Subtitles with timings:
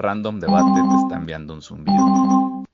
[0.00, 2.64] Random Debate te está enviando un zumbido.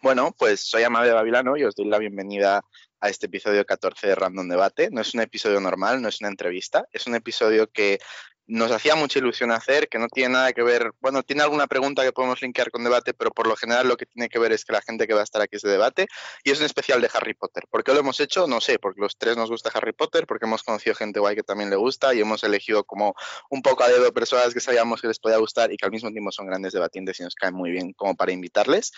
[0.00, 2.62] Bueno, pues soy Amable Babilano y os doy la bienvenida
[3.00, 4.88] a este episodio 14 de Random Debate.
[4.92, 7.98] No es un episodio normal, no es una entrevista, es un episodio que
[8.46, 12.02] nos hacía mucha ilusión hacer, que no tiene nada que ver, bueno, tiene alguna pregunta
[12.02, 14.64] que podemos linkear con debate, pero por lo general lo que tiene que ver es
[14.64, 16.08] que la gente que va a estar aquí es de debate
[16.44, 17.64] y es un especial de Harry Potter.
[17.70, 18.46] ¿Por qué lo hemos hecho?
[18.46, 21.42] No sé, porque los tres nos gusta Harry Potter, porque hemos conocido gente guay que
[21.42, 23.14] también le gusta y hemos elegido como
[23.50, 26.10] un poco a dedo personas que sabíamos que les podía gustar y que al mismo
[26.10, 28.92] tiempo son grandes debatientes y nos caen muy bien como para invitarles.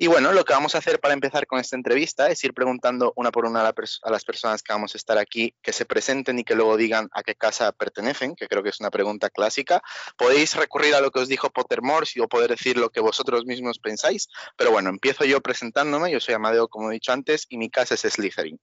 [0.00, 3.12] Y bueno, lo que vamos a hacer para empezar con esta entrevista es ir preguntando
[3.16, 6.44] una por una a, las personas que vamos a estar aquí, que se presenten y
[6.44, 9.82] que luego digan a qué casa pertenecen, que creo que es una pregunta clásica.
[10.16, 13.80] Podéis recurrir a lo que os dijo Pottermore o poder decir lo que vosotros mismos
[13.80, 16.12] pensáis, pero bueno, empiezo yo presentándome.
[16.12, 18.60] Yo soy Amadeo, como he dicho antes, y mi casa es Slytherin.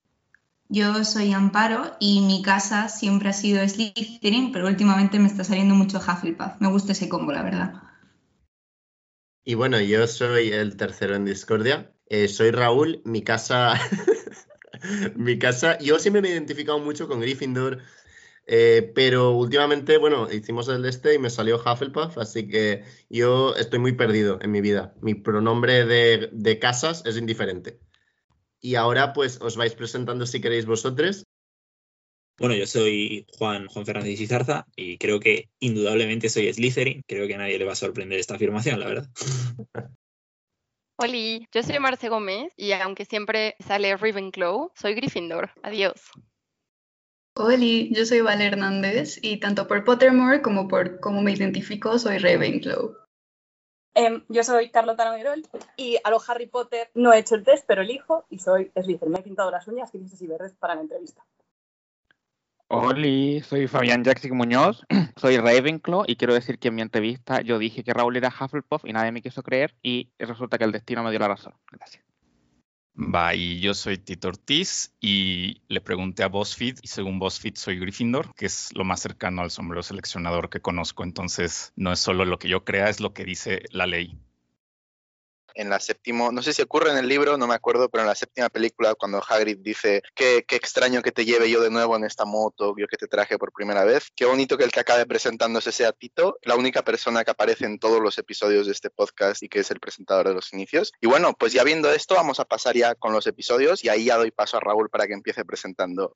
[0.70, 5.76] Yo soy Amparo y mi casa siempre ha sido Slytherin, pero últimamente me está saliendo
[5.76, 6.60] mucho Hufflepuff.
[6.60, 7.85] Me gusta ese combo, la verdad.
[9.48, 11.94] Y bueno, yo soy el tercero en Discordia.
[12.08, 13.80] Eh, soy Raúl, mi casa.
[15.16, 15.78] mi casa.
[15.78, 17.78] Yo siempre me he identificado mucho con Gryffindor,
[18.48, 23.78] eh, pero últimamente, bueno, hicimos el este y me salió Hufflepuff, así que yo estoy
[23.78, 24.96] muy perdido en mi vida.
[25.02, 27.80] Mi pronombre de, de casas es indiferente.
[28.60, 31.24] Y ahora, pues, os vais presentando si queréis vosotros.
[32.38, 37.02] Bueno, yo soy Juan, Juan Fernández Izarza y creo que indudablemente soy Slytherin.
[37.08, 39.08] Creo que a nadie le va a sorprender esta afirmación, la verdad.
[40.98, 45.52] Hola, yo soy Marce Gómez y aunque siempre sale Ravenclaw, soy Gryffindor.
[45.62, 46.12] Adiós.
[47.38, 47.58] Hola,
[47.92, 52.96] yo soy Val Hernández y tanto por Pottermore como por cómo me identifico soy Ravenclaw.
[53.94, 55.44] Em, yo soy Carlota Noirol
[55.78, 59.12] y a lo Harry Potter no he hecho el test, pero elijo y soy Slytherin.
[59.12, 61.26] Me he pintado las uñas, grises y verdes para la entrevista.
[62.68, 64.84] Hola, soy Fabián Jackson Muñoz,
[65.18, 68.86] soy Ravenclaw y quiero decir que en mi entrevista yo dije que Raúl era Hufflepuff
[68.86, 71.54] y nadie me quiso creer y resulta que el destino me dio la razón.
[71.72, 72.04] Gracias.
[72.98, 77.78] Va, y yo soy Tito Ortiz y le pregunté a BuzzFeed y según BuzzFeed soy
[77.78, 82.26] Gryffindor, que es lo más cercano al sombrero seleccionador que conozco, entonces no es solo
[82.26, 84.18] lo que yo crea, es lo que dice la ley
[85.56, 88.08] en la séptima, no sé si ocurre en el libro, no me acuerdo, pero en
[88.08, 91.96] la séptima película cuando Hagrid dice qué, qué extraño que te lleve yo de nuevo
[91.96, 94.82] en esta moto, yo que te traje por primera vez, qué bonito que el que
[94.82, 98.90] acabe presentándose sea Tito, la única persona que aparece en todos los episodios de este
[98.90, 100.92] podcast y que es el presentador de los inicios.
[101.02, 104.06] Y bueno, pues ya viendo esto, vamos a pasar ya con los episodios y ahí
[104.06, 106.16] ya doy paso a Raúl para que empiece presentando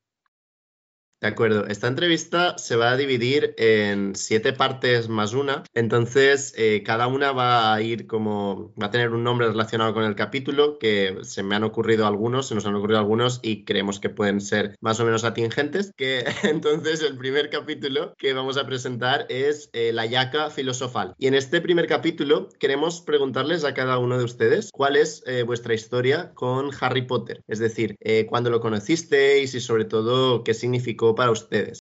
[1.21, 6.81] de acuerdo, esta entrevista se va a dividir en siete partes más una, entonces eh,
[6.85, 10.79] cada una va a ir como, va a tener un nombre relacionado con el capítulo,
[10.79, 14.39] que se me han ocurrido algunos, se nos han ocurrido algunos y creemos que pueden
[14.39, 19.69] ser más o menos atingentes, que entonces el primer capítulo que vamos a presentar es
[19.73, 21.15] eh, la yaca filosofal.
[21.17, 25.43] Y en este primer capítulo queremos preguntarles a cada uno de ustedes cuál es eh,
[25.43, 27.97] vuestra historia con Harry Potter, es decir,
[28.27, 31.79] cuándo lo conocisteis y sobre todo qué significó para ustedes.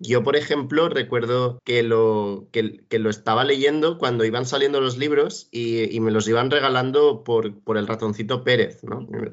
[0.00, 5.48] Yo, por ejemplo, recuerdo que lo, que, lo estaba leyendo cuando iban saliendo los libros
[5.50, 8.80] y, me los iban regalando por, por, el ratoncito Pérez.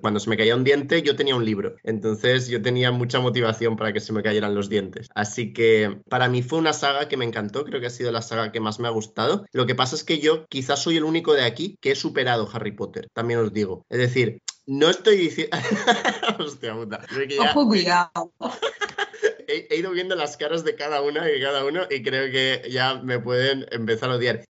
[0.02, 1.76] Cuando se me caía un diente, yo tenía un libro.
[1.84, 5.08] Entonces yo tenía mucha motivación para que se me cayeran los dientes.
[5.14, 8.24] Así que para mí fue una saga que me encantó, creo que ha sido la
[8.24, 9.46] saga que más me ha gustado.
[9.52, 12.50] Lo que pasa es que yo quizás soy el único de aquí que he superado
[12.52, 13.86] Harry Potter, también os digo.
[13.90, 15.56] Es decir, no estoy diciendo...
[16.40, 17.06] Hostia puta.
[17.40, 18.34] Ojo, cuidado
[19.48, 22.96] he, ido viendo las caras de cada una y cada uno y creo que ya
[22.96, 24.44] me pueden empezar a odiar.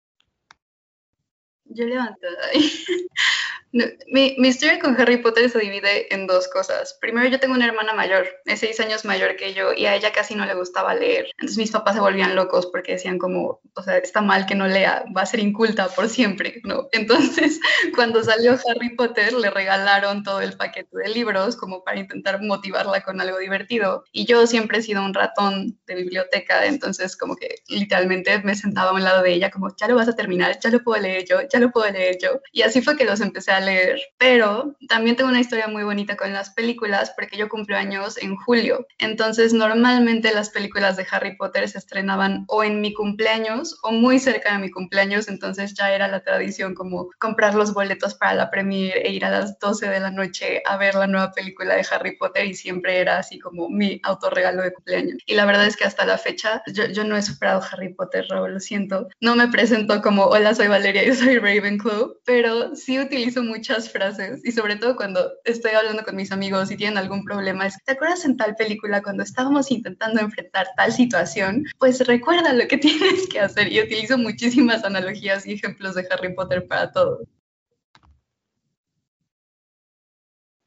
[1.66, 2.28] Yo levanto
[3.76, 4.36] ahí.
[4.38, 6.98] mi, historia con Harry Potter se divide en dos cosas.
[7.02, 10.12] Primero, yo tengo una hermana mayor, es seis años mayor que yo, y a ella
[10.12, 11.28] casi no le gustaba leer.
[11.32, 14.68] Entonces mis papás se volvían locos porque decían como, o sea, está mal que no
[14.68, 16.88] lea, va a ser inculta por siempre, ¿no?
[16.92, 17.60] Entonces,
[17.96, 23.02] cuando salió Harry Potter, le regalaron todo el paquete de libros como para intentar motivarla
[23.02, 24.04] con algo divertido.
[24.12, 28.92] Y yo siempre he sido un ratón de biblioteca, entonces como que literalmente me sentaba
[28.92, 31.26] a un lado de ella como, ya lo vas a terminar, ya lo puedo leer
[31.26, 32.42] yo, ya lo puedo leer yo.
[32.52, 36.16] Y así fue que los empecé a leer, pero también tengo una historia muy bonita
[36.16, 38.86] con las películas porque yo cumplo años en julio.
[39.00, 44.20] Entonces, normalmente las películas de Harry Potter se estrenaban o en mi cumpleaños o muy
[44.20, 48.50] cerca de mi cumpleaños, entonces ya era la tradición como comprar los boletos para la
[48.50, 51.86] premiere e ir a las 12 de la noche a ver la nueva película de
[51.92, 55.18] Harry Potter y siempre era así como mi autorregalo de cumpleaños.
[55.26, 58.26] Y la verdad es que hasta la fecha yo, yo no he superado Harry Potter,
[58.30, 59.08] Raúl, lo siento.
[59.20, 63.90] No me presento como hola, soy Valeria, yo soy Ravenclaw, pero sí utilizo muy muchas
[63.90, 67.78] frases y sobre todo cuando estoy hablando con mis amigos y tienen algún problema, es,
[67.84, 71.66] ¿te acuerdas en tal película cuando estábamos intentando enfrentar tal situación?
[71.80, 76.34] Pues recuerda lo que tienes que hacer y utilizo muchísimas analogías y ejemplos de Harry
[76.36, 77.22] Potter para todo.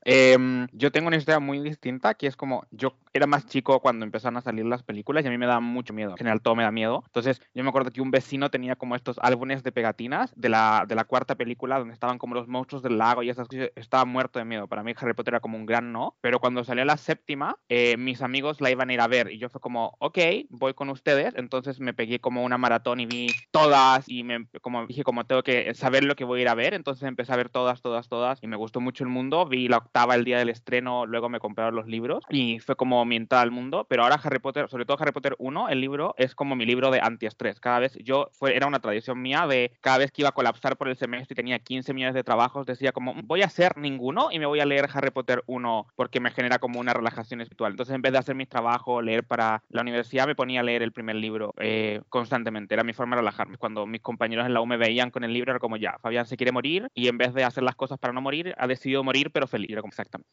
[0.04, 4.04] Em, yo tengo una historia muy distinta, que es como yo era más chico cuando
[4.04, 6.10] empezaron a salir las películas y a mí me da mucho miedo.
[6.12, 7.02] En general todo me da miedo.
[7.06, 10.84] Entonces yo me acuerdo que un vecino tenía como estos álbumes de pegatinas de la,
[10.86, 13.70] de la cuarta película donde estaban como los monstruos del lago y esas cosas.
[13.76, 14.66] Estaba muerto de miedo.
[14.66, 16.16] Para mí Harry Potter era como un gran no.
[16.20, 19.38] Pero cuando salió la séptima, eh, mis amigos la iban a ir a ver y
[19.38, 20.18] yo fue como, ok,
[20.50, 21.34] voy con ustedes.
[21.36, 25.42] Entonces me pegué como una maratón y vi todas y me como dije como tengo
[25.42, 26.74] que saber lo que voy a ir a ver.
[26.74, 29.46] Entonces empecé a ver todas, todas, todas y me gustó mucho el mundo.
[29.46, 32.97] Vi la octava el día del estreno, luego me compraron los libros y fue como
[33.04, 36.14] mi entrada al mundo, pero ahora Harry Potter, sobre todo Harry Potter 1, el libro
[36.16, 37.60] es como mi libro de antiestrés.
[37.60, 40.76] Cada vez yo, fue, era una tradición mía de cada vez que iba a colapsar
[40.76, 44.28] por el semestre y tenía 15 millones de trabajos, decía como voy a hacer ninguno
[44.30, 47.72] y me voy a leer Harry Potter 1 porque me genera como una relajación espiritual.
[47.72, 50.82] Entonces en vez de hacer mis trabajos, leer para la universidad, me ponía a leer
[50.82, 52.74] el primer libro eh, constantemente.
[52.74, 53.58] Era mi forma de relajarme.
[53.58, 56.26] Cuando mis compañeros en la U me veían con el libro, era como ya, Fabián
[56.26, 59.04] se quiere morir y en vez de hacer las cosas para no morir, ha decidido
[59.04, 59.70] morir pero feliz.
[59.70, 60.30] Era como exactamente.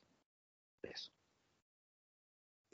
[0.83, 1.14] Eso.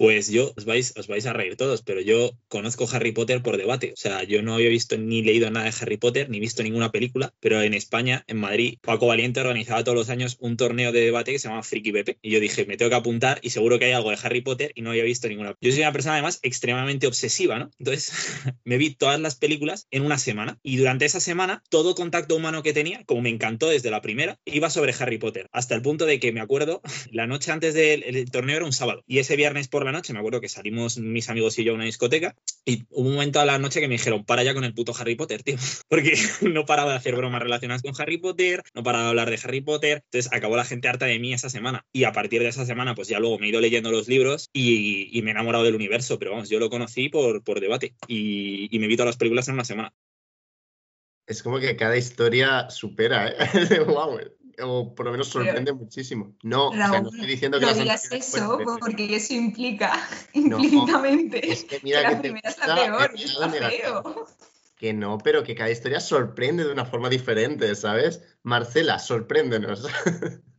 [0.02, 3.58] Pues yo os vais, os vais a reír todos, pero yo conozco Harry Potter por
[3.58, 3.92] debate.
[3.94, 6.92] O sea, yo no había visto ni leído nada de Harry Potter, ni visto ninguna
[6.92, 11.02] película, pero en España, en Madrid, Paco Valiente organizaba todos los años un torneo de
[11.02, 12.18] debate que se llama Friki Pepe.
[12.24, 14.72] Y yo dije, me tengo que apuntar y seguro que hay algo de Harry Potter
[14.74, 15.56] y no había visto ninguna.
[15.62, 17.70] Yo soy una persona además extremadamente obsesiva, ¿no?
[17.78, 18.12] Entonces
[18.66, 22.64] me vi todas las películas en una semana y durante esa semana todo contacto humano
[22.64, 25.48] que tenía, como me encantó desde la primera, iba sobre Harry Potter.
[25.52, 26.82] Hasta el punto de que me acuerdo,
[27.12, 30.14] la noche antes del el torneo era un sábado y ese viernes por la noche
[30.14, 33.40] me acuerdo que salimos mis amigos y yo a una discoteca y hubo un momento
[33.40, 35.56] a la noche que me dijeron, para ya con el puto Harry Potter, tío.
[35.90, 39.40] Porque no paraba de hacer bromas relacionadas con Harry Potter, no paraba de hablar de
[39.44, 40.04] Harry Potter.
[40.06, 41.86] Entonces acabó la gente harta de mí esa semana.
[41.92, 44.50] Y a partir de esa semana, pues ya luego me he ido leyendo los libros
[44.54, 46.20] y, y me he enamorado del universo.
[46.20, 49.48] Pero vamos, yo lo conocí por, por debate y, y me vi todas las películas
[49.48, 49.94] en una semana.
[51.28, 53.80] Es como que cada historia supera, ¿eh?
[53.88, 54.20] wow,
[54.62, 56.36] o por lo menos sorprende muchísimo.
[56.44, 58.78] No, o sea, no Raúl, estoy diciendo que no digas eso fueran peores.
[58.80, 59.94] porque eso implica
[60.34, 64.28] No, implícitamente es que que mira la que te primera es la gusta peor feo.
[64.78, 68.24] Que no, pero que cada historia sorprende de una forma diferente, ¿sabes?
[68.42, 69.86] Marcela, sorpréndenos.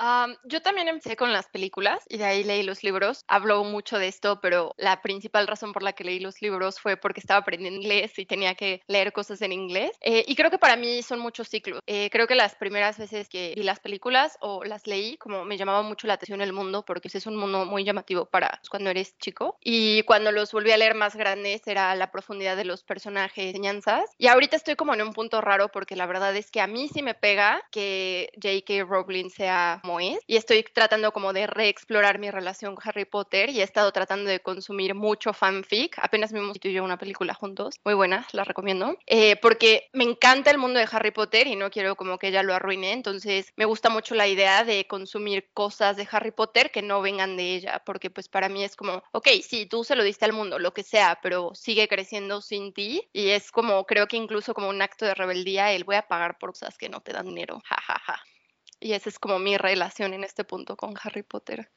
[0.00, 3.24] Am, yo también empecé con las películas y de ahí leí los libros.
[3.26, 6.96] Hablo mucho de esto, pero la principal razón por la que leí los libros fue
[6.96, 9.90] porque estaba aprendiendo inglés y tenía que leer cosas en inglés.
[10.00, 11.80] Eh, y creo que para mí son muchos ciclos.
[11.88, 15.56] Eh, creo que las primeras veces que vi las películas o las leí, como me
[15.56, 19.18] llamaba mucho la atención el mundo, porque es un mundo muy llamativo para cuando eres
[19.18, 19.58] chico.
[19.64, 24.08] Y cuando los volví a leer más grandes era la profundidad de los personajes, enseñanzas.
[24.16, 26.88] Y ahorita estoy como en un punto raro porque la verdad es que a mí
[26.88, 28.84] sí me pega que J.K.
[28.84, 33.60] Rowling sea es y estoy tratando como de reexplorar mi relación con Harry Potter y
[33.60, 35.98] he estado tratando de consumir mucho fanfic.
[36.00, 40.04] Apenas vimos tú y yo una película juntos, muy buena, la recomiendo, eh, porque me
[40.04, 43.52] encanta el mundo de Harry Potter y no quiero como que ella lo arruine, entonces
[43.56, 47.54] me gusta mucho la idea de consumir cosas de Harry Potter que no vengan de
[47.54, 50.58] ella, porque pues para mí es como, ok, sí, tú se lo diste al mundo,
[50.58, 54.68] lo que sea, pero sigue creciendo sin ti y es como, creo que incluso como
[54.68, 57.60] un acto de rebeldía, el voy a pagar por cosas que no te dan dinero,
[57.64, 57.98] jajaja.
[57.98, 58.37] Ja, ja.
[58.80, 61.70] Y esa es como mi relación en este punto con Harry Potter.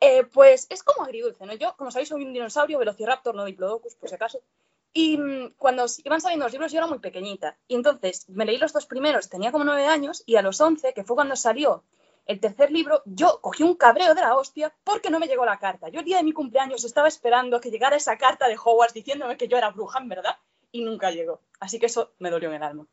[0.00, 1.54] Eh, pues es como agridulce, ¿no?
[1.54, 4.42] Yo, como sabéis, soy un dinosaurio, Velociraptor, no Diplodocus, por si acaso.
[4.92, 7.56] Y mm, cuando iban saliendo los libros yo era muy pequeñita.
[7.68, 10.92] Y entonces me leí los dos primeros, tenía como nueve años, y a los once,
[10.92, 11.84] que fue cuando salió
[12.26, 15.58] el tercer libro, yo cogí un cabreo de la hostia porque no me llegó la
[15.58, 15.88] carta.
[15.88, 19.36] Yo el día de mi cumpleaños estaba esperando que llegara esa carta de Hogwarts diciéndome
[19.36, 20.36] que yo era bruja, en verdad,
[20.72, 21.40] y nunca llegó.
[21.60, 22.86] Así que eso me dolió en el alma.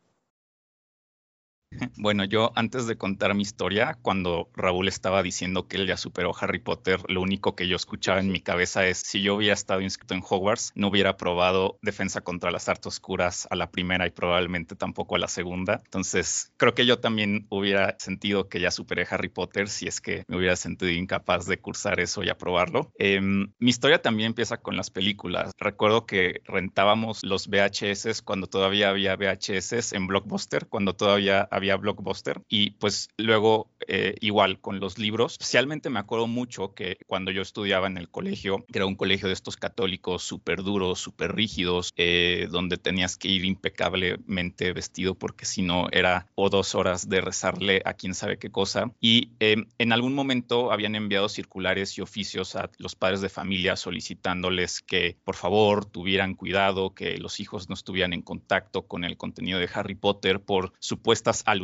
[1.96, 6.32] Bueno, yo antes de contar mi historia, cuando Raúl estaba diciendo que él ya superó
[6.40, 9.80] Harry Potter, lo único que yo escuchaba en mi cabeza es si yo hubiera estado
[9.80, 14.10] inscrito en Hogwarts, no hubiera probado Defensa contra las Artes Oscuras a la primera y
[14.10, 15.80] probablemente tampoco a la segunda.
[15.84, 20.24] Entonces, creo que yo también hubiera sentido que ya superé Harry Potter si es que
[20.28, 22.90] me hubiera sentido incapaz de cursar eso y aprobarlo.
[22.98, 25.52] Em, mi historia también empieza con las películas.
[25.58, 32.42] Recuerdo que rentábamos los VHS cuando todavía había VHS en Blockbuster, cuando todavía había Blockbuster.
[32.48, 37.42] Y pues luego, eh, igual con los libros, especialmente me acuerdo mucho que cuando yo
[37.42, 41.92] estudiaba en el colegio, que era un colegio de estos católicos súper duros, súper rígidos,
[41.96, 47.20] eh, donde tenías que ir impecablemente vestido porque si no era o dos horas de
[47.20, 48.92] rezarle a quién sabe qué cosa.
[49.00, 53.76] Y em, en algún momento habían enviado circulares y oficios a los padres de familia
[53.76, 59.16] solicitándoles que por favor tuvieran cuidado, que los hijos no estuvieran en contacto con el
[59.16, 61.61] contenido de Harry Potter por supuestas alusiones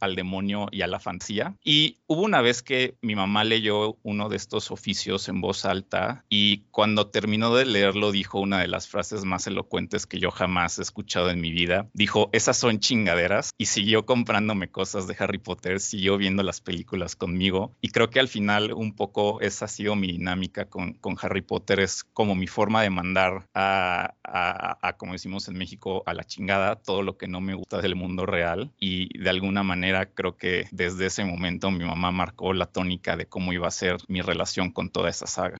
[0.00, 1.54] al demonio y a la fantasía.
[1.64, 6.24] Y hubo una vez que mi mamá leyó uno de estos oficios en voz alta
[6.28, 10.78] y cuando terminó de leerlo dijo una de las frases más elocuentes que yo jamás
[10.78, 11.88] he escuchado en mi vida.
[11.92, 17.16] Dijo, esas son chingaderas y siguió comprándome cosas de Harry Potter, siguió viendo las películas
[17.16, 21.16] conmigo y creo que al final un poco esa ha sido mi dinámica con, con
[21.20, 26.14] Harry Potter, es como mi forma de mandar a, a, como decimos en México, a
[26.14, 30.06] la chingada todo lo que no me gusta del mundo real y de alguna manera
[30.06, 33.96] creo que desde ese momento mi mamá marcó la tónica de cómo iba a ser
[34.08, 35.56] mi relación con toda esa saga.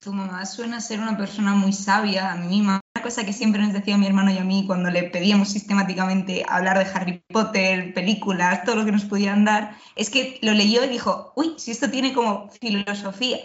[0.00, 2.30] Tu mamá suena ser una persona muy sabia.
[2.30, 5.02] A mí, una cosa que siempre nos decía mi hermano y a mí cuando le
[5.04, 10.38] pedíamos sistemáticamente hablar de Harry Potter, películas, todo lo que nos pudieran dar, es que
[10.42, 13.38] lo leyó y dijo, uy, si esto tiene como filosofía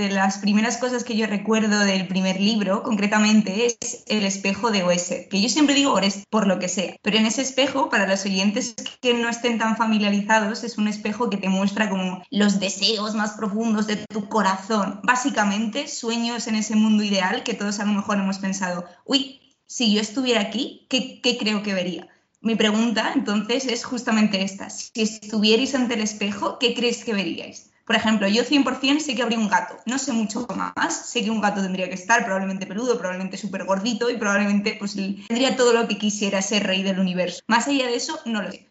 [0.00, 4.82] de las primeras cosas que yo recuerdo del primer libro, concretamente, es el espejo de
[4.82, 8.06] Oese, que yo siempre digo Ores por lo que sea, pero en ese espejo, para
[8.08, 12.58] los oyentes que no estén tan familiarizados, es un espejo que te muestra como los
[12.58, 17.84] deseos más profundos de tu corazón, básicamente sueños en ese mundo ideal que todos a
[17.84, 22.08] lo mejor hemos pensado, uy, si yo estuviera aquí, ¿qué, qué creo que vería?
[22.40, 27.69] Mi pregunta entonces es justamente esta, si estuvierais ante el espejo, ¿qué crees que veríais?
[27.90, 31.30] Por ejemplo, yo 100% sé que habría un gato, no sé mucho más, sé que
[31.32, 35.72] un gato tendría que estar probablemente peludo, probablemente súper gordito y probablemente pues, tendría todo
[35.72, 37.40] lo que quisiera ser rey del universo.
[37.48, 38.69] Más allá de eso, no lo sé.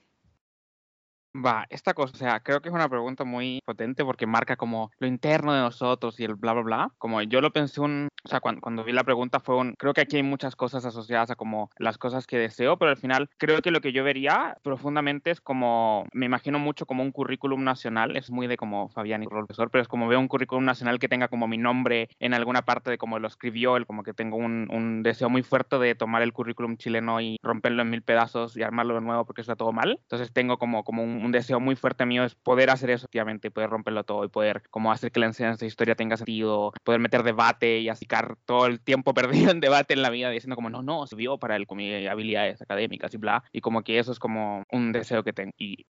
[1.44, 4.92] Va, esta cosa, o sea, creo que es una pregunta muy potente porque marca como
[4.98, 6.92] lo interno de nosotros y el bla, bla, bla.
[6.98, 9.94] Como yo lo pensé un, o sea, cuando, cuando vi la pregunta fue un, creo
[9.94, 13.30] que aquí hay muchas cosas asociadas a como las cosas que deseo, pero al final
[13.38, 17.64] creo que lo que yo vería profundamente es como, me imagino mucho como un currículum
[17.64, 21.00] nacional, es muy de como Fabián y profesor, pero es como veo un currículum nacional
[21.00, 24.14] que tenga como mi nombre en alguna parte de como lo escribió él, como que
[24.14, 28.02] tengo un, un deseo muy fuerte de tomar el currículum chileno y romperlo en mil
[28.02, 30.00] pedazos y armarlo de nuevo porque está todo mal.
[30.02, 33.52] Entonces tengo como, como un un deseo muy fuerte mío es poder hacer eso, efectivamente,
[33.52, 37.00] poder romperlo todo y poder como hacer que la enseñanza de historia tenga sentido, poder
[37.00, 40.70] meter debate y acicar todo el tiempo perdido en debate en la vida diciendo como
[40.70, 44.20] no, no, vio para con mis habilidades académicas y bla, y como que eso es
[44.20, 45.52] como un deseo que tengo.
[45.58, 45.86] Y...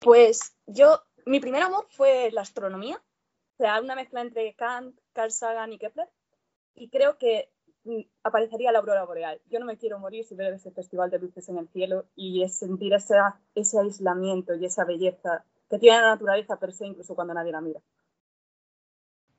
[0.00, 5.30] Pues yo, mi primer amor fue la astronomía, o sea, una mezcla entre Kant, Carl
[5.30, 6.08] Sagan y Kepler,
[6.74, 7.48] y creo que
[8.22, 9.40] aparecería la aurora boreal.
[9.50, 12.42] Yo no me quiero morir si ver ese festival de luces en el cielo y
[12.42, 13.14] es sentir ese,
[13.54, 17.60] ese aislamiento y esa belleza que tiene la naturaleza per se, incluso cuando nadie la
[17.60, 17.80] mira.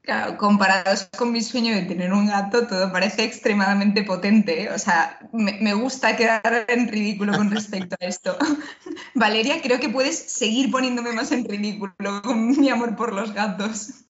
[0.01, 4.63] Claro, comparados con mi sueño de tener un gato, todo parece extremadamente potente.
[4.63, 4.69] ¿eh?
[4.69, 8.37] O sea, me, me, gusta quedar en ridículo con respecto a esto.
[9.15, 14.04] Valeria, creo que puedes seguir poniéndome más en ridículo con mi amor por los gatos.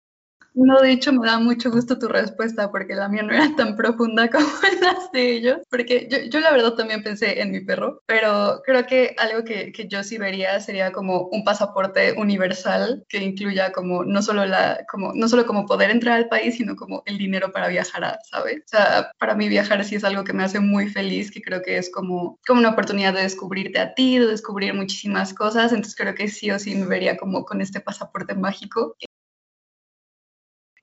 [0.55, 3.75] No, de hecho me da mucho gusto tu respuesta porque la mía no era tan
[3.75, 4.47] profunda como
[4.81, 8.85] las de ellos, porque yo, yo la verdad también pensé en mi perro, pero creo
[8.85, 14.05] que algo que, que, yo sí vería sería como un pasaporte universal que incluya como
[14.05, 17.51] no solo, la, como, no solo como poder entrar al país, sino como el dinero
[17.51, 18.59] para viajar, ¿sabes?
[18.59, 21.61] O sea, para mí viajar sí es algo que me hace muy feliz, que creo
[21.61, 25.95] que es como, como una oportunidad de descubrirte a ti, de descubrir muchísimas cosas, entonces
[25.97, 28.95] creo que sí o sí me vería como con este pasaporte mágico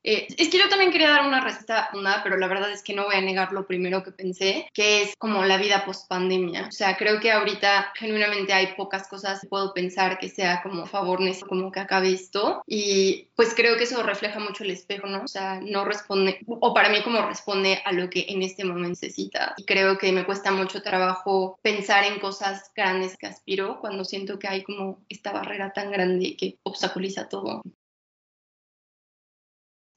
[0.02, 1.90] eh, es que yo también quería dar una receta
[2.22, 5.14] pero la verdad es que no voy a negar lo primero que pensé, que es
[5.16, 6.66] como la vida post pandemia.
[6.68, 10.86] O sea, creo que ahorita genuinamente hay pocas cosas que puedo pensar que sea como
[10.86, 11.12] favor
[11.48, 12.62] como que acabe esto.
[12.66, 15.22] Y pues creo que eso refleja mucho el espejo, ¿no?
[15.24, 18.82] O sea, no responde, o para mí como responde a lo que en este momento
[18.88, 19.54] necesita.
[19.56, 24.38] Y creo que me cuesta mucho trabajo pensar en cosas grandes que aspiro cuando siento
[24.38, 27.62] que hay como esta barrera tan grande que obstaculiza todo.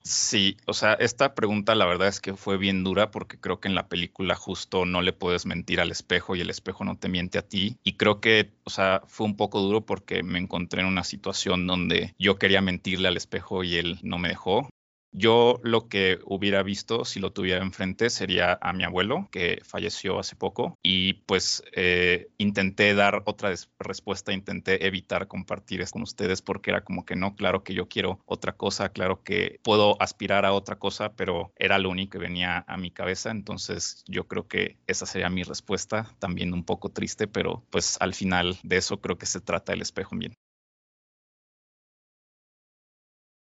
[0.08, 3.68] Sí, o sea, esta pregunta la verdad es que fue bien dura porque creo que
[3.68, 7.10] en la película justo no le puedes mentir al espejo y el espejo no te
[7.10, 7.80] miente a ti.
[7.84, 11.66] Y creo que, o sea, fue un poco duro porque me encontré en una situación
[11.66, 14.70] donde yo quería mentirle al espejo y él no me dejó.
[15.18, 20.20] Yo lo que hubiera visto si lo tuviera enfrente sería a mi abuelo, que falleció
[20.20, 26.72] hace poco, y pues eh, intenté dar otra respuesta, intenté evitar compartir con ustedes porque
[26.72, 30.52] era como que no, claro que yo quiero otra cosa, claro que puedo aspirar a
[30.52, 34.78] otra cosa, pero era lo único que venía a mi cabeza, entonces yo creo que
[34.86, 39.18] esa sería mi respuesta, también un poco triste, pero pues al final de eso creo
[39.18, 40.34] que se trata el espejo bien.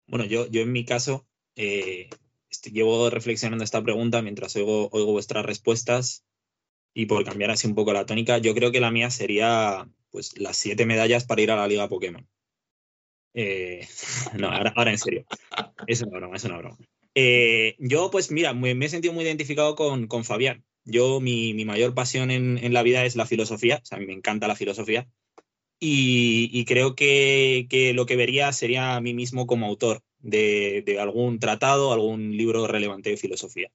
[0.07, 1.28] Bueno, yo, yo en mi caso
[1.61, 2.09] eh,
[2.71, 6.23] llevo reflexionando esta pregunta mientras oigo, oigo vuestras respuestas
[6.93, 10.39] y por cambiar así un poco la tónica, yo creo que la mía sería pues
[10.39, 12.25] las siete medallas para ir a la Liga Pokémon.
[13.33, 13.85] Eh,
[14.39, 15.25] no, ahora, en serio.
[15.85, 16.77] Es una broma, es una broma.
[17.13, 20.63] Eh, yo, pues mira, me, he sentido muy identificado con, con Fabián.
[20.85, 23.99] Yo, mi, mi mayor pasión en, en, la vida es la filosofía, o sea, a
[23.99, 25.09] mí me encanta la filosofía.
[25.81, 31.93] Y, creo que, lo que vería sería a mí mismo como autor de, algún tratado,
[31.93, 33.71] algún libro relevante de filosofía.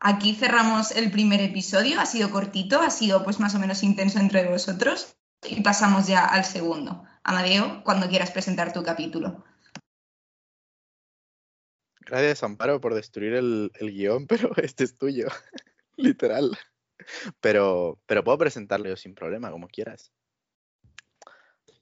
[0.00, 4.20] Aquí cerramos el primer episodio, ha sido cortito, ha sido pues más o menos intenso
[4.20, 5.16] entre vosotros
[5.46, 7.04] y pasamos ya al segundo.
[7.24, 9.44] Amadeo, cuando quieras presentar tu capítulo.
[12.00, 15.26] Gracias, Amparo, por destruir el, el guion, pero este es tuyo,
[15.96, 16.56] literal.
[17.40, 20.12] Pero, pero puedo presentarlo yo sin problema, como quieras.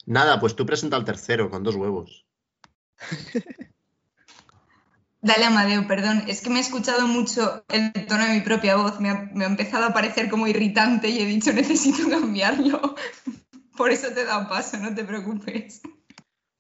[0.05, 2.27] Nada, pues tú presenta el tercero con dos huevos.
[5.21, 6.23] Dale, Amadeo, perdón.
[6.29, 9.01] Es que me he escuchado mucho el tono de mi propia voz.
[9.01, 12.95] Me ha, me ha, empezado a parecer como irritante y he dicho necesito cambiarlo.
[13.77, 15.83] Por eso te he dado paso, no te preocupes.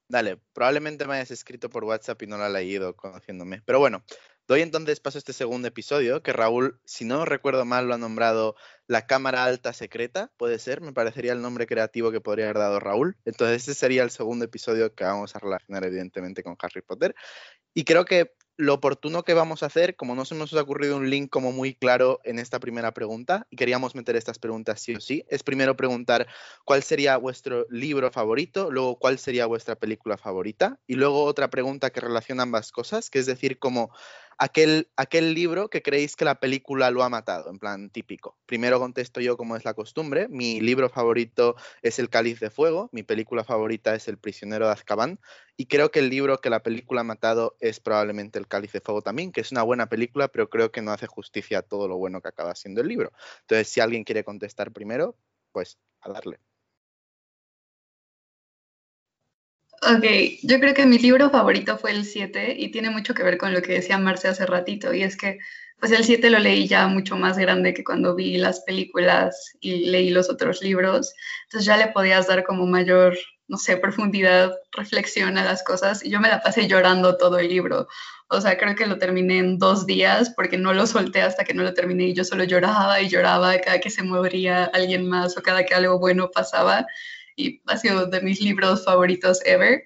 [0.09, 3.63] Dale, probablemente me hayas escrito por WhatsApp y no lo ha leído conociéndome.
[3.65, 4.05] Pero bueno,
[4.49, 7.99] Doy entonces paso a este segundo episodio, que Raúl, si no recuerdo mal, lo ha
[7.99, 8.55] nombrado
[8.87, 12.79] La Cámara Alta Secreta, puede ser, me parecería el nombre creativo que podría haber dado
[12.79, 13.17] Raúl.
[13.25, 17.17] Entonces, este sería el segundo episodio que vamos a relacionar, evidentemente, con Harry Potter.
[17.75, 20.97] Y creo que lo oportuno que vamos a hacer, como no se nos ha ocurrido
[20.97, 24.95] un link como muy claro en esta primera pregunta, y queríamos meter estas preguntas sí
[24.95, 26.27] o sí, es primero preguntar
[26.65, 31.91] cuál sería vuestro libro favorito, luego cuál sería vuestra película favorita, y luego otra pregunta
[31.91, 33.91] que relaciona ambas cosas, que es decir, como
[34.39, 38.37] aquel, aquel libro que creéis que la película lo ha matado, en plan típico.
[38.47, 40.29] Primero contesto yo como es la costumbre.
[40.29, 44.73] Mi libro favorito es El Cáliz de Fuego, mi película favorita es El Prisionero de
[44.73, 45.21] Azkaban
[45.57, 48.81] y creo que el libro que la película ha matado es probablemente El Cáliz de
[48.81, 51.89] Fuego también, que es una buena película, pero creo que no hace justicia a todo
[51.89, 53.13] lo bueno que acaba siendo el libro.
[53.43, 55.17] Entonces, si alguien quiere contestar primero,
[55.53, 56.39] pues a darle.
[59.83, 60.05] Ok,
[60.43, 63.53] yo creo que mi libro favorito fue el 7 y tiene mucho que ver con
[63.53, 65.39] lo que decía Marce hace ratito y es que
[65.79, 69.87] pues el 7 lo leí ya mucho más grande que cuando vi las películas y
[69.91, 71.13] leí los otros libros,
[71.45, 73.17] entonces ya le podías dar como mayor,
[73.49, 77.49] no sé, profundidad, reflexión a las cosas y yo me la pasé llorando todo el
[77.49, 77.87] libro.
[78.29, 81.55] O sea, creo que lo terminé en dos días porque no lo solté hasta que
[81.55, 85.37] no lo terminé y yo solo lloraba y lloraba cada que se moría alguien más
[85.37, 86.87] o cada que algo bueno pasaba
[87.37, 89.85] y ha sido de mis libros favoritos ever.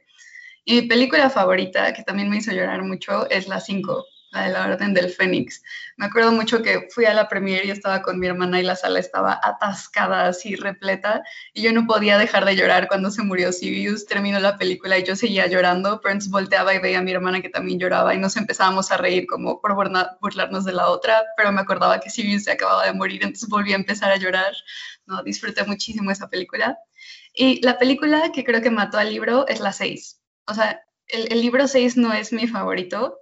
[0.64, 4.52] Y mi película favorita, que también me hizo llorar mucho, es La 5, la de
[4.52, 5.62] la Orden del Fénix.
[5.96, 8.76] Me acuerdo mucho que fui a la premiere y estaba con mi hermana y la
[8.76, 13.52] sala estaba atascada, así repleta, y yo no podía dejar de llorar cuando se murió
[13.52, 14.06] Sirius.
[14.06, 17.48] Terminó la película y yo seguía llorando, entonces volteaba y veía a mi hermana que
[17.48, 21.62] también lloraba y nos empezábamos a reír como por burlarnos de la otra, pero me
[21.62, 24.52] acordaba que Sirius se acababa de morir, entonces volví a empezar a llorar.
[25.06, 26.78] No, disfruté muchísimo esa película.
[27.40, 30.20] Y la película que creo que mató al libro es la 6.
[30.46, 33.16] O sea, el, libro 6 no es mi favorito,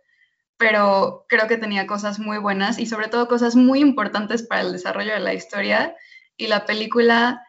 [0.57, 4.73] pero creo que tenía cosas muy buenas y sobre todo cosas muy importantes para el
[4.73, 5.95] desarrollo de la historia.
[6.37, 7.45] Y la película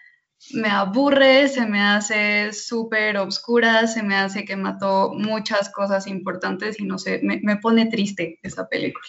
[0.51, 6.79] me aburre, se me hace súper obscura, se me hace que mató muchas cosas importantes
[6.79, 9.07] y no sé, me, me pone triste esa película.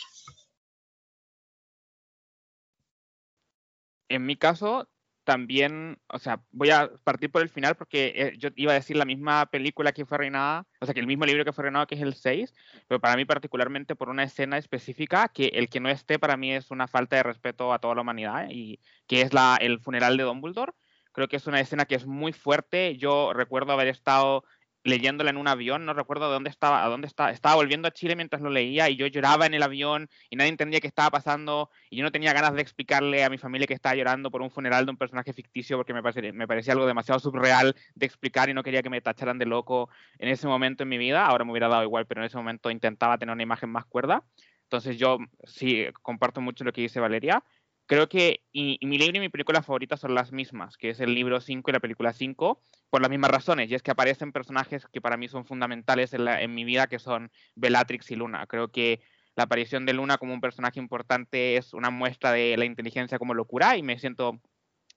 [4.08, 4.88] En mi caso,
[5.30, 8.96] también, o sea, voy a partir por el final porque eh, yo iba a decir
[8.96, 11.86] la misma película que fue reinada, o sea, que el mismo libro que fue reinado
[11.86, 12.52] que es el 6,
[12.88, 16.52] pero para mí particularmente por una escena específica que el que no esté para mí
[16.52, 20.16] es una falta de respeto a toda la humanidad y que es la, el funeral
[20.16, 20.72] de Dumbledore.
[21.12, 22.96] Creo que es una escena que es muy fuerte.
[22.96, 24.42] Yo recuerdo haber estado
[24.82, 27.90] leyéndola en un avión, no recuerdo de dónde estaba, a dónde estaba, estaba volviendo a
[27.90, 31.10] Chile mientras lo leía y yo lloraba en el avión y nadie entendía qué estaba
[31.10, 34.42] pasando y yo no tenía ganas de explicarle a mi familia que estaba llorando por
[34.42, 38.06] un funeral de un personaje ficticio porque me parecía, me parecía algo demasiado surreal de
[38.06, 41.26] explicar y no quería que me tacharan de loco en ese momento en mi vida,
[41.26, 44.24] ahora me hubiera dado igual, pero en ese momento intentaba tener una imagen más cuerda.
[44.64, 47.42] Entonces yo sí comparto mucho lo que dice Valeria
[47.90, 51.12] creo que y, mi libro y mi película favorita son las mismas, que es el
[51.12, 54.86] libro 5 y la película 5, por las mismas razones, y es que aparecen personajes
[54.92, 58.46] que para mí son fundamentales en, en mi vida, que son Bellatrix y Luna.
[58.46, 59.00] Creo que
[59.34, 63.34] la aparición de Luna como un personaje importante es una muestra de la inteligencia como
[63.34, 64.40] locura y me siento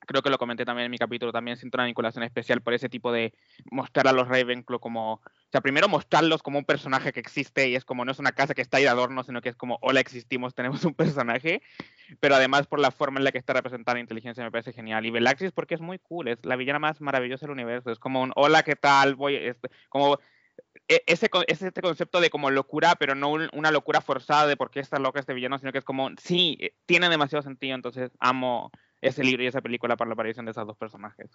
[0.05, 2.89] creo que lo comenté también en mi capítulo, también siento una vinculación especial por ese
[2.89, 3.33] tipo de
[3.71, 7.75] mostrar a los Ravenclaw como, o sea, primero mostrarlos como un personaje que existe y
[7.75, 9.77] es como no es una casa que está ahí de adorno, sino que es como,
[9.81, 11.61] hola, existimos, tenemos un personaje,
[12.19, 15.05] pero además por la forma en la que está representada la inteligencia me parece genial.
[15.05, 18.21] Y Bellatrix porque es muy cool, es la villana más maravillosa del universo, es como
[18.21, 19.15] un, hola, ¿qué tal?
[19.15, 20.19] Voy, este, como
[20.87, 24.69] e, ese, ese este concepto de como locura, pero no una locura forzada de por
[24.69, 28.11] qué está loca este villano, sino que es como, sí, eh, tiene demasiado sentido, entonces
[28.19, 28.71] amo
[29.03, 31.29] ese libro y esa película para la aparición de esos dos personajes.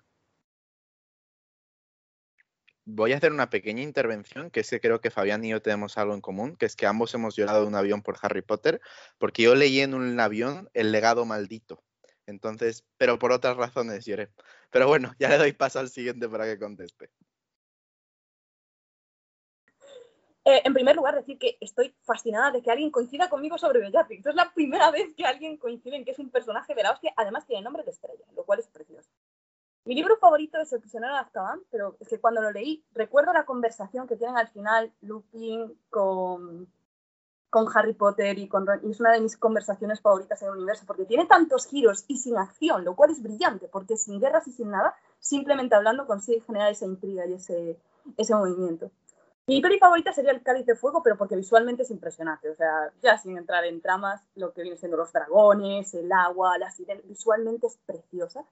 [2.84, 5.98] Voy a hacer una pequeña intervención, que es que creo que Fabián y yo tenemos
[5.98, 8.80] algo en común, que es que ambos hemos llorado de un avión por Harry Potter,
[9.18, 11.84] porque yo leí en un avión El legado maldito.
[12.24, 14.30] Entonces, pero por otras razones lloré.
[14.70, 17.10] Pero bueno, ya le doy paso al siguiente para que conteste.
[20.48, 24.24] Eh, en primer lugar, decir que estoy fascinada de que alguien coincida conmigo sobre Bellatrix.
[24.24, 27.12] Es la primera vez que alguien coincide en que es un personaje de la hostia,
[27.18, 29.10] además tiene nombre de estrella, lo cual es precioso.
[29.84, 33.34] Mi libro favorito es El prisionero de Azkaban, pero es que cuando lo leí recuerdo
[33.34, 36.72] la conversación que tienen al final Lupin con,
[37.50, 40.54] con Harry Potter y con Ron, y es una de mis conversaciones favoritas en el
[40.54, 44.48] universo, porque tiene tantos giros y sin acción, lo cual es brillante, porque sin guerras
[44.48, 47.78] y sin nada, simplemente hablando consigue generar esa intriga y ese,
[48.16, 48.90] ese movimiento.
[49.48, 52.50] Mi peli favorita sería El Cáliz de Fuego, pero porque visualmente es impresionante.
[52.50, 56.58] O sea, ya sin entrar en tramas, lo que viene siendo los dragones, el agua,
[56.58, 58.44] la sirena, visualmente es preciosa.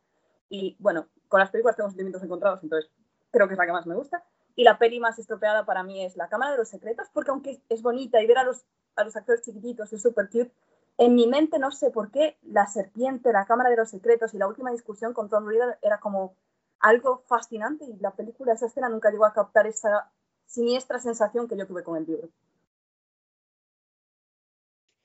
[0.49, 2.91] Y bueno, con las películas tengo sentimientos encontrados, entonces
[3.31, 4.25] creo que es la que más me gusta.
[4.55, 7.61] Y la peli más estropeada para mí es La Cámara de los Secretos, porque aunque
[7.69, 10.51] es bonita y ver a los, a los actores chiquititos es súper cute,
[10.97, 14.39] en mi mente no sé por qué la serpiente, la Cámara de los Secretos y
[14.39, 16.35] la última discusión con Tom Riddle era como
[16.81, 20.11] algo fascinante y la película, esa escena nunca llegó a captar esa
[20.47, 22.29] siniestra sensación que yo tuve con el libro.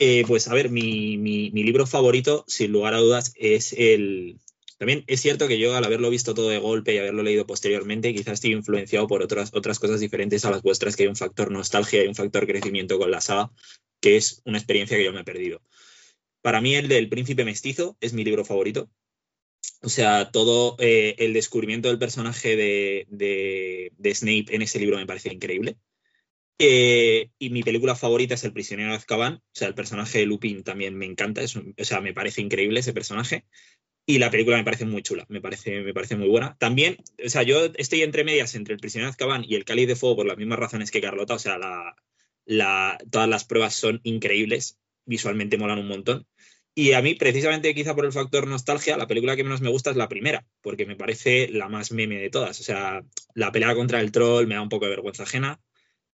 [0.04, 4.40] Eh, pues a ver, mi, libro favorito, sin lugar a dudas, es el...
[4.80, 8.12] También es cierto que yo al haberlo visto todo de golpe y haberlo leído posteriormente,
[8.12, 11.52] quizás estoy influenciado por otras, otras cosas diferentes a las vuestras, que hay un factor
[11.52, 13.52] nostalgia y un factor crecimiento con la saga,
[14.00, 15.62] que es una experiencia que yo me he perdido.
[16.42, 18.90] Para mí el del príncipe mestizo es mi libro favorito.
[19.84, 25.34] O sea, todo eh, el descubrimiento del personaje de, Snape en ese libro me parece
[25.34, 25.78] increíble.
[26.60, 29.36] Eh, y mi película favorita es El prisionero de Azkaban.
[29.36, 31.42] O sea, el personaje de Lupin también me encanta.
[31.44, 33.46] o sea, me parece increíble ese personaje.
[34.06, 36.56] Y la película me parece muy chula, me parece, me parece muy buena.
[36.60, 39.88] También, o sea, yo estoy entre medias entre El prisionero de Azkaban y El cáliz
[39.88, 41.36] de fuego por las mismas razones que Carlota.
[41.36, 41.58] O sea,
[43.10, 46.28] todas las pruebas son increíbles, visualmente molan un montón.
[46.74, 49.90] Y a mí, precisamente quizá por el factor nostalgia, la película que menos me gusta
[49.90, 52.60] es la primera, porque me parece la más meme de todas.
[52.60, 53.04] O sea,
[53.34, 55.60] la pelea contra el troll me da un poco de vergüenza ajena.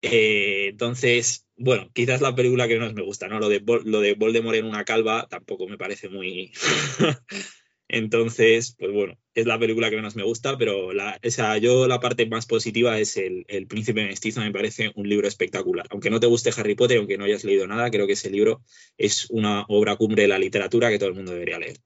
[0.00, 3.38] Eh, entonces, bueno, quizás la película que menos me gusta, ¿no?
[3.38, 6.52] Lo de, lo de Voldemort en una calva tampoco me parece muy...
[7.96, 11.18] Entonces, pues bueno, es la película que menos me gusta, pero la,
[11.58, 15.86] yo la parte más positiva es el, el, Príncipe Mestizo, me parece un libro espectacular.
[15.90, 18.60] Aunque no te guste Harry Potter, aunque no hayas leído nada, creo que ese libro
[18.98, 21.78] es una obra cumbre de la literatura que todo el mundo debería leer.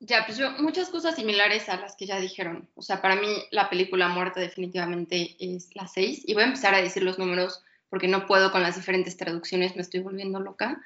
[0.00, 2.68] Ya, pues yo, muchas cosas similares a las que ya dijeron.
[2.74, 6.24] O sea, para mí la película muerta definitivamente es la 6.
[6.26, 9.76] Y voy a empezar a decir los números porque no puedo con las diferentes traducciones,
[9.76, 10.82] me estoy volviendo loca.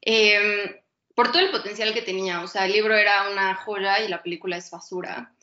[0.00, 0.74] Em,
[1.20, 2.40] por todo el potencial que tenía.
[2.40, 5.34] O sea, el libro era una joya y la película es basura.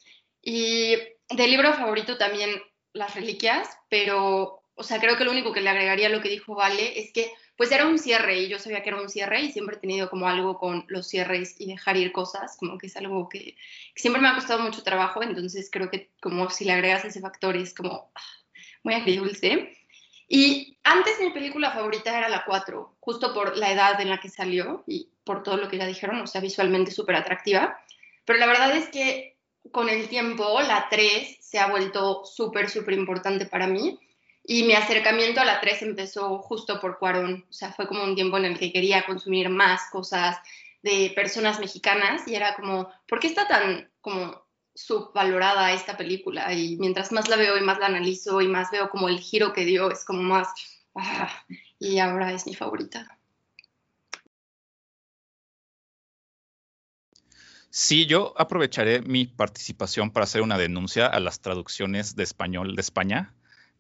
[0.42, 0.96] Y
[1.30, 2.50] del libro favorito también
[2.94, 6.30] Las Reliquias, pero, o sea, creo que lo único que le agregaría a lo que
[6.30, 9.42] dijo Vale es que, pues era un cierre y yo sabía que era un cierre
[9.42, 12.88] y siempre he tenido como algo con los cierres y dejar ir cosas, como que
[12.88, 13.56] es algo que,
[13.96, 17.56] siempre me ha costado mucho trabajo, entonces creo que como si le agregas ese factor
[17.56, 18.22] es como ah,
[18.82, 19.78] muy agridulce.
[20.28, 24.30] Y antes mi película favorita era la 4, justo por la edad en la que
[24.30, 27.80] salió y por todo lo que ya dijeron, o sea, visualmente súper atractiva.
[28.26, 29.38] Pero la verdad es que
[29.72, 34.00] con el tiempo la 3 se ha vuelto súper, súper importante para mí.
[34.44, 37.46] Y mi acercamiento a la 3 empezó justo por Cuarón.
[37.50, 40.38] O sea, fue como un tiempo en el que quería consumir más cosas
[40.82, 44.47] de personas mexicanas y era como, ¿por qué está tan como
[44.78, 48.90] subvalorada esta película y mientras más la veo y más la analizo y más veo
[48.90, 50.48] como el giro que dio, es como más...
[50.96, 51.30] Ah,
[51.80, 53.20] y ahora es mi favorita.
[57.70, 62.82] Sí, yo aprovecharé mi participación para hacer una denuncia a las traducciones de español de
[62.82, 63.36] España.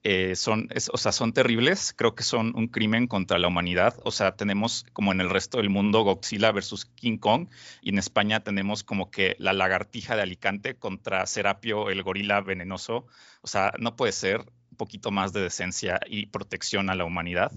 [0.09, 1.91] Eh, son, o sea, son terribles.
[1.91, 3.99] Creo que son un crimen contra la humanidad.
[4.05, 7.49] O sea, tenemos como en el resto del mundo Godzilla versus King Kong
[7.81, 13.05] y en España tenemos como que la lagartija de Alicante contra Serapio, el gorila venenoso.
[13.41, 17.51] O sea, no puede ser un poquito más de decencia y protección a la humanidad.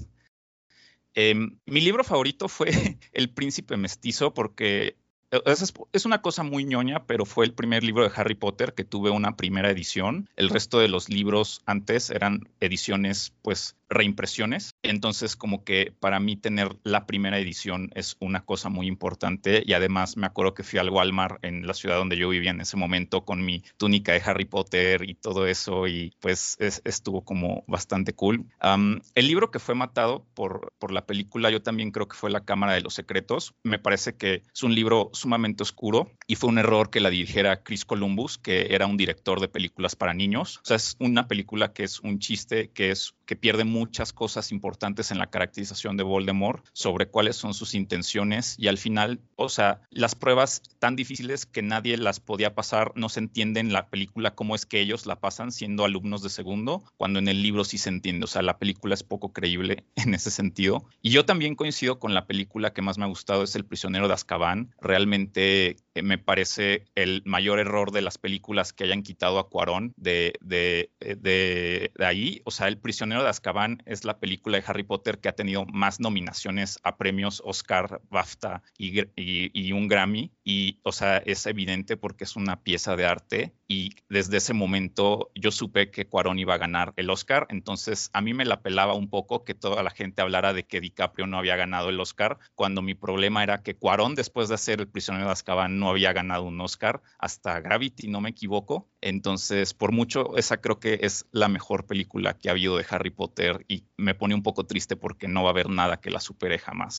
[1.14, 2.70] Em, mi libro favorito fue
[3.12, 4.96] El Príncipe Mestizo porque
[5.30, 8.84] es, es, una cosa muy ñoña, pero fue el primer libro de Harry Potter que
[8.84, 10.28] tuve una primera edición.
[10.36, 14.76] El resto de los libros antes eran ediciones, pues, reimpresiones.
[14.82, 19.72] Entonces, como que para mí tener la primera edición es una cosa muy importante y
[19.72, 22.76] además me acuerdo que fui al Walmart en la ciudad donde yo vivía en ese
[22.76, 28.14] momento con mi túnica de Harry Potter y todo eso y pues estuvo como bastante
[28.14, 28.46] cool.
[28.62, 32.44] el libro que fue matado por, por la película yo también creo que fue La
[32.44, 33.54] Cámara de los Secretos.
[33.64, 37.62] Me parece que es un libro sumamente oscuro y fue un error que la dirigiera
[37.62, 40.58] Chris Columbus, que era un director de películas para niños.
[40.58, 44.50] O sea, es una película que es un chiste, que es que pierde muchas cosas
[44.50, 49.48] importantes en la caracterización de Voldemort sobre cuáles son sus intenciones y al final, o
[49.48, 53.88] sea, las pruebas tan difíciles que nadie las podía pasar, no se entiende en la
[53.88, 57.62] película cómo es que ellos la pasan siendo alumnos de segundo, cuando en el libro
[57.62, 60.84] sí se entiende, o sea, la película es poco creíble en ese sentido.
[61.00, 64.08] Y yo también coincido con la película que más me ha gustado es El prisionero
[64.08, 69.02] de Azkaban, realmente realmente eh, me parece el mayor error de las películas que hayan
[69.02, 74.04] quitado a Cuarón de, eh, de, de ahí, o sea, El prisionero de Azkaban es
[74.04, 79.72] la película de Harry Potter que ha tenido más nominaciones a premios Oscar, BAFTA y,
[79.72, 80.32] un Grammy.
[80.44, 83.54] Y, o sea, es evidente porque es una pieza de arte.
[83.68, 87.46] Y desde ese momento yo supe que Cuarón iba a ganar el Oscar.
[87.50, 90.80] Entonces a mí me la pelaba un poco que toda la gente hablara de que
[90.80, 94.80] DiCaprio no había ganado el Oscar, cuando mi problema era que Cuarón, después de hacer
[94.80, 98.88] El prisionero de Azkaban, no había ganado un Oscar hasta Gravity, no me equivoco.
[99.00, 103.10] Entonces, por mucho, esa creo que es la mejor película que ha habido de Harry
[103.10, 106.20] Potter y me pone un poco triste porque no va a haber nada que la
[106.20, 106.98] supere jamás.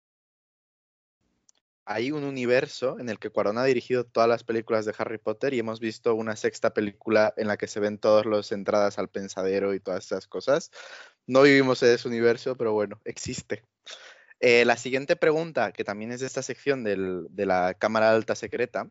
[1.85, 5.53] Hay un universo en el que Cuarón ha dirigido todas las películas de Harry Potter
[5.53, 9.09] y hemos visto una sexta película en la que se ven todas las entradas al
[9.09, 10.71] pensadero y todas esas cosas.
[11.27, 13.63] No vivimos en ese universo, pero bueno, existe.
[14.41, 18.89] Eh, la siguiente pregunta, que también es de esta sección de la Cámara Alta Secreta,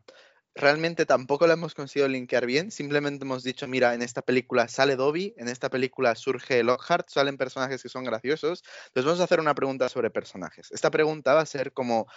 [0.55, 2.71] realmente tampoco la hemos conseguido linkear bien.
[2.71, 7.37] Simplemente hemos dicho, mira, en esta película sale Dobby, en esta película surge Lockhart, salen
[7.37, 8.63] personajes que son graciosos.
[8.87, 10.71] Entonces vamos a hacer una pregunta sobre personajes.
[10.71, 12.07] Esta pregunta va a ser como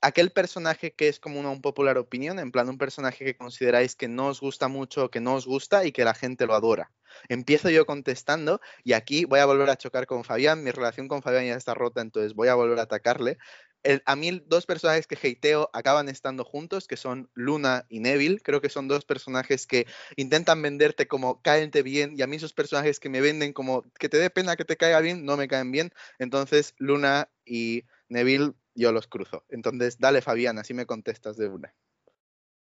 [0.00, 3.96] aquel personaje que es como una un popular opinión, en plan un personaje que consideráis
[3.96, 6.92] que no os gusta mucho, que no os gusta y que la gente lo adora.
[7.28, 10.62] Empiezo yo contestando y aquí voy a volver a chocar con Fabián.
[10.62, 13.38] Mi relación con Fabián ya está rota, entonces voy a volver a atacarle
[14.04, 18.40] a mí dos personajes que hateo acaban estando juntos, que son Luna y Neville.
[18.40, 22.52] Creo que son dos personajes que intentan venderte como cáente bien y a mí esos
[22.52, 25.48] personajes que me venden como que te dé pena que te caiga bien, no me
[25.48, 25.92] caen bien.
[26.18, 29.44] Entonces Luna y Neville yo los cruzo.
[29.48, 31.74] Entonces dale Fabián, así me contestas de una.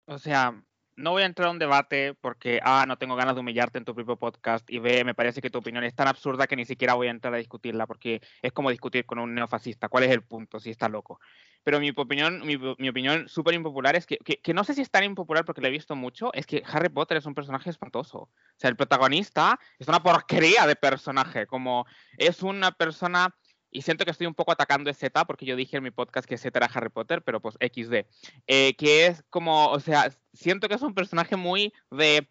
[0.06, 0.62] O sea,
[0.96, 3.84] no voy a entrar a un debate porque A, no tengo ganas de humillarte en
[3.84, 6.64] tu propio podcast y B, me parece que tu opinión es tan absurda que ni
[6.64, 9.88] siquiera voy a entrar a discutirla porque es como discutir con un neofascista.
[9.88, 11.20] ¿Cuál es el punto si está loco?
[11.62, 15.04] Pero mi opinión, mi, opinión súper impopular es que, que, no sé si es tan
[15.04, 18.18] impopular porque lo he visto mucho, es que Harry Potter es un personaje espantoso.
[18.18, 23.34] O sea, el protagonista es una porquería de personaje, como es una persona
[23.70, 26.38] y siento que estoy un poco atacando Z porque yo dije en mi podcast que
[26.38, 28.06] Z era Harry Potter, pero pues XD,
[28.46, 32.28] eh, que es como, o sea, siento que es un personaje muy de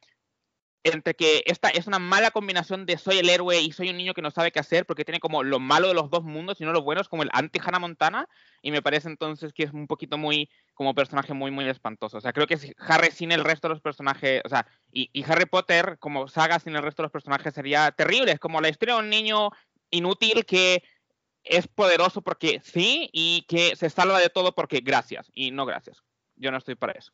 [0.84, 4.14] entre que esta es una mala combinación de soy el héroe y soy un niño
[4.14, 6.64] que no sabe qué hacer porque tiene como lo malo de los dos mundos y
[6.64, 8.30] no lo bueno, es como el anti Hannah Montana
[8.62, 12.18] y me parece entonces que es un poquito muy como personaje muy muy espantoso.
[12.18, 15.24] O sea, creo que Harry sin el resto de los personajes, o sea, y, y
[15.30, 18.70] Harry Potter como saga sin el resto de los personajes sería terrible, es como la
[18.70, 19.50] historia de un niño
[19.92, 20.84] inútil que
[21.44, 26.04] es poderoso porque sí y que se salva de todo porque gracias y no gracias.
[26.36, 27.12] Yo no estoy para eso.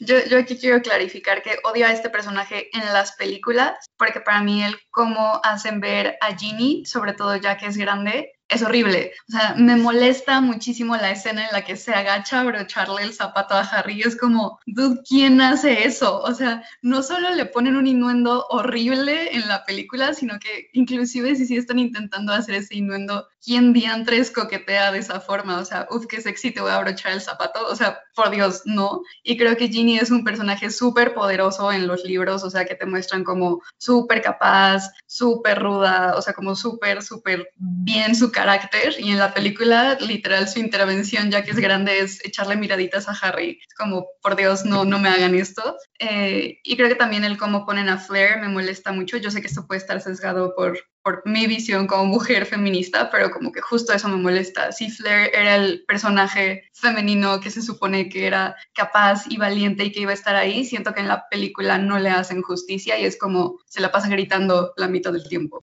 [0.00, 4.42] Yo, yo, aquí quiero clarificar que odio a este personaje en las películas, porque para
[4.42, 9.12] mí el cómo hacen ver a Ginny, sobre todo ya que es grande, es horrible.
[9.28, 13.14] O sea, me molesta muchísimo la escena en la que se agacha a brocharle el
[13.14, 14.02] zapato a Harry.
[14.02, 16.20] Es como, dude, ¿quién hace eso?
[16.20, 21.34] O sea, no solo le ponen un innuendo horrible en la película, sino que inclusive
[21.36, 25.58] si sí están intentando hacer ese innuendo, ¿quién diantres coquetea de esa forma?
[25.58, 27.66] O sea, uff, qué sexy, te voy a abrochar el zapato.
[27.66, 29.02] O sea, por Dios, no.
[29.22, 32.74] Y creo que Ginny es un personaje súper poderoso en los libros, o sea, que
[32.74, 38.41] te muestran como súper capaz, súper ruda, o sea, como súper, súper bien su cara
[38.42, 43.08] carácter y en la película literal su intervención ya que es grande es echarle miraditas
[43.08, 45.76] a Harry, como por Dios no, no me hagan esto.
[46.00, 49.40] Eh, y creo que también el cómo ponen a Flair me molesta mucho, yo sé
[49.40, 53.60] que esto puede estar sesgado por, por mi visión como mujer feminista, pero como que
[53.60, 54.72] justo eso me molesta.
[54.72, 59.92] Si Flair era el personaje femenino que se supone que era capaz y valiente y
[59.92, 63.04] que iba a estar ahí, siento que en la película no le hacen justicia y
[63.04, 65.64] es como se la pasa gritando la mitad del tiempo.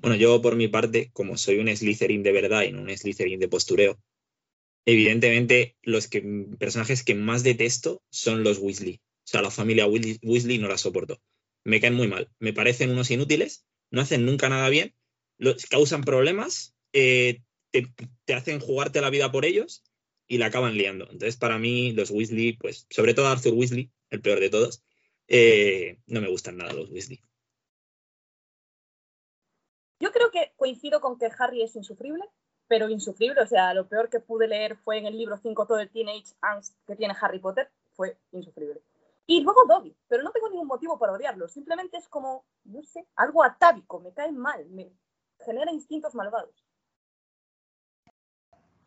[0.00, 3.40] Bueno, yo por mi parte, como soy un Slytherin de verdad y no un Slytherin
[3.40, 3.98] de postureo,
[4.84, 6.22] evidentemente los que,
[6.58, 9.00] personajes que más detesto son los Weasley.
[9.02, 11.20] O sea, la familia Weasley no la soporto.
[11.64, 12.30] Me caen muy mal.
[12.38, 14.94] Me parecen unos inútiles, no hacen nunca nada bien,
[15.36, 19.84] los, causan problemas, eh, te, hacen jugarte la vida por ellos
[20.26, 21.04] y la acaban liando.
[21.04, 24.82] Entonces, para mí, los Weasley, pues, sobre todo Arthur Weasley, el peor de todos,
[25.26, 27.20] eh, no me gustan nada los Weasley.
[30.00, 32.24] Yo creo que coincido con que Harry es insufrible,
[32.68, 35.78] pero insufrible, o sea, lo peor que pude leer fue en el libro 5 todo
[35.78, 38.82] el Teenage Angst que tiene Harry Potter, fue insufrible.
[39.26, 43.06] Y luego Dobby, pero no tengo ningún motivo para odiarlo, simplemente es como, no sé,
[43.16, 44.92] algo atávico, me cae mal, me
[45.40, 46.67] genera instintos malvados.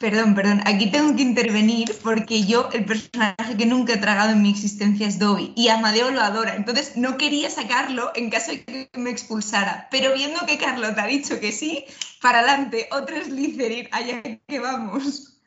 [0.02, 4.42] Perdón, perdón, aquí tengo que intervenir porque yo, el personaje que nunca he tragado en
[4.42, 8.66] mi existencia es Dobby y Amadeo lo adora, entonces no quería sacarlo en caso de
[8.66, 11.86] que me expulsara, pero viendo que Carlos ha dicho que sí,
[12.20, 15.40] para adelante, otro Slytherin, allá que vamos.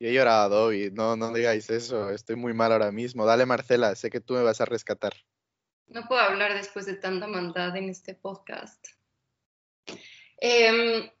[0.00, 3.24] Yo he llorado a Dobby, no, no digáis eso, estoy muy mal ahora mismo.
[3.24, 5.14] Dale Marcela, sé que tú me vas a rescatar.
[5.86, 8.84] No puedo hablar después de tanta maldad en este podcast.
[10.40, 11.12] Eh,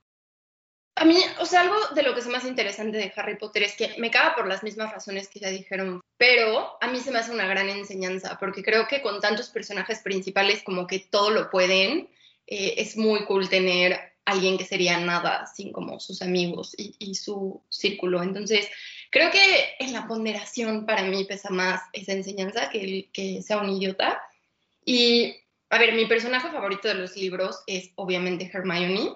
[0.98, 3.76] a mí, o sea, algo de lo que es más interesante de Harry Potter es
[3.76, 7.18] que me caga por las mismas razones que ya dijeron, pero a mí se me
[7.18, 11.50] hace una gran enseñanza, porque creo que con tantos personajes principales como que todo lo
[11.50, 12.08] pueden,
[12.46, 17.14] eh, es muy cool tener alguien que sería nada sin como sus amigos y, y
[17.14, 18.22] su círculo.
[18.22, 18.66] Entonces,
[19.10, 23.58] creo que en la ponderación para mí pesa más esa enseñanza que el que sea
[23.58, 24.22] un idiota.
[24.82, 25.36] Y,
[25.68, 29.14] a ver, mi personaje favorito de los libros es obviamente Hermione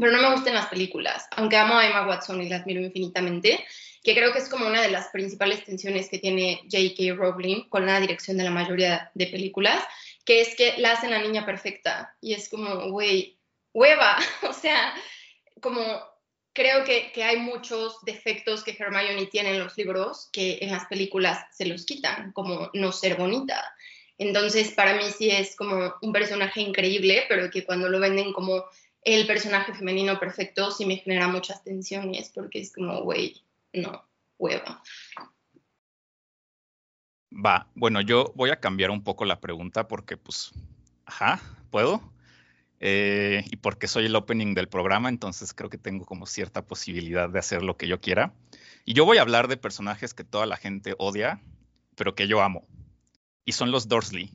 [0.00, 3.64] pero no me gustan las películas, aunque amo a Emma Watson y la admiro infinitamente,
[4.02, 7.14] que creo que es como una de las principales tensiones que tiene J.K.
[7.14, 9.84] Rowling con la dirección de la mayoría de películas,
[10.24, 13.36] que es que la hacen la niña perfecta y es como, güey,
[13.74, 14.16] hueva,
[14.48, 14.94] o sea,
[15.60, 15.82] como
[16.52, 20.86] creo que, que, hay muchos defectos que Hermione tiene en los libros que en las
[20.86, 23.62] películas se los quitan, como no ser bonita.
[24.18, 28.64] Entonces, para mí sí es como un personaje increíble, pero que cuando lo venden como
[29.02, 34.04] el personaje femenino perfecto sí me genera muchas tensiones porque es como, güey, no,
[34.38, 34.82] hueva.
[37.32, 40.50] Va, bueno, yo voy a cambiar un poco la pregunta porque, pues,
[41.06, 42.12] ajá, ¿puedo?
[42.80, 47.28] Eh, y porque soy el opening del programa, entonces creo que tengo como cierta posibilidad
[47.28, 48.34] de hacer lo que yo quiera.
[48.84, 51.40] Y yo voy a hablar de personajes que toda la gente odia,
[51.94, 52.66] pero que yo amo.
[53.44, 54.32] Y son los Dursley.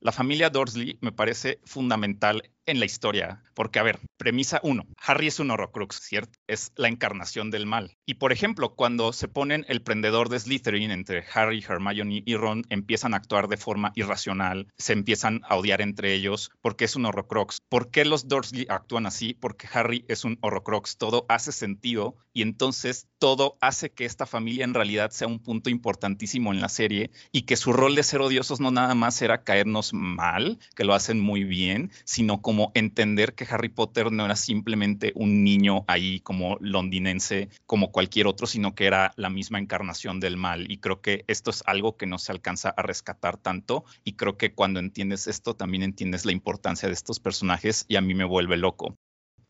[0.00, 5.28] La familia Dursley me parece fundamental en la historia, porque a ver, premisa uno, Harry
[5.28, 6.38] es un Horrocrux, ¿cierto?
[6.46, 7.96] Es la encarnación del mal.
[8.04, 12.64] Y por ejemplo, cuando se ponen el prendedor de Slytherin entre Harry, Hermione y Ron,
[12.68, 17.06] empiezan a actuar de forma irracional, se empiezan a odiar entre ellos, porque es un
[17.06, 17.60] Horrocrux.
[17.68, 19.34] ¿Por qué los Dursley actúan así?
[19.34, 24.64] Porque Harry es un Horrocrux, todo hace sentido y entonces todo hace que esta familia
[24.64, 28.20] en realidad sea un punto importantísimo en la serie y que su rol de ser
[28.20, 32.72] odiosos no nada más era caernos mal, que lo hacen muy bien, sino como como
[32.72, 38.46] entender que Harry Potter no era simplemente un niño ahí como londinense como cualquier otro,
[38.46, 40.64] sino que era la misma encarnación del mal.
[40.72, 43.84] Y creo que esto es algo que no se alcanza a rescatar tanto.
[44.04, 48.00] Y creo que cuando entiendes esto, también entiendes la importancia de estos personajes y a
[48.00, 48.96] mí me vuelve loco.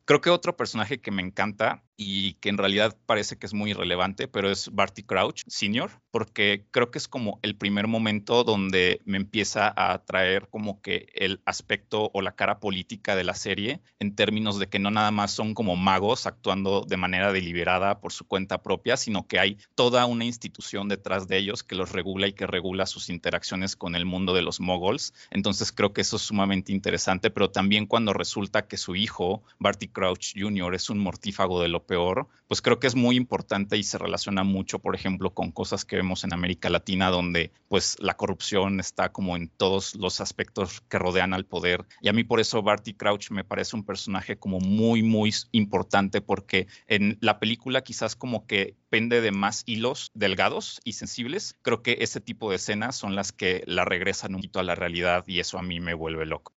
[0.04, 3.70] Creo que otro personaje que me encanta y que en realidad parece que es muy
[3.70, 9.00] irrelevante, pero es Barty Crouch Sr., porque creo que es como el primer momento donde
[9.04, 13.80] me empieza a atraer como que el aspecto o la cara política de la serie,
[13.98, 18.12] en términos de que no nada más son como magos actuando de manera deliberada por
[18.12, 22.26] su cuenta propia, sino que hay toda una institución detrás de ellos que los regula
[22.26, 25.14] y que regula sus interacciones con el mundo de los moguls.
[25.30, 29.88] Entonces creo que eso es sumamente interesante, pero también cuando resulta que su hijo, Barty
[29.88, 33.82] Crouch Jr., es un mortífago de lo peor, pues creo que es muy importante y
[33.82, 38.16] se relaciona mucho, por ejemplo, con cosas que vemos en América Latina, donde pues la
[38.16, 41.86] corrupción está como en todos los aspectos que rodean al poder.
[42.00, 46.20] Y a mí por eso Barty Crouch me parece un personaje como muy, muy importante,
[46.20, 51.56] porque en la película quizás como que pende de más hilos delgados y sensibles.
[51.62, 54.74] Creo que ese tipo de escenas son las que la regresan un poquito a la
[54.74, 56.55] realidad y eso a mí me vuelve loco.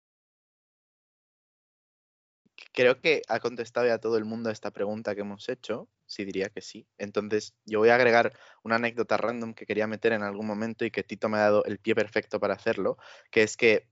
[2.78, 5.90] Creo que ha contestado ya todo el mundo a esta pregunta que hemos hecho.
[6.06, 6.88] Sí, diría que sí.
[7.00, 10.92] Entonces, yo voy a agregar una anécdota random que quería meter en algún momento y
[10.92, 12.98] que Tito me ha dado el pie perfecto para hacerlo,
[13.32, 13.90] que es que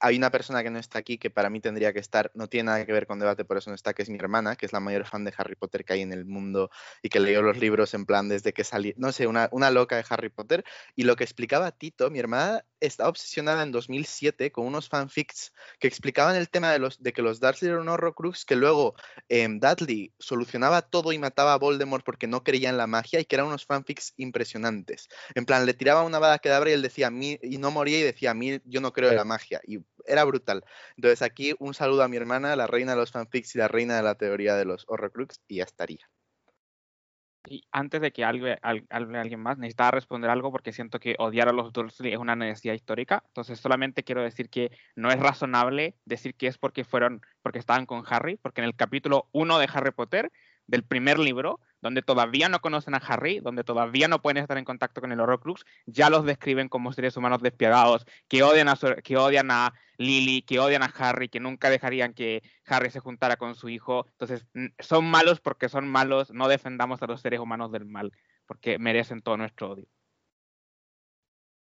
[0.00, 2.66] hay una persona que no está aquí que para mí tendría que estar, no tiene
[2.66, 4.72] nada que ver con debate, por eso no está, que es mi hermana, que es
[4.72, 6.70] la mayor fan de Harry Potter que hay en el mundo
[7.02, 9.96] y que leyó los libros en plan desde que salí, no sé, una, una loca
[9.96, 10.64] de Harry Potter.
[10.96, 15.88] Y lo que explicaba Tito, mi hermana estaba obsesionada en 2007 con unos fanfics que
[15.88, 18.94] explicaban el tema de, los, de que los Dursley eran un horrocrux, que luego
[19.28, 23.24] em, Dudley solucionaba todo y mataba a Voldemort porque no creía en la magia y
[23.24, 25.08] que eran unos fanfics impresionantes.
[25.34, 28.30] En plan, le tiraba una bala quedabra y él decía, y no moría y decía,
[28.30, 29.57] a mí yo no creo en la magia.
[29.64, 30.64] Y era brutal.
[30.96, 33.96] Entonces aquí un saludo a mi hermana, la reina de los fanfics y la reina
[33.96, 36.08] de la teoría de los horrocrux y ya estaría.
[37.46, 41.52] Y antes de que hable, alguien más, necesitaba responder algo porque siento que odiar a
[41.52, 43.22] los Dursley es una necesidad histórica.
[43.28, 47.86] Entonces solamente quiero decir que no es razonable decir que es porque fueron, porque estaban
[47.86, 50.30] con Harry, porque en el capítulo 1 de Harry Potter,
[50.68, 54.64] del primer libro, donde todavía no conocen a Harry, donde todavía no pueden estar en
[54.64, 59.16] contacto con el Horrocrux, ya los describen como seres humanos despiadados, que odian a, que
[59.16, 63.54] odian a Lily, que odian a Harry, que nunca dejarían que Harry se juntara con
[63.54, 64.06] su hijo.
[64.12, 64.46] Entonces,
[64.78, 68.12] son malos porque son malos, no defendamos a los seres humanos del mal,
[68.46, 69.88] porque merecen todo nuestro odio.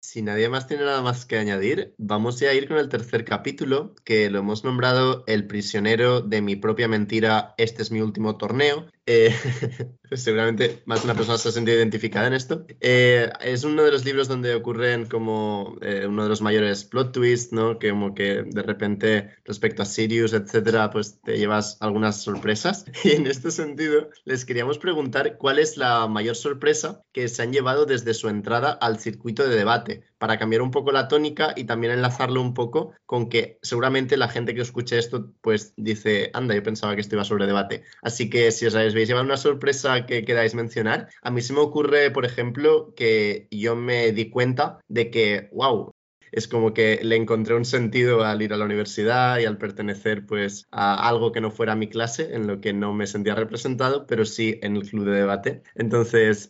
[0.06, 3.96] Si nadie más tiene nada más que añadir, vamos a ir con el tercer capítulo,
[4.06, 8.86] que lo hemos nombrado El prisionero de mi propia mentira, este es mi último torneo.
[9.08, 9.32] Eh,
[10.14, 12.66] seguramente más una persona se ha sentido identificada en esto.
[12.80, 17.12] Eh, es uno de los libros donde ocurren como eh, uno de los mayores plot
[17.12, 17.78] twists, ¿no?
[17.78, 22.86] Que como que de repente respecto a Sirius, etcétera, pues te llevas algunas sorpresas.
[23.06, 27.54] Y en este sentido, les queríamos preguntar cuál es la mayor sorpresa que se han
[27.54, 31.66] llevado desde su entrada al circuito de debate, para cambiar un poco la tónica y
[31.66, 36.56] también enlazarlo un poco con que seguramente la gente que escuche esto, pues dice, anda,
[36.56, 37.84] yo pensaba que esto iba sobre debate.
[38.02, 41.10] Así que si os habéis llevado una sorpresa que queráis mencionar.
[41.22, 45.92] A mí se me ocurre, por ejemplo, que yo me di cuenta de que, wow,
[46.32, 50.26] es como que le encontré un sentido al ir a la universidad y al pertenecer
[50.26, 54.08] pues a algo que no fuera mi clase, en lo que no me sentía representado,
[54.08, 55.62] pero sí en el club de debate.
[55.76, 56.50] Entonces...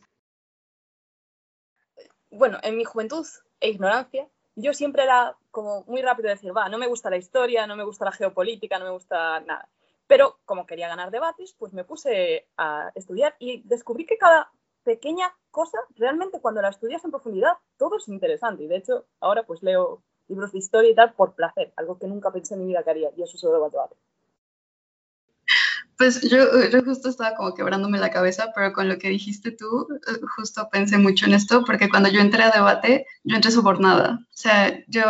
[2.30, 3.26] Bueno, en mi juventud
[3.60, 7.18] e ignorancia, yo siempre era como muy rápido de decir, va, no me gusta la
[7.18, 9.68] historia, no me gusta la geopolítica, no me gusta nada.
[10.08, 14.52] Pero como quería ganar debates, pues me puse a estudiar y descubrí que cada
[14.84, 18.64] pequeña cosa, realmente cuando la estudias en profundidad, todo es interesante.
[18.64, 22.08] Y de hecho, ahora pues leo libros de historia y tal por placer, algo que
[22.08, 23.96] nunca pensé en mi vida que haría, y eso es sobre debate.
[25.98, 26.40] Pues yo,
[26.84, 30.98] justo estaba como quebrándome la cabeza, pero con lo que dijiste tú, eh, justo pensé
[30.98, 34.20] mucho en esto, porque cuando yo entré a debate, yo entré sobornada.
[34.22, 35.04] O sea, yo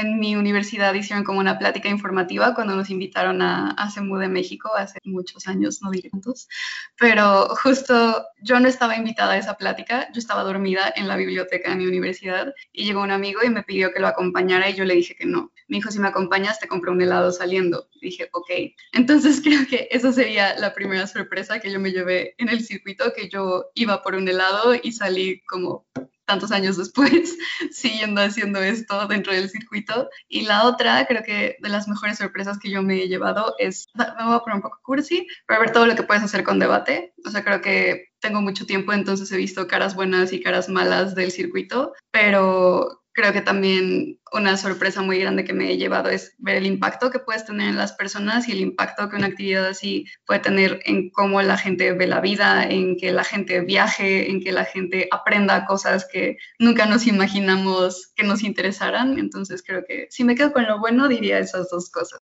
[0.00, 4.28] en mi universidad hicieron como una plática informativa cuando nos invitaron a, a CEMU de
[4.28, 6.48] México hace muchos años, no diré cuántos,
[6.96, 11.70] pero justo yo no estaba invitada a esa plática, yo estaba dormida en la biblioteca
[11.70, 14.84] de mi universidad y llegó un amigo y me pidió que lo acompañara y yo
[14.84, 15.52] le dije que no.
[15.68, 17.88] Me dijo, si me acompañas, te compro un helado saliendo.
[18.00, 18.50] dije, ok.
[18.92, 23.12] Entonces creo que esa sería la primera sorpresa que yo me llevé en el circuito,
[23.14, 25.86] que yo iba por un helado y salí como
[26.28, 27.36] tantos años después
[27.72, 30.08] siguiendo haciendo esto dentro del circuito.
[30.28, 33.88] Y la otra, creo que de las mejores sorpresas que yo me he llevado es,
[33.94, 36.58] me voy a poner un poco cursi, para ver todo lo que puedes hacer con
[36.58, 37.14] debate.
[37.24, 41.14] O sea, creo que tengo mucho tiempo, entonces he visto caras buenas y caras malas
[41.14, 46.34] del circuito, pero creo que también una sorpresa muy grande que me he llevado es
[46.38, 49.66] ver el impacto que puedes tener en las personas y el impacto que una actividad
[49.66, 54.30] así puede tener en cómo la gente ve la vida, en que la gente viaje,
[54.30, 59.18] en que la gente aprenda cosas que nunca nos imaginamos que nos interesaran.
[59.18, 62.20] Entonces creo que si me quedo con lo bueno diría esas dos cosas.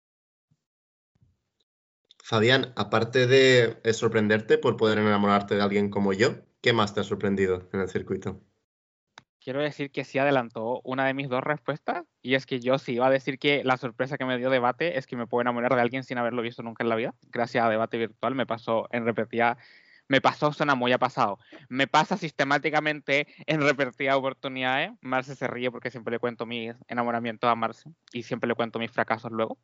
[2.29, 7.03] Fabián, aparte de sorprenderte por poder enamorarte de alguien como yo, ¿qué más te ha
[7.03, 8.39] sorprendido en el circuito?
[9.49, 12.93] quiero decir que sí adelantó una de mis dos respuestas, y es que yo sí
[12.93, 15.73] iba a decir que la sorpresa que me dio debate es que me puedo enamorar
[15.73, 17.15] de alguien sin haberlo visto nunca en la vida.
[17.31, 19.57] Gracias a debate virtual me pasó en repetida,
[20.07, 24.91] me pasó, suena muy ha pasado, me pasa sistemáticamente en repetidas oportunidades.
[25.01, 28.77] Marce se ríe porque siempre le cuento mis enamoramientos a Marce y siempre le cuento
[28.77, 29.57] mis fracasos luego.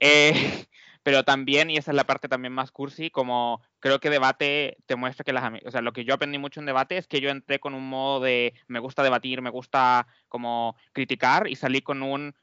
[0.00, 0.66] Eh,
[1.06, 4.96] pero también, y esa es la parte también más cursi, como creo que debate te
[4.96, 7.30] muestra que las o sea, lo que yo aprendí mucho en debate es que yo
[7.30, 12.02] entré con un modo de me gusta debatir, me gusta como criticar y salí con
[12.02, 12.34] un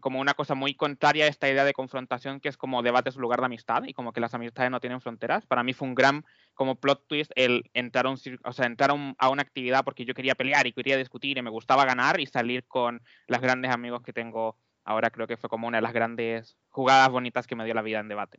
[0.00, 3.16] como una cosa muy contraria a esta idea de confrontación que es como debate es
[3.16, 5.46] un lugar de amistad y como que las amistades no tienen fronteras.
[5.46, 9.82] Para mí fue un gran como plot twist el entrar a, entrar a, una actividad
[9.82, 13.40] porque yo quería pelear y quería discutir y me gustaba ganar y salir con los
[13.40, 14.58] grandes amigos que tengo
[14.90, 17.82] ahora creo que fue como una de las grandes jugadas bonitas que me dio la
[17.82, 18.38] vida en debate.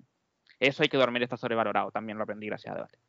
[0.60, 1.92] eso hay que dormir está sobrevalorado.
[1.92, 3.00] También lo aprendí gracias a debate.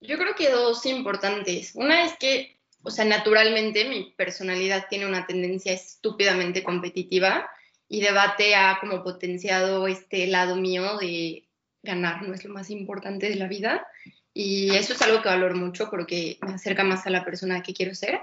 [0.00, 1.74] Yo creo que dos importantes.
[1.74, 7.48] Una es que, o sea, naturalmente mi personalidad tiene una tendencia estúpidamente competitiva
[7.88, 11.48] y debate ha como potenciado este lado mío de
[11.82, 13.86] ganar, no es lo más importante de la vida.
[14.34, 17.74] Y eso es algo que valoro mucho porque me acerca más a la persona que
[17.74, 18.20] quiero ser.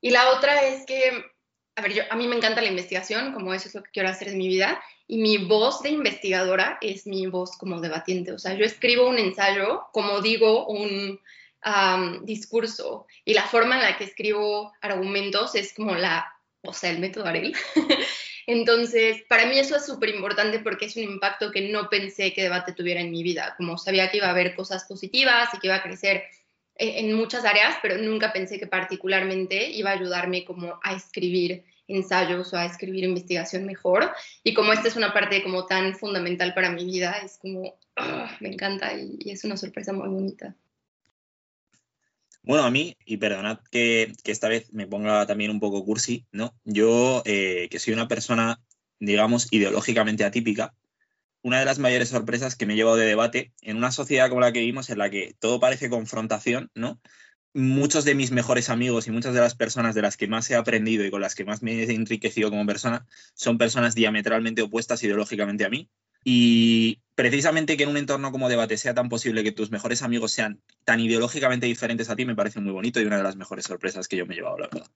[0.00, 1.24] Y la otra es que,
[1.76, 4.08] a ver, yo, a mí me encanta la investigación, como eso es lo que quiero
[4.08, 8.32] hacer en mi vida, y mi voz de investigadora es mi voz como debatiente.
[8.32, 11.20] O sea, yo escribo un ensayo, como digo, un
[12.22, 16.30] discurso, y la forma en la que escribo argumentos es como la,
[16.62, 17.54] o sea, el método Arel.
[18.46, 22.42] Entonces, para mí eso es súper importante porque es un impacto que no pensé que
[22.42, 23.54] debate tuviera en mi vida.
[23.56, 26.24] Como sabía que iba a haber cosas positivas y que iba a crecer
[26.76, 32.52] en muchas áreas, pero nunca pensé que particularmente iba a ayudarme como a escribir ensayos
[32.52, 34.10] o a escribir investigación mejor.
[34.42, 38.36] Y como esta es una parte como tan fundamental para mi vida, es como, ah,
[38.40, 40.56] me encanta y, y, es una sorpresa muy bonita.
[42.42, 46.26] Bueno, a mí, y perdonad que, que, esta vez me ponga también un poco cursi,
[46.30, 46.54] ¿no?
[46.64, 48.60] Yo, eh, que soy una persona,
[48.98, 50.74] digamos, ideológicamente atípica,
[51.44, 54.40] una de las mayores sorpresas que me he llevado de debate en una sociedad como
[54.40, 57.02] la que vivimos, en la que todo parece confrontación, ¿no?
[57.52, 60.56] Muchos de mis mejores amigos y muchas de las personas de las que más he
[60.56, 65.02] aprendido y con las que más me he enriquecido como persona son personas diametralmente opuestas
[65.02, 65.90] ideológicamente a mí.
[66.24, 70.32] Y precisamente que en un entorno como debate sea tan posible que tus mejores amigos
[70.32, 73.66] sean tan ideológicamente diferentes a ti me parece muy bonito y una de las mejores
[73.66, 74.90] sorpresas que yo me he llevado, la verdad.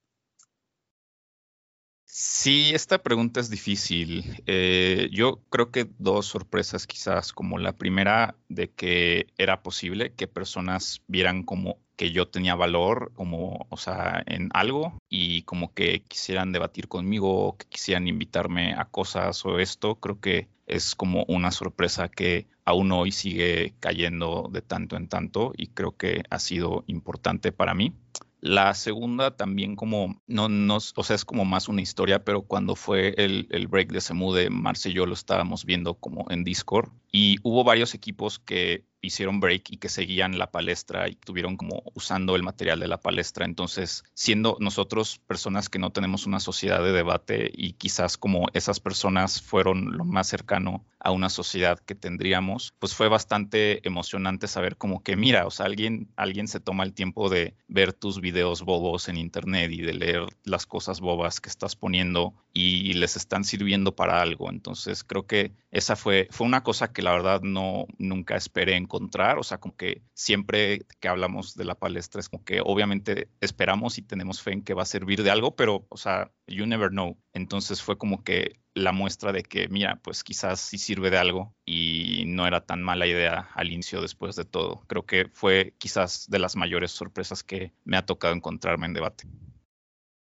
[2.11, 4.43] Sí, esta pregunta es difícil.
[4.47, 10.27] Eh, yo creo que dos sorpresas quizás, como la primera de que era posible que
[10.27, 16.03] personas vieran como que yo tenía valor, como, o sea, en algo y como que
[16.03, 21.51] quisieran debatir conmigo, que quisieran invitarme a cosas o esto, creo que es como una
[21.51, 26.85] sorpresa que aún hoy sigue cayendo de tanto en tanto y creo que ha sido
[26.87, 27.93] importante para mí.
[28.41, 32.77] La segunda también como, no, no, o sea, es como más una historia, pero cuando
[32.77, 36.91] fue el, el break de Semude, Marce y yo lo estábamos viendo como en Discord
[37.11, 41.83] y hubo varios equipos que hicieron break y que seguían la palestra y tuvieron como
[41.95, 43.45] usando el material de la palestra.
[43.45, 48.81] Entonces, siendo nosotros personas que no tenemos una sociedad de debate y quizás como esas
[48.81, 54.77] personas fueron lo más cercano a una sociedad que tendríamos, pues fue bastante emocionante saber
[54.77, 58.63] como que, mira, o sea, alguien, alguien se toma el tiempo de ver tus videos
[58.63, 63.45] bobos en internet y de leer las cosas bobas que estás poniendo y les están
[63.45, 64.51] sirviendo para algo.
[64.51, 69.39] Entonces, creo que esa fue, fue una cosa que la verdad no, nunca esperé encontrar.
[69.39, 73.99] O sea, como que siempre que hablamos de la palestra es como que obviamente esperamos
[73.99, 76.91] y tenemos fe en que va a servir de algo, pero, o sea, you never
[76.91, 77.19] know.
[77.33, 81.55] Entonces fue como que la muestra de que, mira, pues quizás sí sirve de algo
[81.65, 84.83] y no era tan mala idea al inicio después de todo.
[84.87, 89.25] Creo que fue quizás de las mayores sorpresas que me ha tocado encontrarme en debate.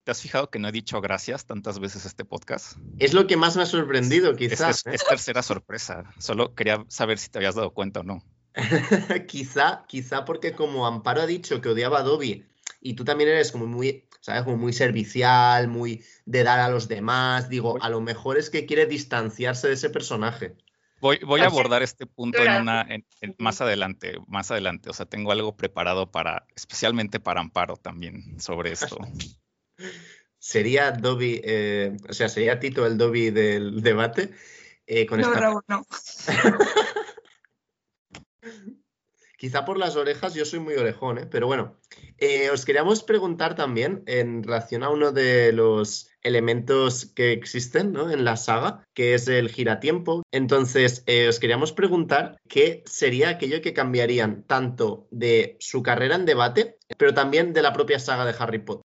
[0.07, 2.77] ¿Te has fijado que no he dicho gracias tantas veces este podcast?
[2.97, 4.85] Es lo que más me ha sorprendido, quizás.
[4.85, 6.13] Es, es, es tercera sorpresa.
[6.17, 8.23] Solo quería saber si te habías dado cuenta o no.
[9.27, 12.45] quizá, quizá porque como Amparo ha dicho que odiaba a Dobby
[12.79, 14.43] y tú también eres como muy, ¿sabes?
[14.43, 17.49] Como muy servicial, muy de dar a los demás.
[17.49, 20.55] Digo, a lo mejor es que quiere distanciarse de ese personaje.
[21.01, 24.89] Voy, voy a abordar este punto en una, en, en, más adelante, más adelante.
[24.89, 28.97] O sea, tengo algo preparado para, especialmente para Amparo también sobre esto.
[30.39, 34.31] Sería Dobby, eh, o sea, sería Tito el Dobby del debate.
[34.85, 35.39] Eh, con no, esta...
[35.39, 35.85] Raúl, no.
[39.37, 41.27] Quizá por las orejas yo soy muy orejón, ¿eh?
[41.29, 41.77] pero bueno,
[42.51, 48.09] os queríamos preguntar también en relación a uno de los elementos que existen ¿no?
[48.09, 50.23] en la saga, que es el giratiempo.
[50.31, 56.79] Entonces, os queríamos preguntar qué sería aquello que cambiarían tanto de su carrera en debate,
[56.97, 58.86] pero también de la propia saga de Harry Potter.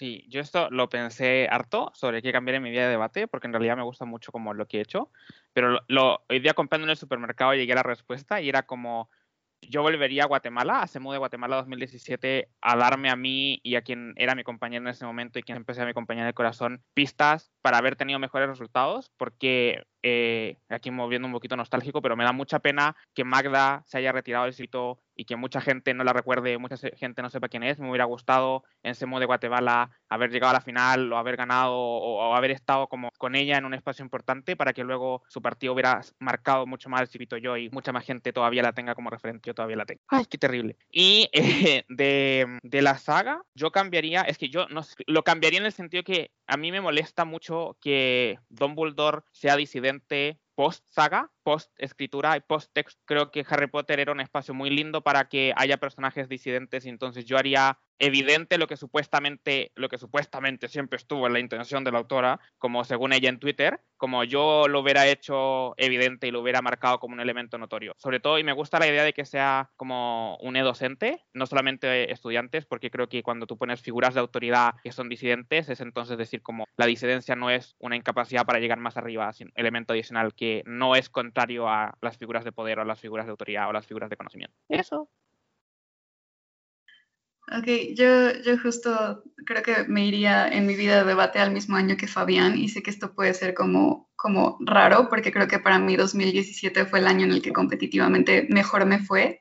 [0.00, 3.48] Sí, yo esto lo pensé harto sobre qué cambiar en mi vida de debate, porque
[3.48, 5.10] en realidad me gusta mucho como lo que he hecho,
[5.52, 8.62] pero lo, lo, hoy día comprando en el supermercado llegué a la respuesta y era
[8.62, 9.10] como,
[9.60, 13.82] yo volvería a Guatemala, a CEMU de Guatemala 2017, a darme a mí y a
[13.82, 16.82] quien era mi compañero en ese momento y quien empecé a mi compañera de corazón
[16.94, 22.24] pistas para haber tenido mejores resultados, porque eh, aquí moviendo un poquito nostálgico, pero me
[22.24, 26.02] da mucha pena que Magda se haya retirado del sitio y que mucha gente no
[26.02, 27.78] la recuerde, mucha gente no sepa quién es.
[27.78, 31.74] Me hubiera gustado en CEMU de Guatemala haber llegado a la final o haber ganado
[31.74, 35.42] o, o, haber estado como con ella en un espacio importante para que luego su
[35.42, 38.94] partido hubiera marcado mucho más el circuito yo y mucha más gente todavía la tenga
[38.94, 39.48] como referente.
[39.48, 40.00] Yo todavía la tengo.
[40.08, 40.76] Ay, qué terrible.
[40.90, 45.66] Y eh, de, de, la saga, yo cambiaría, es que yo no lo cambiaría en
[45.66, 49.89] el sentido que a mí me molesta mucho que Dumbledore sea disidente
[50.56, 55.28] post saga post-escritura y post-text, creo que Harry Potter era un espacio muy lindo para
[55.28, 60.68] que haya personajes disidentes y entonces yo haría evidente lo que supuestamente, lo que supuestamente
[60.68, 64.66] siempre estuvo en la intención de la autora, como según ella en Twitter, como yo
[64.68, 67.92] lo hubiera hecho evidente y lo hubiera marcado como un elemento notorio.
[67.98, 72.10] Sobre todo, y me gusta la idea de que sea como un e-docente, no solamente
[72.10, 76.16] estudiantes, porque creo que cuando tú pones figuras de autoridad que son disidentes, es entonces
[76.16, 80.34] decir como la disidencia no es una incapacidad para llegar más arriba, sino elemento adicional
[80.34, 83.72] que no es contrario a las figuras de poder o las figuras de autoridad o
[83.72, 84.56] las figuras de conocimiento.
[84.68, 85.08] Eso.
[87.56, 91.76] Ok, yo, yo justo creo que me iría en mi vida de debate al mismo
[91.76, 95.58] año que Fabián y sé que esto puede ser como, como raro porque creo que
[95.58, 99.40] para mí 2017 fue el año en el que competitivamente mejor me fue,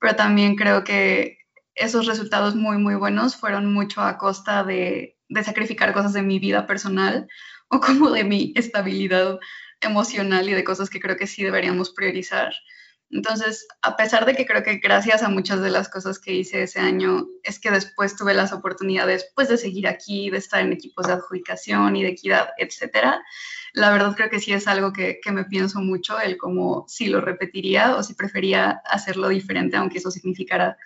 [0.00, 1.38] pero también creo que
[1.74, 6.38] esos resultados muy, muy buenos fueron mucho a costa de, de sacrificar cosas de mi
[6.38, 7.28] vida personal
[7.68, 9.38] o como de mi estabilidad
[9.80, 12.54] emocional y de cosas que creo que sí deberíamos priorizar.
[13.10, 16.64] Entonces, a pesar de que creo que gracias a muchas de las cosas que hice
[16.64, 20.72] ese año, es que después tuve las oportunidades pues, de seguir aquí, de estar en
[20.72, 23.22] equipos de adjudicación y de equidad, etcétera.
[23.74, 27.06] La verdad creo que sí es algo que, que me pienso mucho, el cómo si
[27.06, 30.76] lo repetiría o si prefería hacerlo diferente, aunque eso significara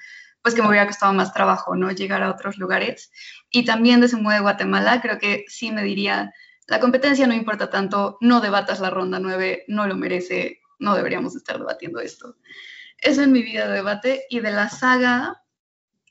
[0.43, 1.91] pues que me hubiera costado más trabajo, ¿no?
[1.91, 3.12] Llegar a otros lugares.
[3.51, 6.32] Y también de modo de Guatemala, creo que sí me diría,
[6.71, 11.35] la competencia no importa tanto, no debatas la ronda 9, no lo merece, no deberíamos
[11.35, 12.37] estar debatiendo esto.
[12.97, 15.43] Eso en mi vida de debate y de la saga,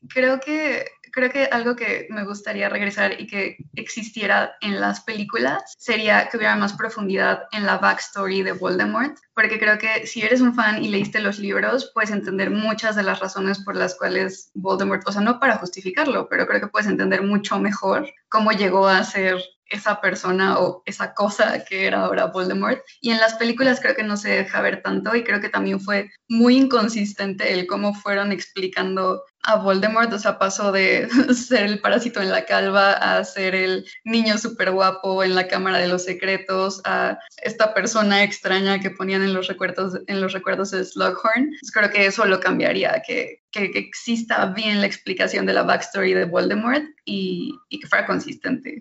[0.10, 5.64] creo que, creo que algo que me gustaría regresar y que existiera en las películas
[5.78, 10.42] sería que hubiera más profundidad en la backstory de Voldemort, porque creo que si eres
[10.42, 14.52] un fan y leíste los libros, puedes entender muchas de las razones por las cuales
[14.56, 18.90] Voldemort, o sea, no para justificarlo, pero creo que puedes entender mucho mejor cómo llegó
[18.90, 22.82] a ser esa persona o esa cosa que era ahora Voldemort.
[23.02, 25.80] Y en las películas creo que no se deja ver tanto y creo que también
[25.80, 31.80] fue muy inconsistente el cómo fueron explicando a Voldemort, o sea, pasó de ser el
[31.80, 36.04] parásito en la calva a ser el niño súper guapo en la Cámara de los
[36.04, 41.56] Secretos, a esta persona extraña que ponían en los recuerdos, en los recuerdos de Slughorn.
[41.74, 46.26] creo que eso lo cambiaría, que, que, exista bien la explicación de la backstory de
[46.26, 48.80] Voldemort y, y que fuera consistente.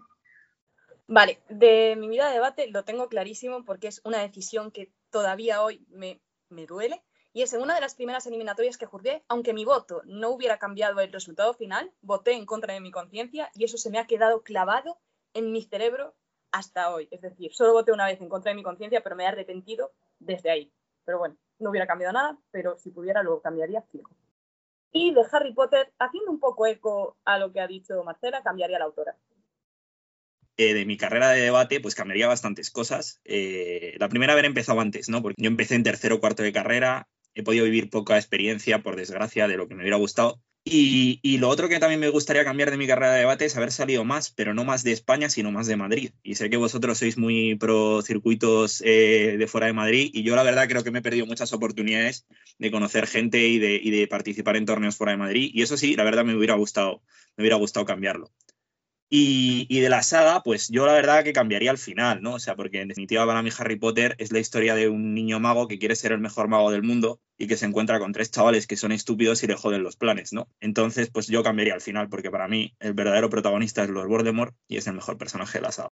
[1.10, 5.62] Vale, de mi vida de debate lo tengo clarísimo porque es una decisión que todavía
[5.62, 7.02] hoy me, me duele.
[7.32, 10.58] Y es en una de las primeras eliminatorias que juzgué, aunque mi voto no hubiera
[10.58, 14.06] cambiado el resultado final, voté en contra de mi conciencia y eso se me ha
[14.06, 14.98] quedado clavado
[15.32, 16.14] en mi cerebro
[16.52, 17.08] hasta hoy.
[17.10, 19.92] Es decir, solo voté una vez en contra de mi conciencia, pero me he arrepentido
[20.18, 20.70] desde ahí.
[21.06, 24.10] Pero bueno, no hubiera cambiado nada, pero si pudiera lo cambiaría fijo.
[24.92, 28.78] Y de Harry Potter, haciendo un poco eco a lo que ha dicho Marcela, cambiaría
[28.78, 29.16] la autora.
[30.58, 33.20] De mi carrera de debate, pues cambiaría bastantes cosas.
[33.24, 35.22] Eh, la primera, haber empezado antes, ¿no?
[35.22, 38.96] Porque yo empecé en tercero o cuarto de carrera, he podido vivir poca experiencia, por
[38.96, 40.42] desgracia, de lo que me hubiera gustado.
[40.70, 43.72] Y, lo otro que también me gustaría cambiar de mi carrera de debate es haber
[43.72, 46.10] salido más, pero no más de España, sino más de Madrid.
[46.22, 50.36] Y sé que vosotros sois muy pro circuitos eh, de fuera de Madrid y yo
[50.36, 52.26] la verdad creo que me he perdido muchas oportunidades
[52.58, 55.50] de conocer gente y de, y de participar en torneos fuera de Madrid.
[55.54, 57.02] Y eso sí, la verdad me hubiera gustado,
[57.36, 58.30] me hubiera gustado cambiarlo.
[59.10, 62.34] Y, de la saga, pues yo la verdad que cambiaría al final, ¿no?
[62.34, 65.40] O sea, porque en definitiva para mí Harry Potter es la historia de un niño
[65.40, 68.30] mago que quiere ser el mejor mago del mundo y que se encuentra con tres
[68.30, 70.48] chavales que son estúpidos y le joden los planes, ¿no?
[70.60, 74.54] Entonces, pues yo cambiaría al final, porque para mí el verdadero protagonista es Lord Voldemort
[74.66, 75.90] y es el mejor personaje de la saga.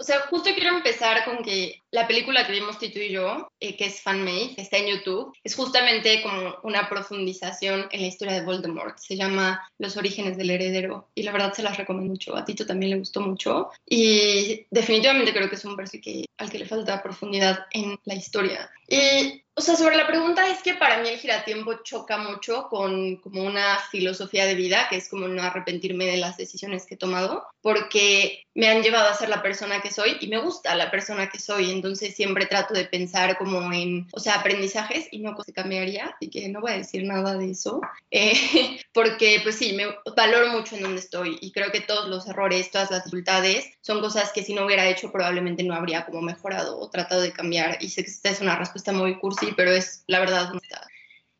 [0.00, 3.76] O sea, justo quiero empezar con que la película que vimos Tito y yo, eh,
[3.76, 8.32] que es Fanmade, que está en YouTube, es justamente como una profundización en la historia
[8.32, 8.96] de Voldemort.
[8.96, 12.34] Se llama Los orígenes del heredero y la verdad se las recomiendo mucho.
[12.34, 16.58] A Tito también le gustó mucho y definitivamente creo que es un personaje al que
[16.60, 18.70] le falta profundidad en la historia.
[18.90, 23.16] Y o sea, sobre la pregunta es que para mí el giratiempo choca mucho con
[23.16, 26.96] como una filosofía de vida, que es como no arrepentirme de las decisiones que he
[26.96, 30.90] tomado, porque me han llevado a ser la persona que soy y me gusta la
[30.90, 35.36] persona que soy, entonces siempre trato de pensar como en, o sea, aprendizajes y no
[35.44, 39.74] se cambiaría, así que no voy a decir nada de eso, eh, porque pues sí,
[39.74, 39.86] me
[40.16, 44.00] valoro mucho en donde estoy y creo que todos los errores, todas las dificultades son
[44.00, 47.78] cosas que si no hubiera hecho probablemente no habría como mejorado o tratado de cambiar.
[47.80, 50.52] Y sé que esta es una respuesta muy cursi, pero es la verdad.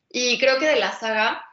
[0.09, 1.43] Y creo que de la saga,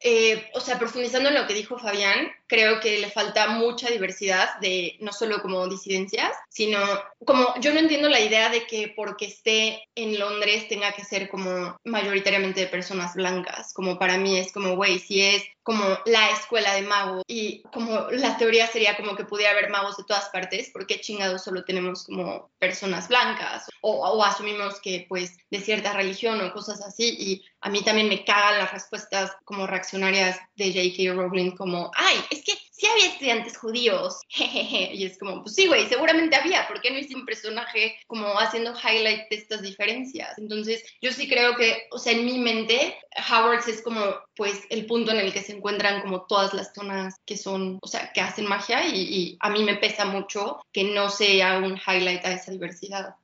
[0.00, 4.58] eh, o sea, profundizando en lo que dijo Fabián, creo que le falta mucha diversidad
[4.60, 6.78] de no solo como disidencias, sino
[7.24, 11.28] como yo no entiendo la idea de que porque esté en Londres tenga que ser
[11.28, 16.30] como mayoritariamente de personas blancas, como para mí es como, güey, si es como la
[16.30, 20.30] escuela de magos y como la teoría sería como que pudiera haber magos de todas
[20.30, 25.92] partes, porque chingados solo tenemos como personas blancas o, o asumimos que pues de cierta
[25.92, 30.72] religión o cosas así y a mí también me cagan las respuestas como reaccionarias de
[30.72, 31.12] J.K.
[31.14, 35.66] Rowling como, ay, es que sí había estudiantes judíos, jejeje, y es como, pues sí,
[35.66, 40.38] güey, seguramente había, ¿por qué no hice un personaje como haciendo highlight de estas diferencias?
[40.38, 42.96] Entonces, yo sí creo que, o sea, en mi mente,
[43.30, 44.02] Howard es como,
[44.36, 47.88] pues, el punto en el que se encuentran como todas las zonas que son, o
[47.88, 51.78] sea, que hacen magia y, y a mí me pesa mucho que no sea un
[51.86, 53.14] highlight a esa diversidad.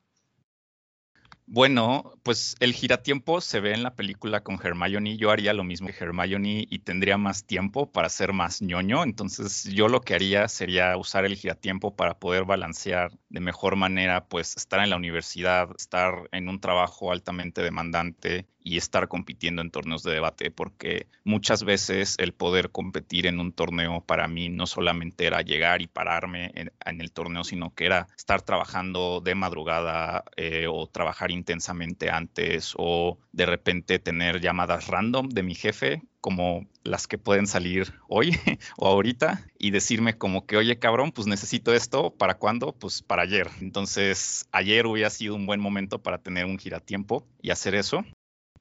[1.46, 5.16] Bueno, pues el giratiempo se ve en la película con Hermione.
[5.18, 9.02] Yo haría lo mismo que Hermione y tendría más tiempo para ser más ñoño.
[9.04, 14.26] Entonces, yo lo que haría sería usar el giratiempo para poder balancear de mejor manera,
[14.26, 19.70] pues estar en la universidad, estar en un trabajo altamente demandante y estar compitiendo en
[19.70, 24.66] torneos de debate, porque muchas veces el poder competir en un torneo para mí no
[24.66, 30.24] solamente era llegar y pararme en, el torneo, sino que era estar trabajando de madrugada
[30.36, 36.66] eh, o trabajar intensamente antes o de repente tener llamadas random de mi jefe como
[36.84, 38.30] las que pueden salir hoy
[38.78, 42.72] o ahorita y decirme como que, oye, cabrón, pues necesito esto, ¿para cuándo?
[42.72, 43.50] Pues para ayer.
[43.60, 48.06] Entonces, ayer hubiera sido un buen momento para tener un giratiempo y hacer eso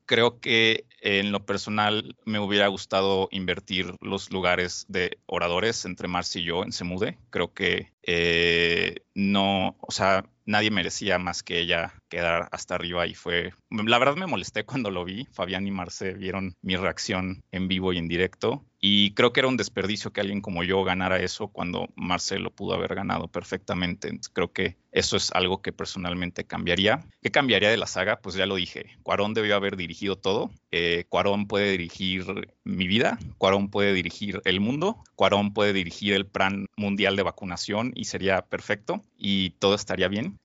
[0.06, 6.39] creo que en lo personal me hubiera gustado invertir los lugares de oradores entre Marcy
[6.39, 7.18] y yo en Semude.
[7.30, 13.16] Creo que eh, no, o sea, nadie merecía más que ella quedar hasta arriba y
[13.16, 17.68] fue, la verdad me molesté cuando lo vi, Fabián y Marce vieron mi reacción en
[17.68, 21.17] vivo y en directo y creo que era un desperdicio que alguien como yo ganara
[21.17, 24.11] eso cuando Marce lo pudo haber ganado perfectamente.
[24.34, 27.05] creo que eso es algo que personalmente cambiaría.
[27.21, 28.19] ¿Qué cambiaría de la saga?
[28.19, 32.25] Pues ya lo dije, Cuarón debió haber dirigido todo, eh, Cuarón puede dirigir
[32.65, 37.93] mi vida, Cuarón puede dirigir el mundo, Cuarón puede dirigir el plan mundial de vacunación
[37.95, 40.39] y sería perfecto y todo estaría bien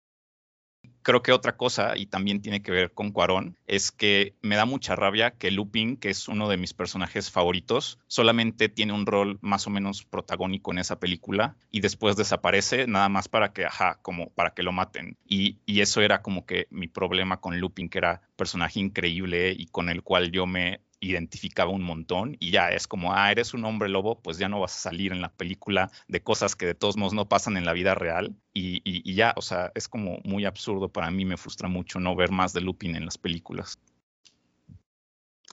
[1.03, 4.65] creo que otra cosa, y también tiene que ver con Cuarón, es que me da
[4.65, 9.39] mucha rabia que Lupin, que es uno de mis personajes favoritos, solamente tiene un rol
[9.41, 13.99] más o menos protagónico en esa película y después desaparece nada más para que, ajá,
[14.03, 15.17] como para que lo maten.
[15.25, 19.67] Y, y eso era como que mi problema con Lupin, que era personaje increíble y
[19.67, 23.65] con el cual yo me identificaba un montón y ya es como, ah, eres un
[23.65, 26.75] hombre lobo, pues ya no vas a salir en la película de cosas que de
[26.75, 30.19] todos modos no pasan en la vida real y, y, ya, o sea, es como
[30.25, 33.79] muy absurdo para mí, me frustra mucho no ver más de Lupin en las películas.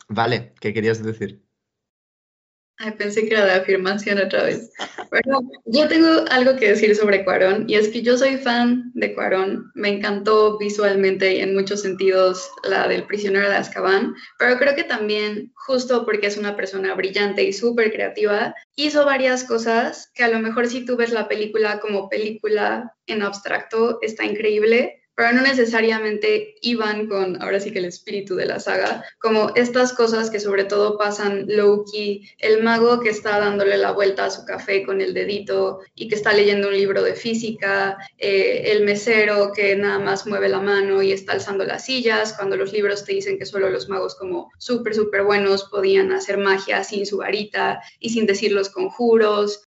[0.07, 1.44] Vale, ¿qué querías decir?
[2.77, 4.69] Ay, pensé que era de afirmación otra vez.
[5.09, 9.13] Bueno, yo tengo algo que decir sobre Cuarón y es que yo soy fan de
[9.13, 9.71] Cuarón.
[9.75, 14.83] Me encantó visualmente y en muchos sentidos la del prisionero de Azkaban, pero creo que
[14.83, 20.29] también, justo porque es una persona brillante y súper creativa, hizo varias cosas que a
[20.29, 25.41] lo mejor si tú ves la película como película en abstracto está increíble, pero no
[25.41, 30.39] necesariamente iban con, ahora sí que el espíritu de la saga, como estas cosas que
[30.39, 35.01] sobre todo pasan low-key, el mago que está dándole la vuelta a su café con
[35.01, 39.99] el dedito y que está leyendo un libro de física, eh, el mesero que nada
[39.99, 43.45] más mueve la mano y está alzando las sillas, cuando los libros te dicen que
[43.45, 48.25] solo los magos como súper, súper buenos podían hacer magia sin su varita y sin
[48.25, 49.64] decir los conjuros,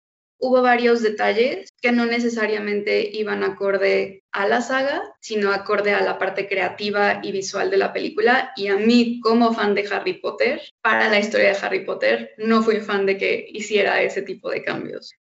[0.42, 6.18] hubo varios detalles que no necesariamente iban acorde a la saga, sino acorde a la
[6.18, 8.52] parte creativa y visual de la película.
[8.56, 12.62] Y a mí, como fan de Harry Potter, para la historia de Harry Potter, no
[12.62, 15.14] fui fan de que hiciera ese tipo de cambios.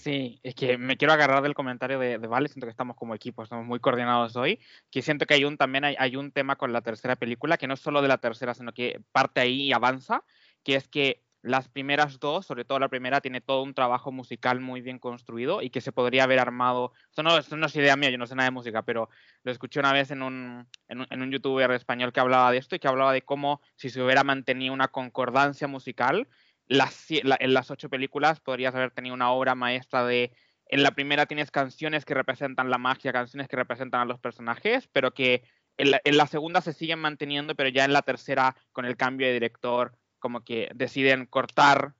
[0.00, 3.16] Sí, es que me quiero agarrar del comentario de, de, Vale, siento que estamos como
[3.16, 4.60] equipo, estamos muy coordinados hoy,
[4.92, 7.66] que siento que hay un, también hay, hay un tema con la tercera película, que
[7.66, 10.22] no es solo de la tercera, sino que parte ahí y avanza,
[10.62, 14.60] que es que las primeras dos, sobre todo la primera, tiene todo un trabajo musical
[14.60, 16.92] muy bien construido y que se podría haber armado.
[17.08, 19.08] Esto no, no es idea mía, yo no sé nada de música, pero
[19.44, 22.78] lo escuché una vez en un, en, un, youtuber español que hablaba de esto y
[22.78, 26.28] que hablaba de cómo si se hubiera mantenido una concordancia musical,
[26.68, 30.32] en las ocho películas podrías haber tenido una obra maestra de
[30.68, 34.86] en la primera tienes canciones que representan la magia, canciones que representan a los personajes,
[34.92, 35.42] pero que
[35.78, 39.32] en la, segunda se siguen manteniendo, pero ya en la tercera, con el cambio de
[39.32, 41.94] director, como que deciden cortar,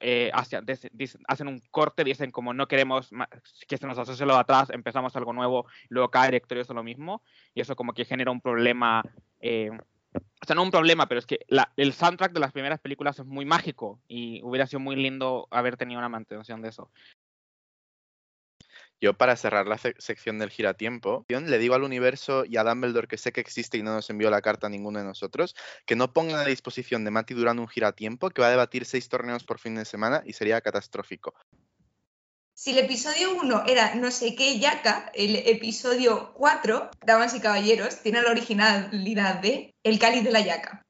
[0.00, 0.62] eh, hacia,
[1.28, 3.10] hacen un corte, dicen como no queremos
[3.68, 6.82] que se nos asocie lo de atrás, empezamos algo nuevo, luego cada directorio es lo
[6.82, 7.22] mismo,
[7.54, 9.02] y eso como que genera un problema
[9.40, 9.70] eh,
[10.14, 13.18] o sea, no un problema, pero es que la- el soundtrack de las primeras películas
[13.18, 16.90] es muy mágico y hubiera sido muy lindo haber tenido una mantención de eso.
[19.02, 23.08] Yo para cerrar la sec- sección del giratiempo, le digo al universo y a Dumbledore
[23.08, 25.96] que sé que existe y no nos envió la carta a ninguno de nosotros, que
[25.96, 29.42] no pongan a disposición de Mati Durán un giratiempo que va a debatir seis torneos
[29.42, 31.34] por fin de semana y sería catastrófico.
[32.54, 38.02] Si el episodio 1 era no sé qué yaca, el episodio 4, damas y caballeros,
[38.02, 40.81] tiene la originalidad de El cáliz de la yaca.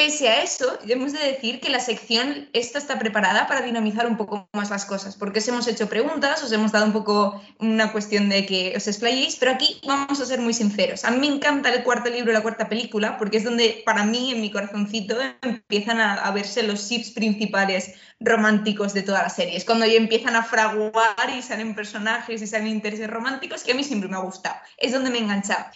[0.00, 4.16] Pese a eso, hemos de decir que la sección esta está preparada para dinamizar un
[4.16, 7.92] poco más las cosas, porque os hemos hecho preguntas, os hemos dado un poco una
[7.92, 11.04] cuestión de que os explayéis, pero aquí vamos a ser muy sinceros.
[11.04, 14.32] A mí me encanta el cuarto libro la cuarta película, porque es donde para mí,
[14.32, 19.58] en mi corazoncito, empiezan a, verse los ships principales románticos de toda la serie.
[19.58, 23.74] Es cuando ya empiezan a fraguar y salen personajes y salen intereses románticos que a
[23.74, 24.56] mí siempre me ha gustado.
[24.78, 25.66] Es donde me he enganchado.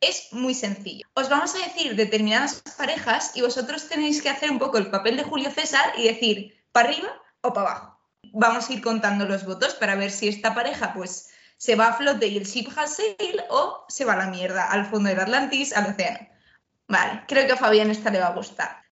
[0.00, 1.06] Es muy sencillo.
[1.14, 5.16] Os vamos a decir determinadas parejas y vosotros tenéis que hacer un poco el papel
[5.16, 7.08] de Julio César y decir para arriba
[7.40, 8.00] o para abajo.
[8.32, 11.92] Vamos a ir contando los votos para ver si esta pareja pues se va a
[11.94, 15.20] flote y el ship has sail o se va a la mierda, al fondo del
[15.20, 16.28] Atlantis, al océano.
[16.88, 18.85] Vale, creo que a Fabián esta le va a gustar.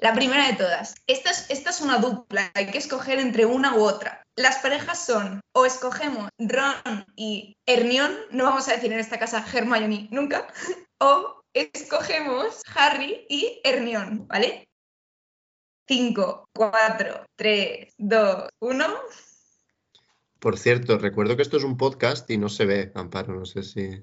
[0.00, 0.94] La primera de todas.
[1.06, 4.22] Esta es, esta es una dupla, hay que escoger entre una u otra.
[4.34, 9.44] Las parejas son, o escogemos Ron y Hermione, no vamos a decir en esta casa
[9.52, 10.46] Hermione nunca,
[11.00, 14.66] o escogemos Harry y Hermione, ¿vale?
[15.86, 18.86] 5, 4, 3, 2, 1.
[20.38, 23.62] Por cierto, recuerdo que esto es un podcast y no se ve, Amparo, no sé
[23.62, 24.02] si...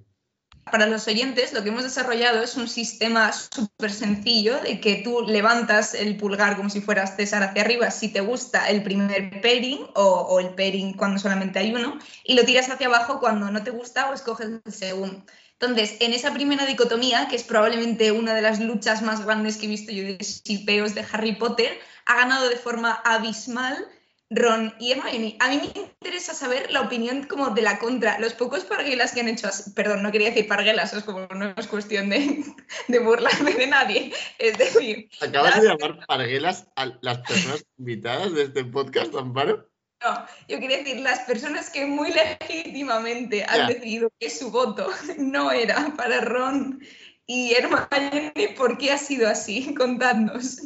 [0.71, 5.21] Para los oyentes, lo que hemos desarrollado es un sistema súper sencillo de que tú
[5.21, 9.87] levantas el pulgar como si fueras César hacia arriba si te gusta el primer pairing
[9.95, 13.71] o, el pairing cuando solamente hay uno y lo tiras hacia abajo cuando no te
[13.71, 15.23] gusta o escoges el segundo.
[15.59, 19.65] Entonces, en esa primera dicotomía, que es probablemente una de las luchas más grandes que
[19.65, 23.87] he visto yo de shipeos de Harry Potter, ha ganado de forma abismal
[24.29, 25.37] Ron y Hermione.
[25.39, 28.19] A mí me interesa saber la opinión como de la contra.
[28.19, 31.53] Los pocos parguelas que han hecho así, perdón, no quería decir parguelas, es como no
[31.55, 32.43] es cuestión de,
[32.87, 34.13] de burlarme de nadie.
[34.37, 39.69] Es decir, ¿Acabas de llamar parguelas a las personas invitadas de este podcast, Amparo?
[40.03, 45.51] no, yo quería decir las personas que muy legítimamente han decidido que su voto no
[45.51, 46.79] era para Ron
[47.25, 49.73] y Hermione, ¿por qué ha sido así?
[49.77, 50.61] Contadnos.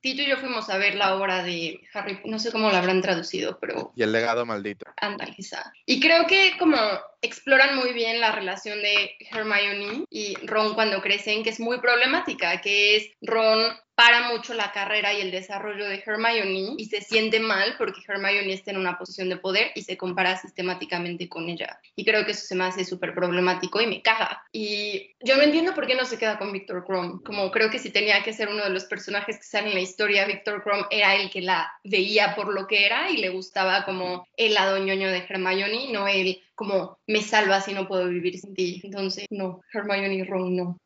[0.00, 3.02] Tito y yo fuimos a ver la obra de Harry, no sé cómo la habrán
[3.02, 4.86] traducido, pero Y el legado maldito.
[4.96, 5.36] Ándale.
[5.86, 6.76] Y creo que como
[7.22, 12.60] exploran muy bien la relación de Hermione y Ron cuando crecen, que es muy problemática,
[12.60, 13.60] que es Ron
[14.00, 18.54] para mucho la carrera y el desarrollo de Hermione y se siente mal porque Hermione
[18.54, 21.78] está en una posición de poder y se compara sistemáticamente con ella.
[21.96, 24.42] Y creo que eso se me hace súper problemático y me caga.
[24.52, 27.22] Y yo no entiendo por qué no se queda con Victor Crumb.
[27.22, 29.80] Como creo que si tenía que ser uno de los personajes que sale en la
[29.80, 33.84] historia, Victor Crumb era el que la veía por lo que era y le gustaba
[33.84, 38.38] como el lado ñoño de Hermione, no el como me salvas y no puedo vivir
[38.38, 38.82] sin ti.
[38.84, 40.76] Entonces, no, Hermione Ron no.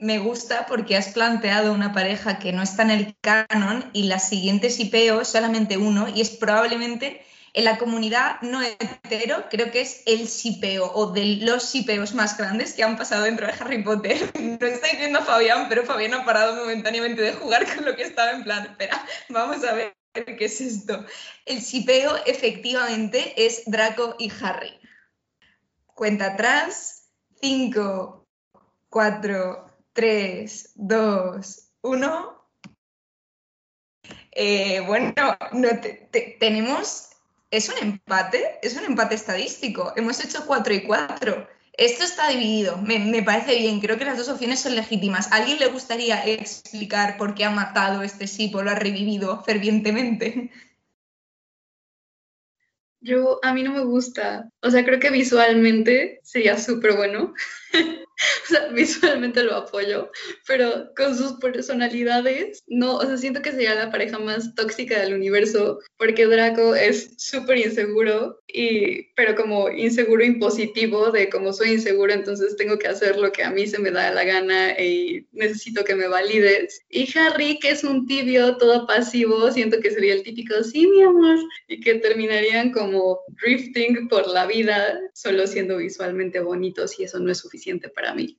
[0.00, 4.28] Me gusta porque has planteado una pareja que no está en el canon y las
[4.28, 7.24] siguientes IPO solamente uno y es probablemente
[7.54, 12.36] en la comunidad no hetero, creo que es el sipeo o de los sipeos más
[12.36, 14.18] grandes que han pasado dentro de Harry Potter.
[14.60, 18.02] No estáis viendo a Fabián, pero Fabián ha parado momentáneamente de jugar con lo que
[18.02, 21.04] estaba en plan, espera, vamos a ver qué es esto.
[21.44, 24.78] El sipeo efectivamente es Draco y Harry.
[25.86, 27.08] Cuenta atrás,
[27.40, 28.26] 5,
[28.88, 32.48] 4, 3, 2, 1.
[34.32, 35.12] Eh, bueno,
[35.52, 37.10] no te- te- tenemos.
[37.50, 39.92] Es un empate, es un empate estadístico.
[39.96, 41.48] Hemos hecho 4 y 4.
[41.78, 43.80] Esto está dividido, me, parece bien.
[43.80, 45.30] Creo que las dos opciones son legítimas.
[45.30, 49.42] ¿A alguien le gustaría explicar por qué ha matado este ship o lo ha revivido
[49.44, 50.50] fervientemente?
[53.00, 54.50] Yo, a mí no me gusta.
[54.62, 57.34] O sea, creo que visualmente sería súper bueno.
[58.44, 60.10] o sea, visualmente lo apoyo,
[60.46, 65.14] pero con sus personalidades, no, o sea, siento que sería la pareja más tóxica del
[65.14, 72.12] universo, porque Draco es súper inseguro, y, pero como inseguro impositivo, de como soy inseguro,
[72.12, 75.84] entonces tengo que hacer lo que a mí se me da la gana y necesito
[75.84, 76.80] que me valides.
[76.88, 81.02] Y Harry, que es un tibio, todo pasivo, siento que sería el típico, sí, mi
[81.02, 81.38] amor,
[81.68, 87.30] y que terminarían como drifting por la vida, solo siendo visualmente bonitos y eso no
[87.30, 88.38] es suficiente para mí.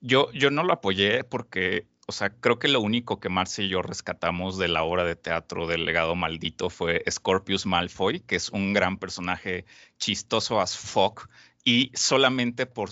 [0.00, 3.68] Yo, yo no lo apoyé porque, o sea, creo que lo único que Marcia y
[3.68, 8.48] yo rescatamos de la obra de teatro del legado maldito fue Scorpius Malfoy, que es
[8.50, 9.66] un gran personaje
[9.98, 11.28] chistoso as fuck
[11.64, 12.90] y solamente por,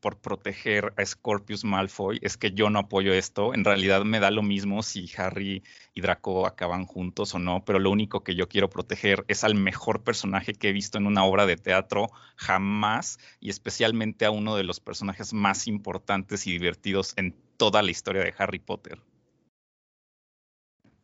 [0.00, 3.54] por proteger a Scorpius Malfoy es que yo no apoyo esto.
[3.54, 5.62] En realidad me da lo mismo si Harry
[5.94, 9.54] y Draco acaban juntos o no, pero lo único que yo quiero proteger es al
[9.54, 14.56] mejor personaje que he visto en una obra de teatro jamás y especialmente a uno
[14.56, 19.00] de los personajes más importantes y divertidos en toda la historia de Harry Potter.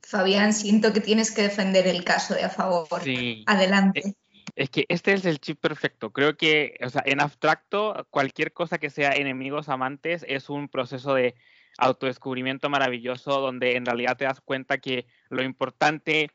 [0.03, 3.03] Fabián, siento que tienes que defender el caso de a favor.
[3.03, 3.43] Sí.
[3.47, 4.15] Adelante.
[4.57, 6.13] Es que este es el chip perfecto.
[6.13, 11.15] Creo que, o sea, en abstracto, cualquier cosa que sea enemigos amantes es un proceso
[11.15, 11.35] de
[11.79, 16.31] autodescubrimiento maravilloso donde en realidad te das cuenta que lo importante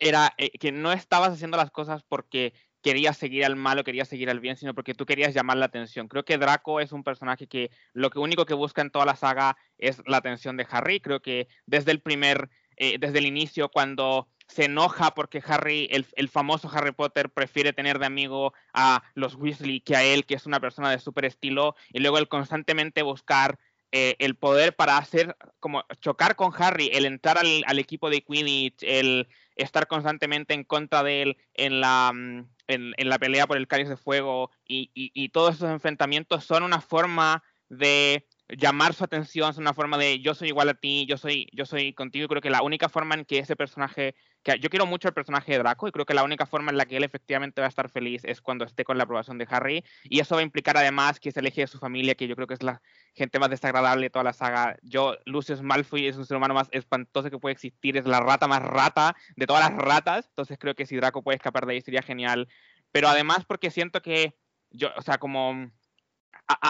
[0.00, 4.08] era eh, que no estabas haciendo las cosas porque querías seguir al mal o querías
[4.08, 6.08] seguir al bien, sino porque tú querías llamar la atención.
[6.08, 9.56] Creo que Draco es un personaje que lo único que busca en toda la saga
[9.78, 11.00] es la atención de Harry.
[11.00, 16.28] Creo que desde el primer, eh, desde el inicio, cuando se enoja porque Harry, el,
[16.28, 20.46] famoso Harry Potter, prefiere tener de amigo a los Weasley que a él, que es
[20.46, 23.58] una persona de súper estilo, y luego el constantemente buscar
[23.92, 28.82] eh, el poder para hacer, como chocar con Harry, el entrar al, equipo de Quidditch,
[28.82, 33.68] el estar constantemente en contra de él en la, mm, en, la pelea por el
[33.68, 39.50] cáliz de fuego, y, y todos esos enfrentamientos son una forma de llamar su atención,
[39.50, 42.28] es una forma de yo soy igual a ti, yo soy, yo soy contigo, y
[42.28, 45.52] creo que la única forma en que ese personaje, que yo quiero mucho el personaje
[45.52, 47.70] de Draco, y creo que la única forma en la que él efectivamente va a
[47.70, 50.76] estar feliz es cuando esté con la aprobación de Harry, y eso va a implicar
[50.76, 52.82] además que se aleje de su familia, que yo creo que es la
[53.14, 54.76] gente más desagradable de toda la saga.
[54.82, 58.46] Yo, Lucius Malfoy es un ser humano más espantoso que puede existir, es la rata
[58.46, 61.80] más rata de todas las ratas, entonces creo que si Draco puede escapar de ahí
[61.80, 62.48] sería genial,
[62.92, 64.36] pero además porque siento que,
[64.70, 65.70] yo, o sea, como...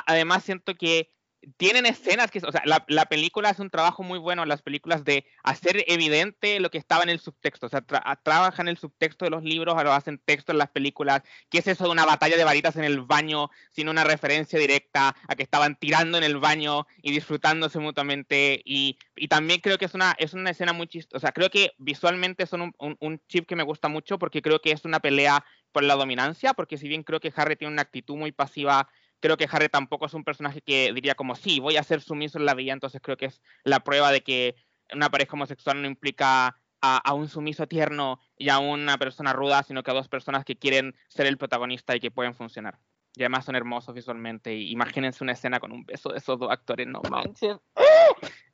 [0.06, 1.10] además siento que
[1.56, 5.04] tienen escenas que, o sea, la, la, película hace un trabajo muy bueno, las películas
[5.04, 9.30] de hacer evidente lo que estaba en el subtexto, o sea, trabajan el subtexto de
[9.30, 12.44] los libros, lo hacen texto en las películas, ¿qué es eso de una batalla de
[12.44, 16.86] varitas en el baño, sin una referencia directa a que estaban tirando en el baño
[17.02, 21.16] y disfrutándose mutuamente, y, y también creo que es una, es una escena muy chistosa,
[21.16, 24.42] o sea, creo que visualmente son un, un, un chip que me gusta mucho porque
[24.42, 27.72] creo que es una pelea por la dominancia, porque si bien creo que Harry tiene
[27.72, 28.88] una actitud muy pasiva
[29.24, 32.36] creo que Harry tampoco es un personaje que diría como, sí, voy a ser sumiso
[32.36, 34.54] en la vida, entonces creo que es la prueba de que
[34.92, 39.82] una pareja homosexual no implica a, un sumiso tierno y a una persona ruda, sino
[39.82, 42.78] que a dos personas que quieren ser el protagonista y que pueden funcionar.
[43.14, 44.54] Y además son hermosos visualmente.
[44.54, 47.56] Y imagínense una escena con un beso de esos dos actores, no manches.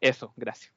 [0.00, 0.72] Eso, gracias.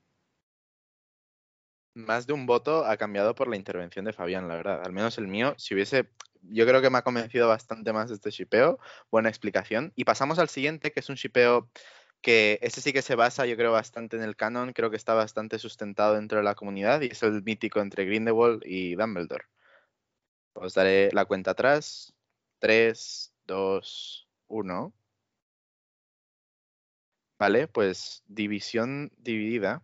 [1.96, 4.82] Más de un voto ha cambiado por la intervención de Fabián, la verdad.
[4.84, 6.10] Al menos el mío, si hubiese
[6.50, 8.80] yo creo que me ha convencido bastante más este shipeo.
[9.12, 9.94] Buena explicación.
[9.96, 11.70] Y pasamos al siguiente, que es un shipeo
[12.22, 14.74] que ese sí que se basa, yo creo, bastante en el canon.
[14.74, 18.64] Creo que está bastante sustentado dentro de la comunidad y es el mítico entre Grindelwald
[18.66, 19.46] y Dumbledore.
[20.54, 22.14] Os daré la cuenta atrás.
[22.60, 24.94] 3, 2, 1.
[27.40, 29.84] Vale, pues división dividida.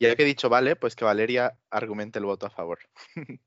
[0.00, 2.78] Ya que he dicho vale, pues que Valeria argumente el voto a favor.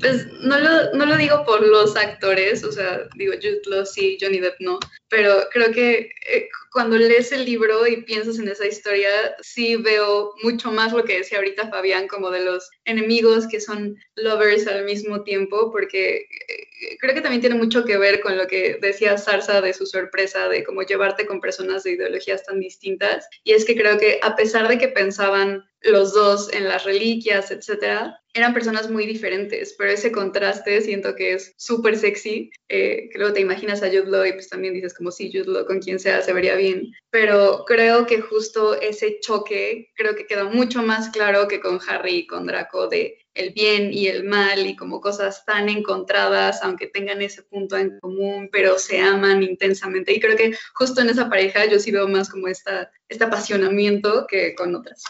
[0.00, 4.16] Pues no lo, no lo digo por los actores, o sea, digo Jude Law sí,
[4.18, 4.78] Johnny Depp no,
[5.08, 10.32] pero creo que eh, cuando lees el libro y piensas en esa historia, sí veo
[10.42, 14.84] mucho más lo que decía ahorita Fabián, como de los enemigos que son lovers al
[14.84, 16.68] mismo tiempo, porque eh,
[17.00, 20.48] creo que también tiene mucho que ver con lo que decía Sarsa de su sorpresa,
[20.48, 23.28] de cómo llevarte con personas de ideologías tan distintas.
[23.44, 27.50] Y es que creo que a pesar de que pensaban los dos en las reliquias,
[27.50, 33.18] etcétera, eran personas muy diferentes, pero ese contraste siento que es súper sexy, eh, que
[33.32, 35.98] te imaginas a Jude Law y pues también dices como si Jude Law con quien
[35.98, 41.10] sea se vería bien, pero creo que justo ese choque creo que queda mucho más
[41.10, 45.00] claro que con Harry y con Draco de el bien y el mal y como
[45.00, 50.12] cosas tan encontradas, aunque tengan ese punto en común, pero se aman intensamente.
[50.12, 54.26] Y creo que justo en esa pareja yo sí veo más como esta, este apasionamiento
[54.28, 55.04] que con otras.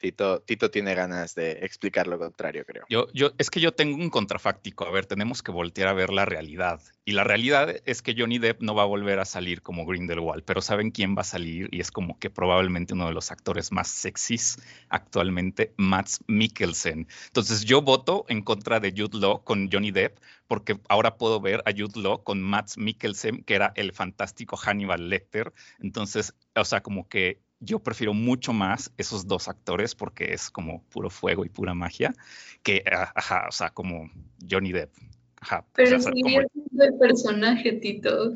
[0.00, 2.84] Tito, Tito tiene ganas de explicar lo contrario, creo.
[2.88, 4.86] Yo, yo, es que yo tengo un contrafáctico.
[4.86, 6.80] A ver, tenemos que voltear a ver la realidad.
[7.04, 10.44] Y la realidad es que Johnny Depp no va a volver a salir como Grindelwald,
[10.44, 11.68] pero ¿saben quién va a salir?
[11.72, 17.06] Y es como que probablemente uno de los actores más sexys actualmente, Max Mikkelsen.
[17.26, 21.62] Entonces yo voto en contra de Jude Law con Johnny Depp, porque ahora puedo ver
[21.64, 25.52] a Jude Law con Max Mikkelsen, que era el fantástico Hannibal Lecter.
[25.80, 30.82] Entonces, o sea, como que yo prefiero mucho más esos dos actores porque es como
[30.84, 32.14] puro fuego y pura magia
[32.62, 34.10] que, ah, ajá, o sea, como
[34.48, 34.92] Johnny Depp.
[35.40, 38.34] Ajá, pero o sea, el personaje, Tito.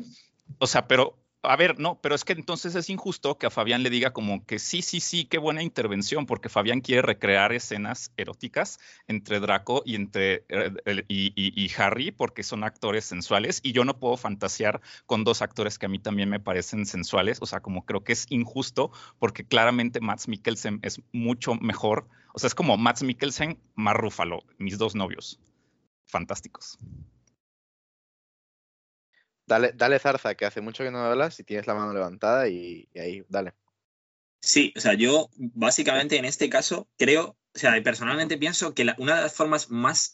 [0.59, 3.81] O sea, pero a ver, no, pero es que entonces es injusto que a Fabián
[3.81, 8.11] le diga como que sí, sí, sí, qué buena intervención, porque Fabián quiere recrear escenas
[8.15, 13.99] eróticas entre Draco y entre eh, y, Harry, porque son actores sensuales, y yo no
[13.99, 17.85] puedo fantasear con dos actores que a mí también me parecen sensuales, o sea, como
[17.85, 22.77] creo que es injusto, porque claramente Max Mikkelsen es mucho mejor, o sea, es como
[22.77, 25.39] Max Mikkelsen más Rúfalo, mis dos novios,
[26.05, 26.77] fantásticos.
[29.51, 32.87] Dale, dale zarza, que hace mucho que no hablas y tienes la mano levantada y,
[32.95, 33.51] ahí, dale.
[34.39, 39.17] Sí, o sea, yo básicamente en este caso creo, o sea, personalmente pienso que una
[39.17, 40.13] de las formas más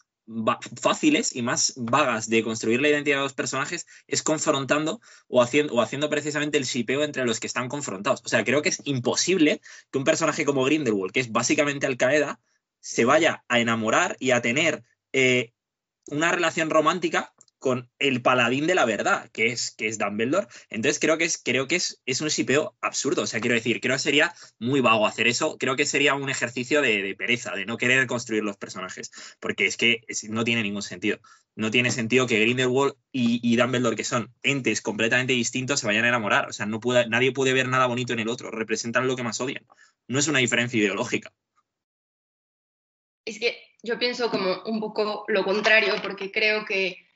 [0.82, 5.72] fáciles y más vagas de construir la identidad de los personajes es confrontando o haciendo,
[5.72, 8.20] o haciendo precisamente el shipeo entre los que están confrontados.
[8.24, 9.60] O sea, creo que es imposible
[9.92, 12.40] que un personaje como Grindelwald, que es básicamente Al Qaeda,
[12.80, 14.82] se vaya a enamorar y a tener
[15.12, 15.52] eh,
[16.06, 20.46] una relación romántica con el paladín de la verdad, que es, que es Dumbledore.
[20.70, 23.22] Entonces creo que es, creo que es, es un sipeo absurdo.
[23.22, 25.58] O sea, quiero decir, creo que sería muy vago hacer eso.
[25.58, 29.10] Creo que sería un ejercicio de, pereza, de no querer construir los personajes.
[29.40, 31.18] Porque es que no tiene ningún sentido.
[31.56, 36.04] No tiene sentido que Grindelwald y, y, Dumbledore, que son entes completamente distintos, se vayan
[36.04, 36.48] a enamorar.
[36.48, 38.50] O sea, no puede, nadie puede ver nada bonito en el otro.
[38.50, 39.66] Representan lo que más odian.
[40.06, 41.32] No es una diferencia ideológica.
[43.24, 47.07] Es que yo pienso como un poco lo contrario, porque creo que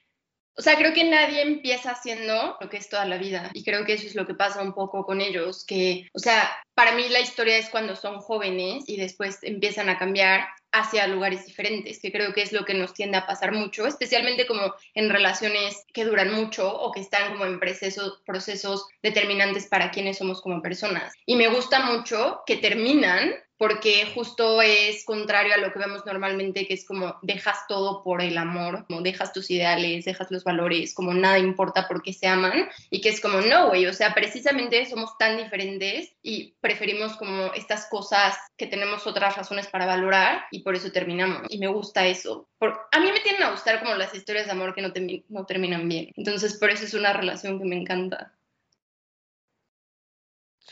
[0.57, 3.85] o sea, creo que nadie empieza haciendo lo que es toda la vida y creo
[3.85, 7.09] que eso es lo que pasa un poco con ellos, que, o sea, para mí
[7.09, 12.11] la historia es cuando son jóvenes y después empiezan a cambiar hacia lugares diferentes, que
[12.11, 16.05] creo que es lo que nos tiende a pasar mucho, especialmente como en relaciones que
[16.05, 21.13] duran mucho o que están como en procesos, procesos determinantes para quienes somos como personas.
[21.27, 26.67] Y me gusta mucho que terminan porque justo es contrario a lo que vemos normalmente,
[26.67, 30.95] que es como dejas todo por el amor, como dejas tus ideales, dejas los valores,
[30.95, 34.85] como nada importa porque se aman, y que es como, no, güey, o sea, precisamente
[34.87, 40.61] somos tan diferentes y preferimos como estas cosas que tenemos otras razones para valorar y
[40.61, 41.43] por eso terminamos.
[41.49, 42.49] Y me gusta eso.
[42.59, 44.93] Por, a mí me tienen a gustar como las historias de amor que no,
[45.29, 46.11] no terminan bien.
[46.17, 48.33] Entonces, por eso es una relación que me encanta.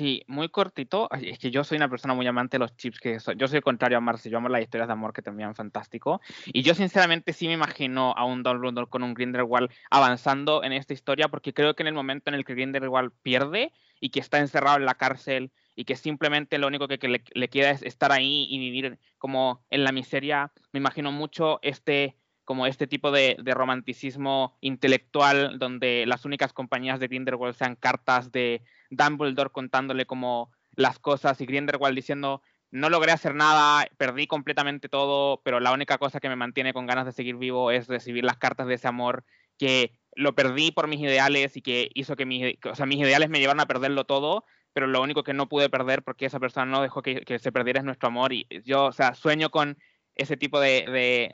[0.00, 1.10] Sí, muy cortito.
[1.12, 3.98] Es que yo soy una persona muy amante de los chips, que yo soy contrario
[3.98, 6.22] a Marcy, yo amo las historias de amor que terminan fantástico.
[6.46, 10.94] Y yo sinceramente sí me imagino a un Dumbledore con un Grindelwald avanzando en esta
[10.94, 14.38] historia, porque creo que en el momento en el que Grindelwald pierde y que está
[14.38, 18.46] encerrado en la cárcel y que simplemente lo único que, le, queda es estar ahí
[18.48, 22.16] y vivir como en la miseria, me imagino mucho este
[22.50, 28.64] como este tipo de, romanticismo intelectual donde las únicas compañías de Grindelwald sean cartas de
[28.90, 32.42] Dumbledore contándole como las cosas y Grindelwald diciendo
[32.72, 36.86] no logré hacer nada, perdí completamente todo, pero la única cosa que me mantiene con
[36.86, 39.24] ganas de seguir vivo es recibir las cartas de ese amor
[39.56, 43.30] que lo perdí por mis ideales y que hizo que mis, o sea, mis ideales
[43.30, 46.66] me llevaron a perderlo todo, pero lo único que no pude perder porque esa persona
[46.66, 49.78] no dejó que, se perdiera es nuestro amor y yo, o sea, sueño con
[50.16, 51.32] ese tipo de,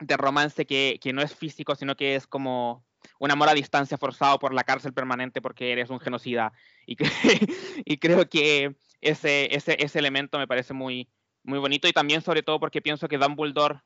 [0.00, 2.84] romance que, que, no es físico, sino que es como
[3.18, 6.52] un amor a distancia forzado por la cárcel permanente porque eres un genocida.
[6.86, 6.96] Y,
[7.84, 11.08] y creo que ese, ese, ese elemento me parece muy,
[11.42, 13.80] muy bonito y también sobre todo porque pienso que Dumbledore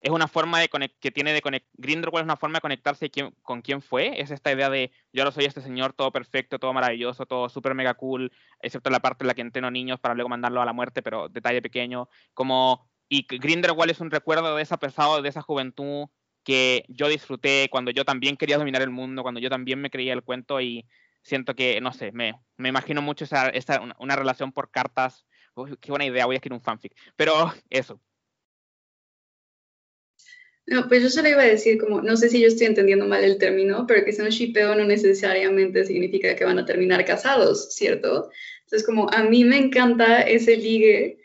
[0.00, 0.68] es una forma de
[1.00, 3.10] que tiene de conectar, Grindelwald es una forma de conectarse
[3.42, 6.72] con quién fue, es esta idea de yo ahora soy este señor todo perfecto, todo
[6.72, 8.30] maravilloso, todo súper mega cool,
[8.60, 11.28] excepto la parte en la que entreno niños para luego mandarlo a la muerte, pero
[11.28, 16.06] detalle pequeño, como y Grindelwald es un recuerdo de esa pesado, de esa juventud
[16.44, 20.14] que yo disfruté cuando yo también quería dominar el mundo, cuando yo también me creía
[20.14, 20.86] el cuento y
[21.22, 25.26] siento que, no sé, me, me imagino mucho esa, esa una, relación por cartas.
[25.80, 26.94] qué buena idea, voy a escribir un fanfic.
[27.16, 27.32] Pero
[27.70, 28.00] eso.
[30.66, 33.24] No, pues yo solo iba a decir como, no sé si yo estoy entendiendo mal
[33.24, 37.74] el término, pero que sea un shipeo no necesariamente significa que van a terminar casados,
[37.74, 38.30] ¿cierto?
[38.64, 41.20] Entonces como a mí me encanta ese ligue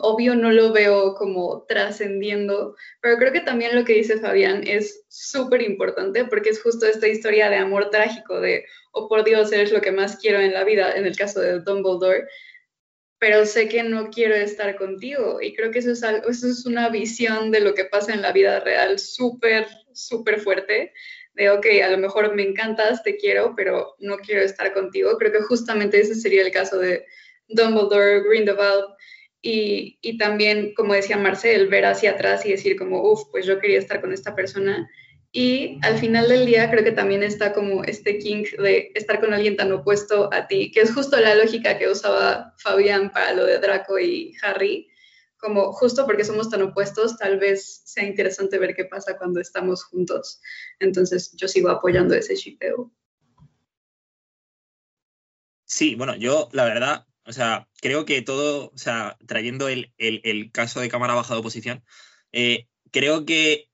[0.00, 5.04] obvio no lo veo como trascendiendo, pero creo que también lo que dice Fabián es
[5.08, 9.72] súper importante porque es justo esta historia de amor trágico, de, oh por Dios, eres
[9.72, 12.26] lo que más quiero en la vida, en el caso de Dumbledore,
[13.18, 16.66] pero sé que no quiero estar contigo y creo que eso es, algo, eso es
[16.66, 20.92] una visión de lo que pasa en la vida real súper, súper fuerte.
[21.34, 25.16] De, ok, a lo mejor me encantas, te quiero, pero no quiero estar contigo.
[25.18, 27.04] Creo que justamente ese sería el caso de
[27.48, 28.86] Dumbledore, Grindelwald,
[29.40, 33.60] y, y, también, como decía Marcel, ver hacia atrás y decir como, uff, pues yo
[33.60, 34.88] quería estar con esta persona.
[35.30, 39.34] Y al final del día creo que también está como este king de estar con
[39.34, 43.44] alguien tan opuesto a ti, que es justo la lógica que usaba Fabián para lo
[43.44, 44.88] de Draco y Harry,
[45.36, 49.84] como justo porque somos tan opuestos, tal vez sea interesante ver qué pasa cuando estamos
[49.84, 50.40] juntos.
[50.80, 52.90] Entonces yo sigo apoyando ese shipeo.
[55.64, 60.50] Sí, bueno, yo la verdad, o sea, creo que todo, o sea, trayendo el, el-
[60.52, 61.84] caso de cámara baja de oposición,
[62.32, 63.70] eh, creo que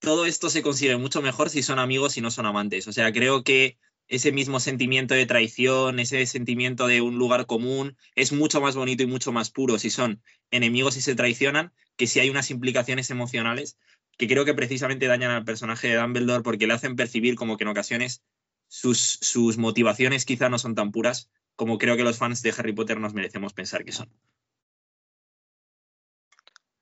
[0.00, 2.88] todo esto se consigue mucho mejor si son amigos y no son amantes.
[2.88, 3.78] O sea, creo que
[4.08, 9.02] ese mismo sentimiento de traición, ese sentimiento de un lugar común, es mucho más bonito
[9.02, 13.10] y mucho más puro si son enemigos y se traicionan que si hay unas implicaciones
[13.10, 13.78] emocionales
[14.18, 17.64] que creo que precisamente dañan al personaje de Dumbledore porque le hacen percibir como que
[17.64, 18.22] en ocasiones
[18.68, 21.30] sus, sus motivaciones quizá no son tan puras
[21.60, 24.08] como creo que los fans de Harry Potter nos merecemos pensar que son.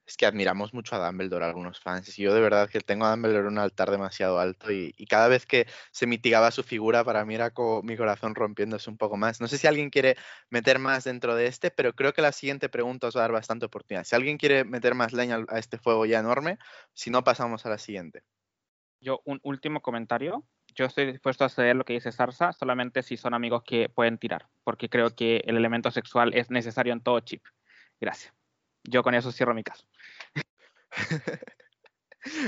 [0.07, 2.17] Es que admiramos mucho a Dumbledore, algunos fans.
[2.17, 5.07] Y yo de verdad que tengo a Dumbledore en un altar demasiado alto y, y
[5.07, 8.97] cada vez que se mitigaba su figura, para mí era como mi corazón rompiéndose un
[8.97, 9.41] poco más.
[9.41, 10.17] No sé si alguien quiere
[10.49, 13.33] meter más dentro de este, pero creo que la siguiente pregunta os va a dar
[13.33, 14.05] bastante oportunidad.
[14.05, 16.57] Si alguien quiere meter más leña a este fuego ya enorme,
[16.95, 18.23] si no, pasamos a la siguiente.
[19.01, 20.47] Yo, un último comentario.
[20.79, 24.17] Yo estoy dispuesto a ceder lo que dice Sarsa, solamente si son amigos que pueden
[24.17, 27.45] tirar, porque creo que el elemento sexual es necesario en todo chip.
[28.01, 28.33] Gracias.
[28.85, 29.85] Yo con eso cierro mi caso.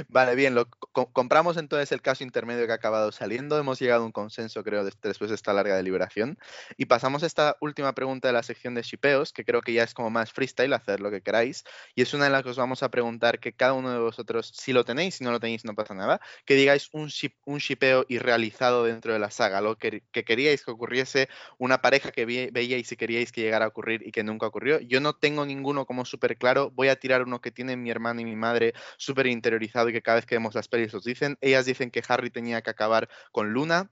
[0.08, 3.58] Vale, bien, lo co- compramos entonces el caso intermedio que ha acabado saliendo.
[3.58, 6.38] Hemos llegado a un consenso, creo, des- después de esta larga deliberación.
[6.76, 9.84] Y pasamos a esta última pregunta de la sección de shipeos, que creo que ya
[9.84, 11.64] es como más freestyle, hacer lo que queráis.
[11.94, 14.52] Y es una de las que os vamos a preguntar que cada uno de vosotros,
[14.54, 17.58] si lo tenéis, si no lo tenéis, no pasa nada, que digáis un, ship, un
[17.58, 21.28] shipeo irrealizado dentro de la saga, lo que, que queríais que ocurriese,
[21.58, 24.80] una pareja que veíais y queríais que llegara a ocurrir y que nunca ocurrió.
[24.80, 26.70] Yo no tengo ninguno como súper claro.
[26.70, 29.26] Voy a tirar uno que tiene mi hermano y mi madre súper
[29.62, 31.38] y que cada vez que vemos las pelis os dicen.
[31.40, 33.90] Ellas dicen que Harry tenía que acabar con Luna.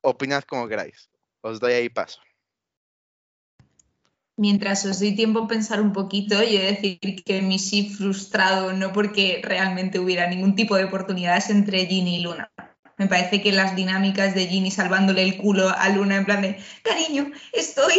[0.00, 1.10] Opinad como queráis.
[1.40, 2.20] Os doy ahí paso.
[4.36, 7.90] Mientras os doy tiempo a pensar un poquito, yo he de decir que mi sí
[7.90, 12.52] frustrado, no porque realmente hubiera ningún tipo de oportunidades entre Ginny y Luna.
[12.98, 16.56] Me parece que las dinámicas de Ginny salvándole el culo a Luna en plan de,
[16.84, 17.94] cariño, estoy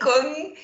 [0.00, 0.54] con,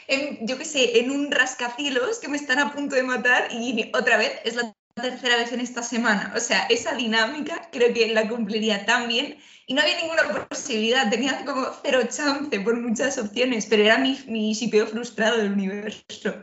[0.41, 3.93] yo qué sé, en un rascacielos que me están a punto de matar y Ginny,
[3.95, 6.33] otra vez, es la tercera vez en esta semana.
[6.37, 11.09] O sea, esa dinámica creo que la cumpliría tan bien y no había ninguna posibilidad,
[11.11, 16.35] tenía como cero chance por muchas opciones, pero era mi, mi shipeo frustrado del universo.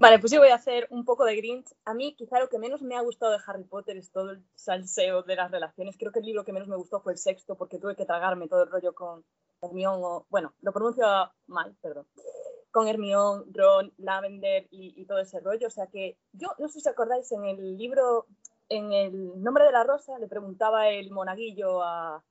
[0.00, 1.74] Vale, pues yo voy a hacer un poco de Grinch.
[1.84, 4.44] A mí quizá lo que menos me ha gustado de Harry Potter es todo el
[4.54, 5.96] salseo de las relaciones.
[5.98, 8.46] Creo que el libro que menos me gustó fue el sexto porque tuve que tragarme
[8.46, 9.24] todo el rollo con
[9.60, 10.26] Hermione o...
[10.30, 11.04] Bueno, lo pronuncio
[11.48, 12.06] mal, perdón.
[12.70, 15.66] Con Hermione, Ron, Lavender y, todo ese rollo.
[15.68, 18.26] O sea que yo, no sé si acordáis, en el libro,
[18.68, 22.22] en el nombre de la rosa, le preguntaba el monaguillo a,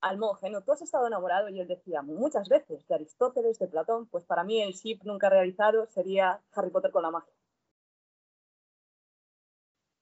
[0.00, 0.62] al monje, ¿no?
[0.62, 1.48] ¿Tú has estado enamorado?
[1.48, 4.06] Y él decía, muchas veces, de Aristóteles, de Platón.
[4.06, 7.32] Pues para mí el ship nunca realizado sería Harry Potter con la magia.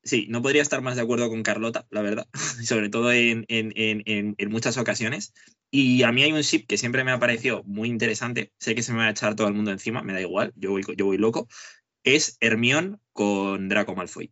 [0.05, 2.29] Sí, no podría estar más de acuerdo con Carlota, la verdad,
[2.65, 5.33] sobre todo en, en- en- en- en muchas ocasiones.
[5.71, 8.83] Y a mí hay un ship que siempre me ha parecido muy interesante, sé que
[8.83, 11.07] se me va a echar todo el mundo encima, me da igual, yo voy, yo
[11.07, 11.49] voy loco,
[12.05, 14.31] es Hermione con Draco Malfoy.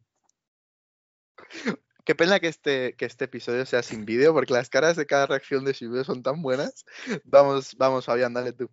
[2.05, 5.27] Qué pena que este, que este episodio sea sin vídeo, porque las caras de cada
[5.27, 6.85] reacción de shipeo son tan buenas.
[7.25, 8.69] Vamos, vamos, Fabián, dale tú.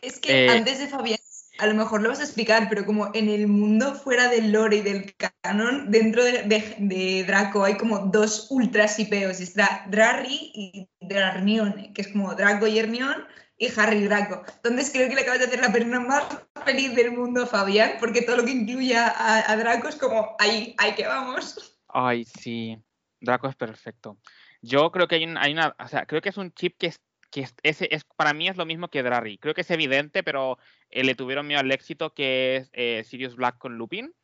[0.00, 1.18] Es que Eh, antes de Fabián,
[1.62, 4.78] a lo mejor lo vas a explicar, pero como en el mundo fuera del lore
[4.78, 9.40] y del canon, dentro de, Draco hay como dos ultra sipeos.
[9.40, 13.24] Está Drarry y Drarnione, que es como Draco y Hermione
[13.56, 14.42] y Harry Draco.
[14.56, 16.24] Entonces creo que le acabas de hacer la persona más
[16.64, 20.74] feliz del mundo Fabián, porque todo lo que incluye a, a Draco es como ahí,
[20.78, 21.78] ahí que vamos.
[21.86, 22.76] Ay, sí.
[23.20, 24.18] Draco es perfecto.
[24.62, 26.88] Yo creo que hay, un- hay una, o sea, creo que es un chip que
[26.88, 27.00] es,
[27.32, 29.38] que es, ese es, para mí es lo mismo que Drarry.
[29.38, 30.58] Creo que es evidente, pero
[30.90, 34.14] eh, le tuvieron miedo al éxito que es eh, Sirius Black con Lupin.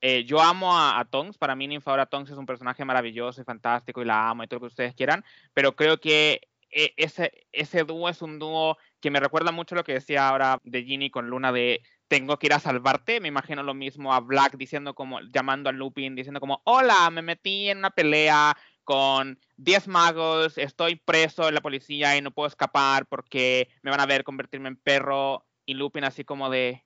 [0.00, 4.02] Eh, yo amo a, Tonks, para mí Ninfadora Tonks es un personaje maravilloso y fantástico
[4.02, 5.24] y la amo y todo lo que ustedes quieran,
[5.54, 9.84] pero creo que eh, ese, ese dúo es un dúo que me recuerda mucho lo
[9.84, 13.62] que decía ahora de Ginny con Luna de tengo que ir a salvarte, me imagino
[13.62, 17.78] lo mismo a Black diciendo como, llamando a Lupin, diciendo como, hola, me metí en
[17.78, 18.54] una pelea
[18.84, 24.00] con 10 magos, estoy preso en la policía y no puedo escapar porque me van
[24.00, 26.84] a ver convertirme en perro y Lupin así como de,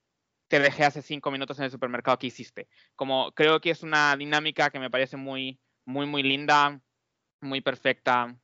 [0.49, 2.69] te dejé hace cinco minutos en el supermercado, ¿qué hiciste?
[2.97, 6.81] Como creo que es una dinámica que me parece muy, muy, muy linda,
[7.41, 8.37] muy perfecta.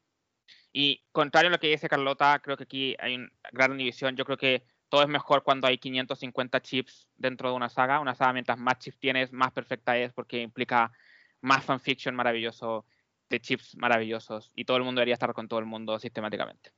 [0.73, 4.17] Y contrario a lo que dice Carlota, creo que aquí hay una gran división.
[4.17, 8.01] Yo creo que todo es mejor cuando hay 550 chips dentro de una saga.
[8.01, 10.93] Una saga, mientras más chips tienes, más perfecta es porque implica
[11.41, 12.87] más fanfiction maravilloso
[13.31, 14.53] de chips maravillosos.
[14.55, 16.73] Y todo el mundo debería estar con todo el mundo sistemáticamente.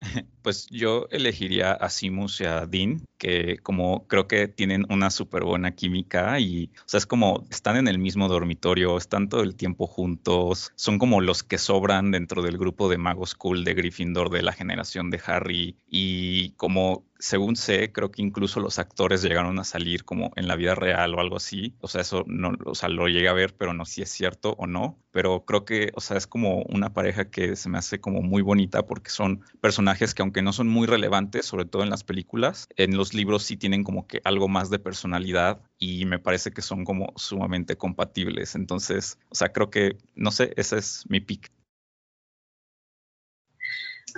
[0.42, 5.44] Pues yo elegiría a Simus y a Dean, que como creo que tienen una súper
[5.44, 9.54] buena química y, o sea, es como están en el mismo dormitorio, están todo el
[9.54, 14.30] tiempo juntos, son como los que sobran dentro del grupo de magos cool de Gryffindor
[14.30, 19.58] de la generación de Harry y como según sé, creo que incluso los actores llegaron
[19.58, 21.74] a salir como en la vida real o algo así.
[21.80, 24.10] O sea, eso no, o sea, lo llegué a ver, pero no sé si es
[24.10, 24.98] cierto o no.
[25.12, 28.42] Pero creo que, o sea, es como una pareja que se me hace como muy
[28.42, 32.68] bonita porque son personajes que aunque no son muy relevantes, sobre todo en las películas,
[32.76, 36.62] en los libros sí tienen como que algo más de personalidad y me parece que
[36.62, 38.54] son como sumamente compatibles.
[38.54, 41.50] Entonces, o sea, creo que, no sé, ese es mi pick.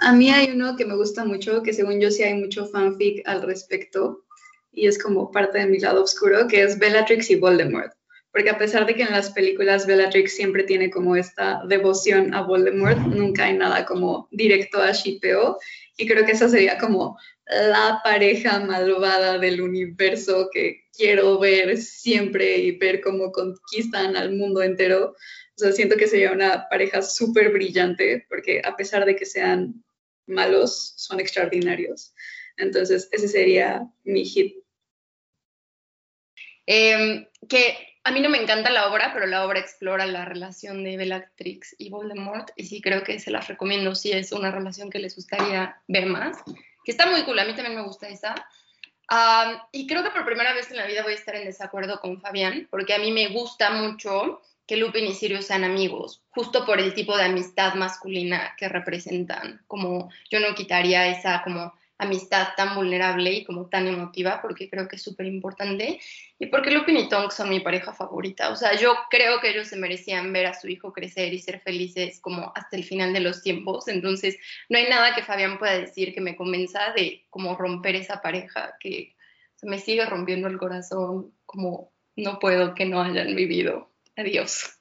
[0.00, 3.22] A mí hay uno que me gusta mucho, que según yo sí hay mucho fanfic
[3.26, 4.24] al respecto,
[4.72, 7.92] y es como parte de mi lado oscuro, que es Bellatrix y Voldemort.
[8.32, 12.42] Porque a pesar de que en las películas Bellatrix siempre tiene como esta devoción a
[12.42, 15.58] Voldemort, nunca hay nada como directo a shipeo,
[15.96, 22.56] y creo que esa sería como la pareja malvada del universo que quiero ver siempre
[22.58, 25.14] y ver cómo conquistan al mundo entero.
[25.56, 29.84] O sea, siento que sería una pareja súper brillante, porque a pesar de que sean
[30.26, 32.14] malos, son extraordinarios.
[32.56, 34.56] Entonces, ese sería mi hit.
[36.66, 40.82] Em, que a mí no me encanta la obra, pero la obra explora la relación
[40.84, 44.90] de Bellatrix y Voldemort, y sí creo que se las recomiendo si es una relación
[44.90, 46.38] que les gustaría ver más,
[46.84, 48.34] que está muy cool, a mí también me gusta esa.
[49.72, 52.20] y creo que por primera vez en la vida voy a estar en desacuerdo con
[52.20, 54.40] Fabián, porque a mí me gusta mucho
[54.72, 59.60] que Lupin y Sirius sean amigos, justo por el tipo de amistad masculina que representan.
[59.66, 64.88] Como yo no quitaría esa como amistad tan vulnerable y como tan emotiva, porque creo
[64.88, 66.00] que es súper importante,
[66.38, 68.48] y porque Lupin y Tonks son mi pareja favorita.
[68.48, 71.60] O sea, yo creo que ellos se merecían ver a su hijo crecer y ser
[71.60, 73.88] felices como hasta el final de los tiempos.
[73.88, 74.38] Entonces,
[74.70, 78.74] no hay nada que Fabián pueda decir que me convenza de como romper esa pareja
[78.80, 79.14] que
[79.60, 84.78] me sigue rompiendo el corazón, como no puedo que no hayan vivido Adiós.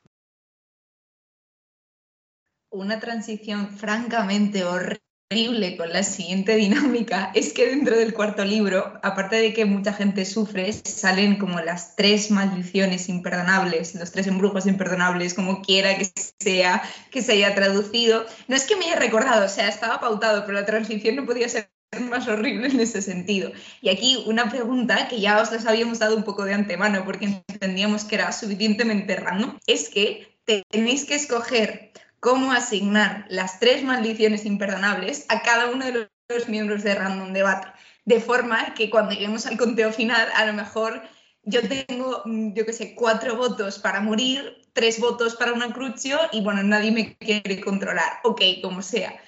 [2.70, 9.38] Una transición francamente horrible con la siguiente dinámica es que dentro del cuarto libro, aparte
[9.38, 15.34] de que mucha gente sufre, salen como las tres maldiciones imperdonables, los tres embrujos imperdonables,
[15.34, 18.26] como quiera que sea, que se haya traducido.
[18.50, 21.48] No es que me haya recordado, o sea, estaba pautado, pero la transición no podía
[21.48, 21.72] ser
[22.10, 23.52] más horrible en ese sentido.
[23.82, 27.44] Y aquí una pregunta que ya os las habíamos dado un poco de antemano porque
[27.48, 30.38] entendíamos que era suficientemente random, es que
[30.70, 36.84] tenéis que escoger cómo asignar las tres maldiciones imperdonables a cada uno de los miembros
[36.84, 37.68] de Random Debate,
[38.06, 41.02] de forma que cuando lleguemos al conteo final, a lo mejor
[41.44, 46.20] yo tengo, mm, yo qué sé, cuatro votos para morir, tres votos para una crucio
[46.32, 48.20] y bueno, nadie me quiere controlar.
[48.24, 49.20] Ok, como sea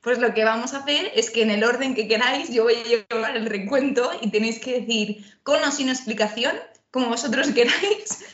[0.00, 2.74] pues lo que vamos a hacer es que en el orden que queráis yo voy
[2.74, 6.56] a llevar el recuento y tenéis que decir con o sin explicación,
[6.90, 8.24] como vosotros queráis,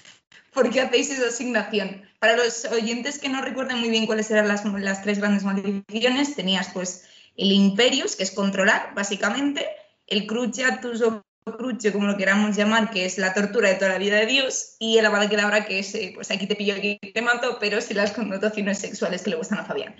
[0.52, 2.02] por qué hacéis esa asignación.
[2.18, 6.70] Para los oyentes que no recuerden muy bien cuáles eran las, tres grandes maldiciones, tenías
[6.72, 7.04] pues
[7.36, 9.66] el Imperius, que es controlar, básicamente,
[10.06, 13.98] el Cruciatus o Crucio, como lo queramos llamar, que es la tortura de toda la
[13.98, 16.98] vida de Dios, y el Abada Kedavra, que es, eh, pues aquí te pillo, aquí
[16.98, 19.94] te mato, pero sin las connotaciones sexuales que le gustan a Fabián.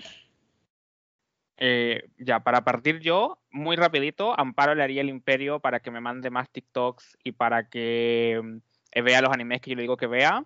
[1.57, 6.01] Eh, ya, para partir yo, muy rapidito, Amparo le haría el imperio para que me
[6.01, 10.07] mande más TikToks y para que mm, vea los animes que yo le digo que
[10.07, 10.43] vea.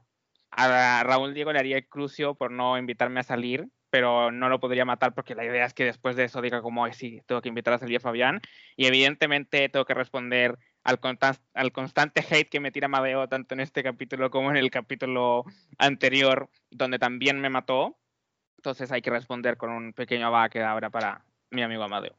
[0.51, 4.59] A Raúl Diego le haría el crucio por no invitarme a salir, pero no lo
[4.59, 7.49] podría matar porque la idea es que después de eso diga como, sí, tengo que
[7.49, 8.41] invitar a salir a Fabián.
[8.75, 10.99] Y evidentemente tengo que responder al,
[11.53, 15.45] al constante hate que me tira Madeo tanto en este capítulo como en el capítulo
[15.77, 17.97] anterior, donde también me mató
[18.61, 22.15] entonces hay que responder con un pequeño abaque ahora para mi amigo Amadeo.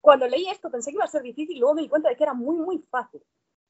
[0.00, 2.22] Cuando leí esto pensé que iba a ser difícil luego me di cuenta de que
[2.22, 3.20] era muy, muy fácil.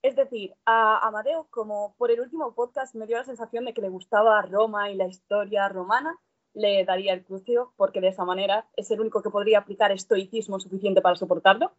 [0.02, 3.80] Es decir, a Amadeo, como por el último podcast me dio la sensación de que
[3.80, 6.18] le gustaba Roma y la historia romana,
[6.52, 10.60] le daría el crucio porque de esa manera es el único que podría aplicar estoicismo
[10.60, 11.72] suficiente para soportarlo.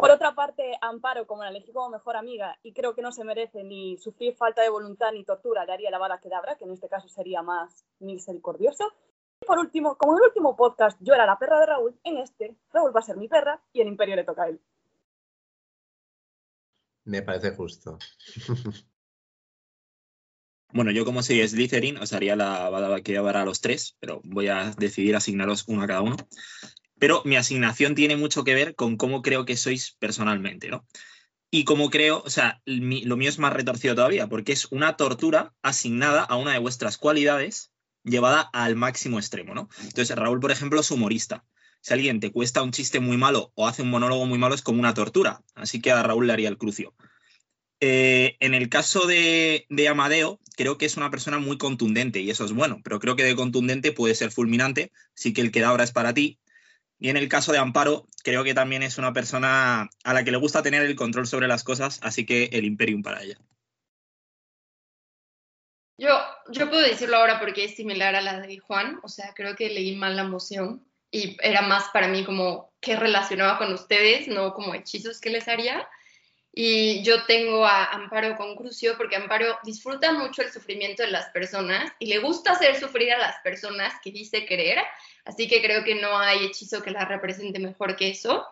[0.00, 3.22] Por otra parte, Amparo, como la elegí como mejor amiga y creo que no se
[3.22, 6.64] merece ni sufrir falta de voluntad ni tortura, le haría la bala que dabra, que
[6.64, 8.90] en este caso sería más misericordioso.
[9.42, 12.16] Y por último, como en el último podcast yo era la perra de Raúl, en
[12.16, 14.58] este Raúl va a ser mi perra y el imperio le toca a él.
[17.04, 17.98] Me parece justo.
[20.72, 24.20] Bueno, yo como soy Slytherin os haría la bala que dabra a los tres, pero
[24.22, 26.14] voy a decidir asignaros uno a cada uno
[27.00, 30.86] pero mi asignación tiene mucho que ver con cómo creo que sois personalmente, ¿no?
[31.50, 35.52] Y como creo, o sea, lo mío es más retorcido todavía, porque es una tortura
[35.62, 37.72] asignada a una de vuestras cualidades
[38.04, 39.68] llevada al máximo extremo, ¿no?
[39.82, 41.44] Entonces, Raúl, por ejemplo, es humorista.
[41.80, 44.62] si alguien te cuesta un chiste muy malo o hace un monólogo muy malo, es
[44.62, 45.42] como una tortura.
[45.54, 46.94] Así que a Raúl le haría el crucio.
[47.80, 52.28] Eh, en el caso de, de, Amadeo, creo que es una persona muy contundente y
[52.28, 55.60] eso es bueno, pero creo que de contundente puede ser fulminante, sí que el que
[55.60, 56.38] da ahora es para ti.
[57.00, 60.30] Y en el caso de Amparo, creo que también es una persona a la que
[60.30, 63.38] le gusta tener el control sobre las cosas, así que el Imperium para ella.
[65.96, 66.18] Yo,
[66.50, 69.70] yo puedo decirlo ahora porque es similar a la de Juan, o sea, creo que
[69.70, 74.54] leí mal la moción y era más para mí como qué relacionaba con ustedes, no
[74.54, 75.88] como hechizos que les haría.
[76.52, 81.30] Y yo tengo a Amparo con Crucio porque Amparo disfruta mucho el sufrimiento de las
[81.30, 84.78] personas y le gusta hacer sufrir a las personas que dice querer.
[85.24, 88.46] Así que creo que no hay hechizo que la represente mejor que eso.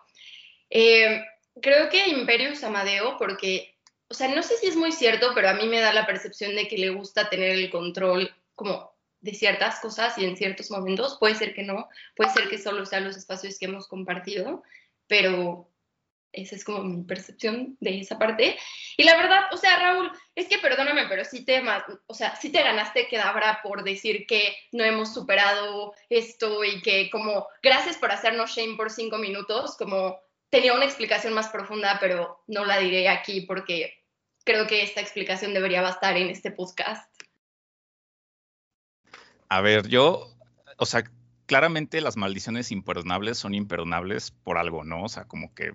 [0.69, 1.21] Eh,
[1.61, 3.75] creo que Imperius Amadeo porque,
[4.07, 6.55] o sea, no sé si es muy cierto, pero a mí me da la percepción
[6.55, 11.17] de que le gusta tener el control como de ciertas cosas y en ciertos momentos.
[11.19, 14.63] Puede ser que no, puede ser que solo sean los espacios que hemos compartido,
[15.07, 15.69] pero
[16.31, 18.57] esa es como mi percepción de esa parte.
[18.97, 21.61] Y la verdad, o sea, Raúl, es que perdóname, pero sí te,
[22.07, 26.81] o sea, sí te ganaste que dabra por decir que no hemos superado esto y
[26.81, 30.19] que como gracias por hacernos shame por cinco minutos, como
[30.49, 34.03] tenía una explicación más profunda, pero no la diré aquí porque
[34.43, 37.09] creo que esta explicación debería bastar en este podcast.
[39.47, 40.27] A ver, yo,
[40.77, 41.03] o sea,
[41.47, 45.03] claramente las maldiciones imperdonables son imperdonables por algo, ¿no?
[45.03, 45.73] O sea, como que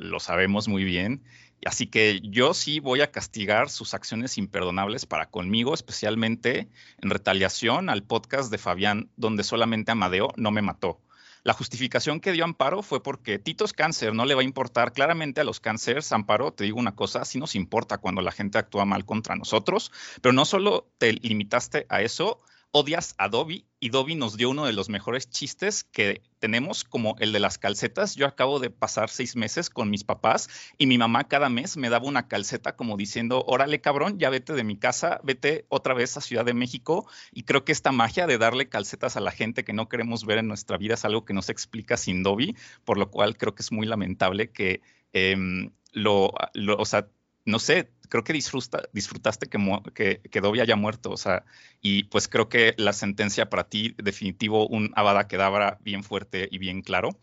[0.00, 1.22] lo sabemos muy bien.
[1.64, 6.68] Así que yo sí voy a castigar sus acciones imperdonables para conmigo, especialmente
[7.02, 11.00] en retaliación al podcast de Fabián, donde solamente Amadeo no me mató.
[11.42, 14.92] La justificación que dio Amparo fue porque Tito es cáncer, no le va a importar.
[14.92, 18.58] Claramente a los cánceres, Amparo, te digo una cosa, sí nos importa cuando la gente
[18.58, 22.40] actúa mal contra nosotros, pero no solo te limitaste a eso,
[22.72, 27.16] odias a Dobby y Dobby nos dio uno de los mejores chistes que tenemos, como
[27.18, 28.14] el de las calcetas.
[28.14, 30.48] Yo acabo de pasar seis meses con mis papás
[30.78, 34.52] y mi mamá cada mes me daba una calceta como diciendo, órale cabrón, ya vete
[34.52, 37.08] de mi casa, vete otra vez a Ciudad de México.
[37.32, 40.38] Y creo que esta magia de darle calcetas a la gente que no queremos ver
[40.38, 43.54] en nuestra vida es algo que no se explica sin Dobby, por lo cual creo
[43.54, 44.80] que es muy lamentable que
[45.12, 47.08] em, lo, lo, o sea,
[47.44, 51.44] no sé, creo que disfrutaste que, que, Dobby haya muerto, o sea,
[51.80, 56.58] y pues creo que la sentencia para ti, definitivo, un Abada Kedavra bien fuerte y
[56.58, 57.18] bien claro.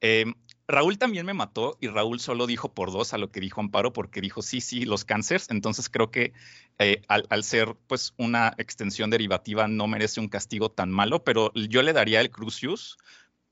[0.00, 0.34] Em,
[0.66, 3.92] Raúl también me mató y Raúl solo dijo por dos a lo que dijo Amparo
[3.92, 5.50] porque dijo sí, sí, los cánceres.
[5.50, 6.32] Entonces creo que
[6.78, 11.52] eh, al, al, ser pues una extensión derivativa no merece un castigo tan malo, pero
[11.54, 12.96] yo le daría el Crucius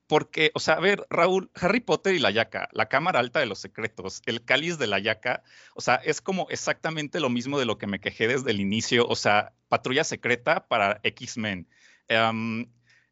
[0.08, 3.46] porque, o sea, a ver, Raúl, Harry Potter y la Yaca, la Cámara Alta de
[3.46, 5.44] los Secretos, el cáliz de la Yaca,
[5.74, 9.06] o sea, es como exactamente lo mismo de lo que me quejé desde el inicio,
[9.06, 11.68] o sea, Patrulla Secreta para X-Men,
[12.10, 12.66] um,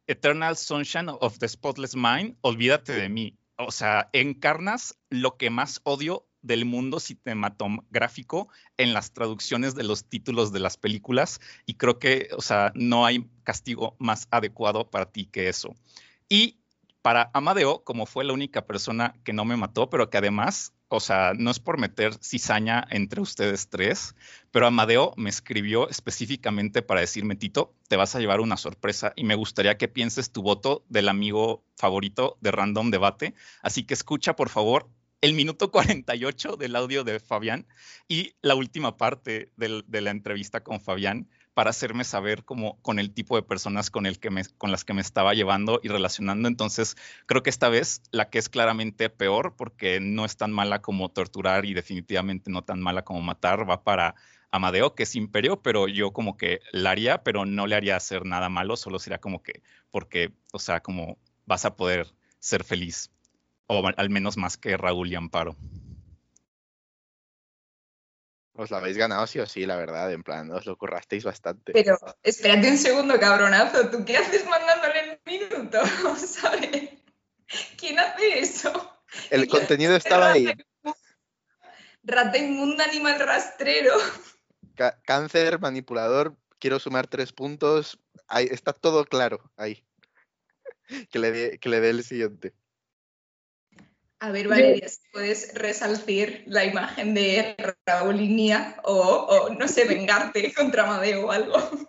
[0.07, 5.81] Eternal Sunshine of the Spotless Mind, olvídate de mí, o sea, encarnas lo que más
[5.83, 11.99] odio del mundo cinematográfico en las traducciones de los títulos de las películas y creo
[11.99, 15.75] que, o sea, no hay castigo más adecuado para ti que eso.
[16.29, 16.59] Y
[17.07, 20.99] para Amadeo, como fue la única persona que no me mató, pero que además, o
[20.99, 24.13] sea, no es por meter cizaña entre ustedes tres,
[24.51, 29.23] pero Amadeo me escribió específicamente para decirme, Tito, te vas a llevar una sorpresa y
[29.23, 33.35] me gustaría que pienses tu voto del amigo favorito de Random Debate.
[33.61, 34.89] Así que escucha, por favor,
[35.21, 37.67] el minuto 48 del audio de Fabián
[38.09, 43.11] y la última parte de la entrevista con Fabián para hacerme saber como con el
[43.11, 46.47] tipo de personas con, las que me estaba llevando y relacionando.
[46.47, 50.83] Entonces, creo que esta vez la que es claramente peor, porque no es tan mala
[50.83, 54.13] como torturar y definitivamente no tan mala como matar, va para
[54.51, 58.23] Amadeo, que es imperio, pero yo como que la haría, pero no le haría hacer
[58.23, 61.17] nada malo, solo sería como que, porque, o sea, como
[61.47, 63.09] vas a poder ser feliz,
[63.65, 65.55] o al menos más que Raúl y Amparo.
[68.57, 71.73] Os la habéis ganado sí o sí, la verdad, en plan, os lo currasteis bastante.
[71.73, 75.79] Pero espérate un segundo, cabronazo, ¿tú qué haces mandándole el minuto?
[76.17, 76.89] ¿Sabes?
[77.77, 78.99] ¿Quién hace eso?
[79.29, 80.51] El contenido estaba ahí.
[82.01, 83.93] Rata inmunda, animal rastrero.
[85.05, 87.99] cáncer, manipulador, quiero sumar tres puntos.
[88.27, 89.85] Ahí, está todo claro ahí.
[91.11, 92.53] Que le dé el siguiente.
[94.19, 99.85] A ver, Valeria, si puedes resalcir la imagen de Raúl y Mía o, no sé,
[99.85, 101.87] vengarte contra Amadeo o algo.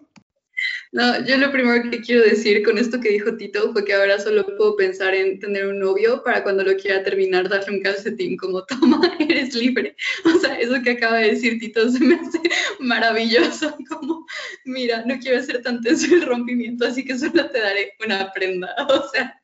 [0.91, 4.19] No, yo lo primero que quiero decir con esto que dijo Tito fue que ahora
[4.19, 8.37] solo puedo pensar en tener un novio para cuando lo quiera terminar darle un calcetín
[8.37, 9.95] como toma, eres libre.
[10.25, 12.41] O sea, eso que acaba de decir Tito se me hace
[12.81, 13.77] maravilloso.
[13.89, 14.27] Como,
[14.65, 18.75] mira, no quiero hacer tan tenso el rompimiento, así que solo te daré una prenda.
[18.89, 19.41] O sea,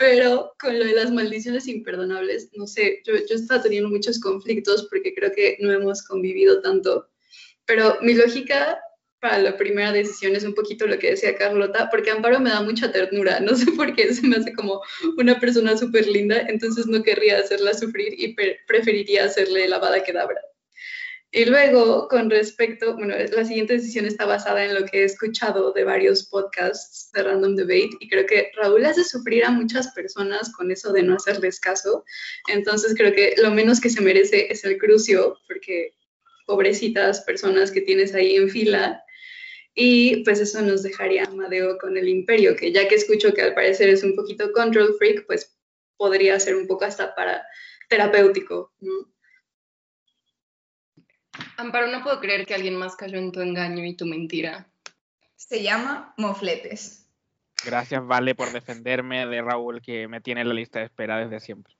[0.00, 4.86] Pero con lo de las maldiciones imperdonables, no sé, yo, yo estaba teniendo muchos conflictos
[4.88, 7.10] porque creo que no hemos convivido tanto.
[7.66, 8.80] Pero mi lógica
[9.20, 12.62] para la primera decisión es un poquito lo que decía Carlota, porque Amparo me da
[12.62, 14.80] mucha ternura, no sé por qué se me hace como
[15.18, 18.34] una persona súper linda, entonces no querría hacerla sufrir y
[18.66, 20.40] preferiría hacerle lavada que dabra.
[21.32, 25.72] Y luego, con respecto, bueno, la siguiente decisión está basada en lo que he escuchado
[25.72, 30.52] de varios podcasts de Random Debate y creo que Raúl hace sufrir a muchas personas
[30.52, 32.04] con eso de no hacerles caso.
[32.48, 35.94] Entonces creo que lo menos que se merece es el crucio, porque
[36.46, 39.04] pobrecitas personas que tienes ahí en fila.
[39.72, 43.42] Y pues eso nos dejaría a Amadeo con el imperio, que ya que escucho que
[43.42, 45.56] al parecer es un poquito control freak, pues
[45.96, 47.46] podría ser un poco hasta para
[47.88, 49.12] terapéutico, ¿no?
[51.56, 54.68] Amparo, no puedo creer que alguien más cayó en tu engaño y tu mentira.
[55.36, 57.08] Se llama Mofletes.
[57.64, 61.40] Gracias, Vale, por defenderme de Raúl, que me tiene en la lista de espera desde
[61.40, 61.74] siempre.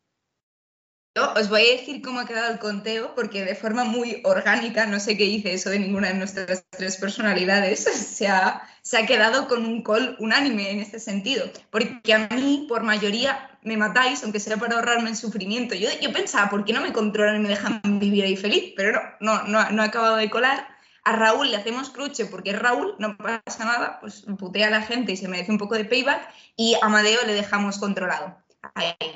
[1.16, 5.01] Os voy a decir cómo ha quedado el conteo, porque de forma muy orgánica, no
[5.01, 7.82] sé qué hice eso de ninguna de nuestras tres personalidades,
[8.12, 8.62] se ha,
[9.09, 11.51] quedado con un call unánime en este sentido.
[11.70, 15.74] Porque a mí, por mayoría, me matáis, aunque sea para ahorrarme el sufrimiento.
[15.74, 18.73] Yo, yo pensaba, ¿por qué no me controlan y me dejan vivir ahí feliz?
[18.77, 20.69] Pero no, no, no, ha acabado de colar.
[21.03, 24.82] A Raúl le hacemos cruche porque es Raúl, no pasa nada, pues putea a la
[24.82, 26.28] gente y se merece un poco de payback.
[26.55, 28.37] Y a Amadeo le dejamos controlado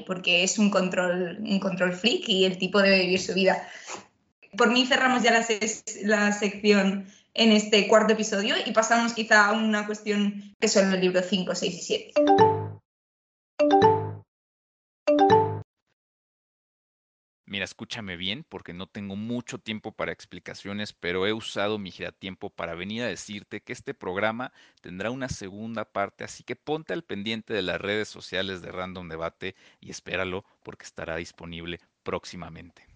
[0.07, 3.67] porque es un control, un control freak y el tipo debe vivir su vida.
[4.57, 5.47] Por mí cerramos ya la,
[6.03, 11.01] la sección en este cuarto episodio y pasamos quizá a una cuestión que son los
[11.01, 12.13] libros 5, 6 y 7.
[17.55, 22.51] Mira, escúchame bien porque no tengo mucho tiempo para explicaciones, pero he usado mi giratiempo
[22.51, 27.05] para venir a decirte que este programa tendrá una segunda parte, así que ponte al
[27.05, 32.94] pendiente de las redes sociales de Random Debate y espéralo porque estará disponible próximamente.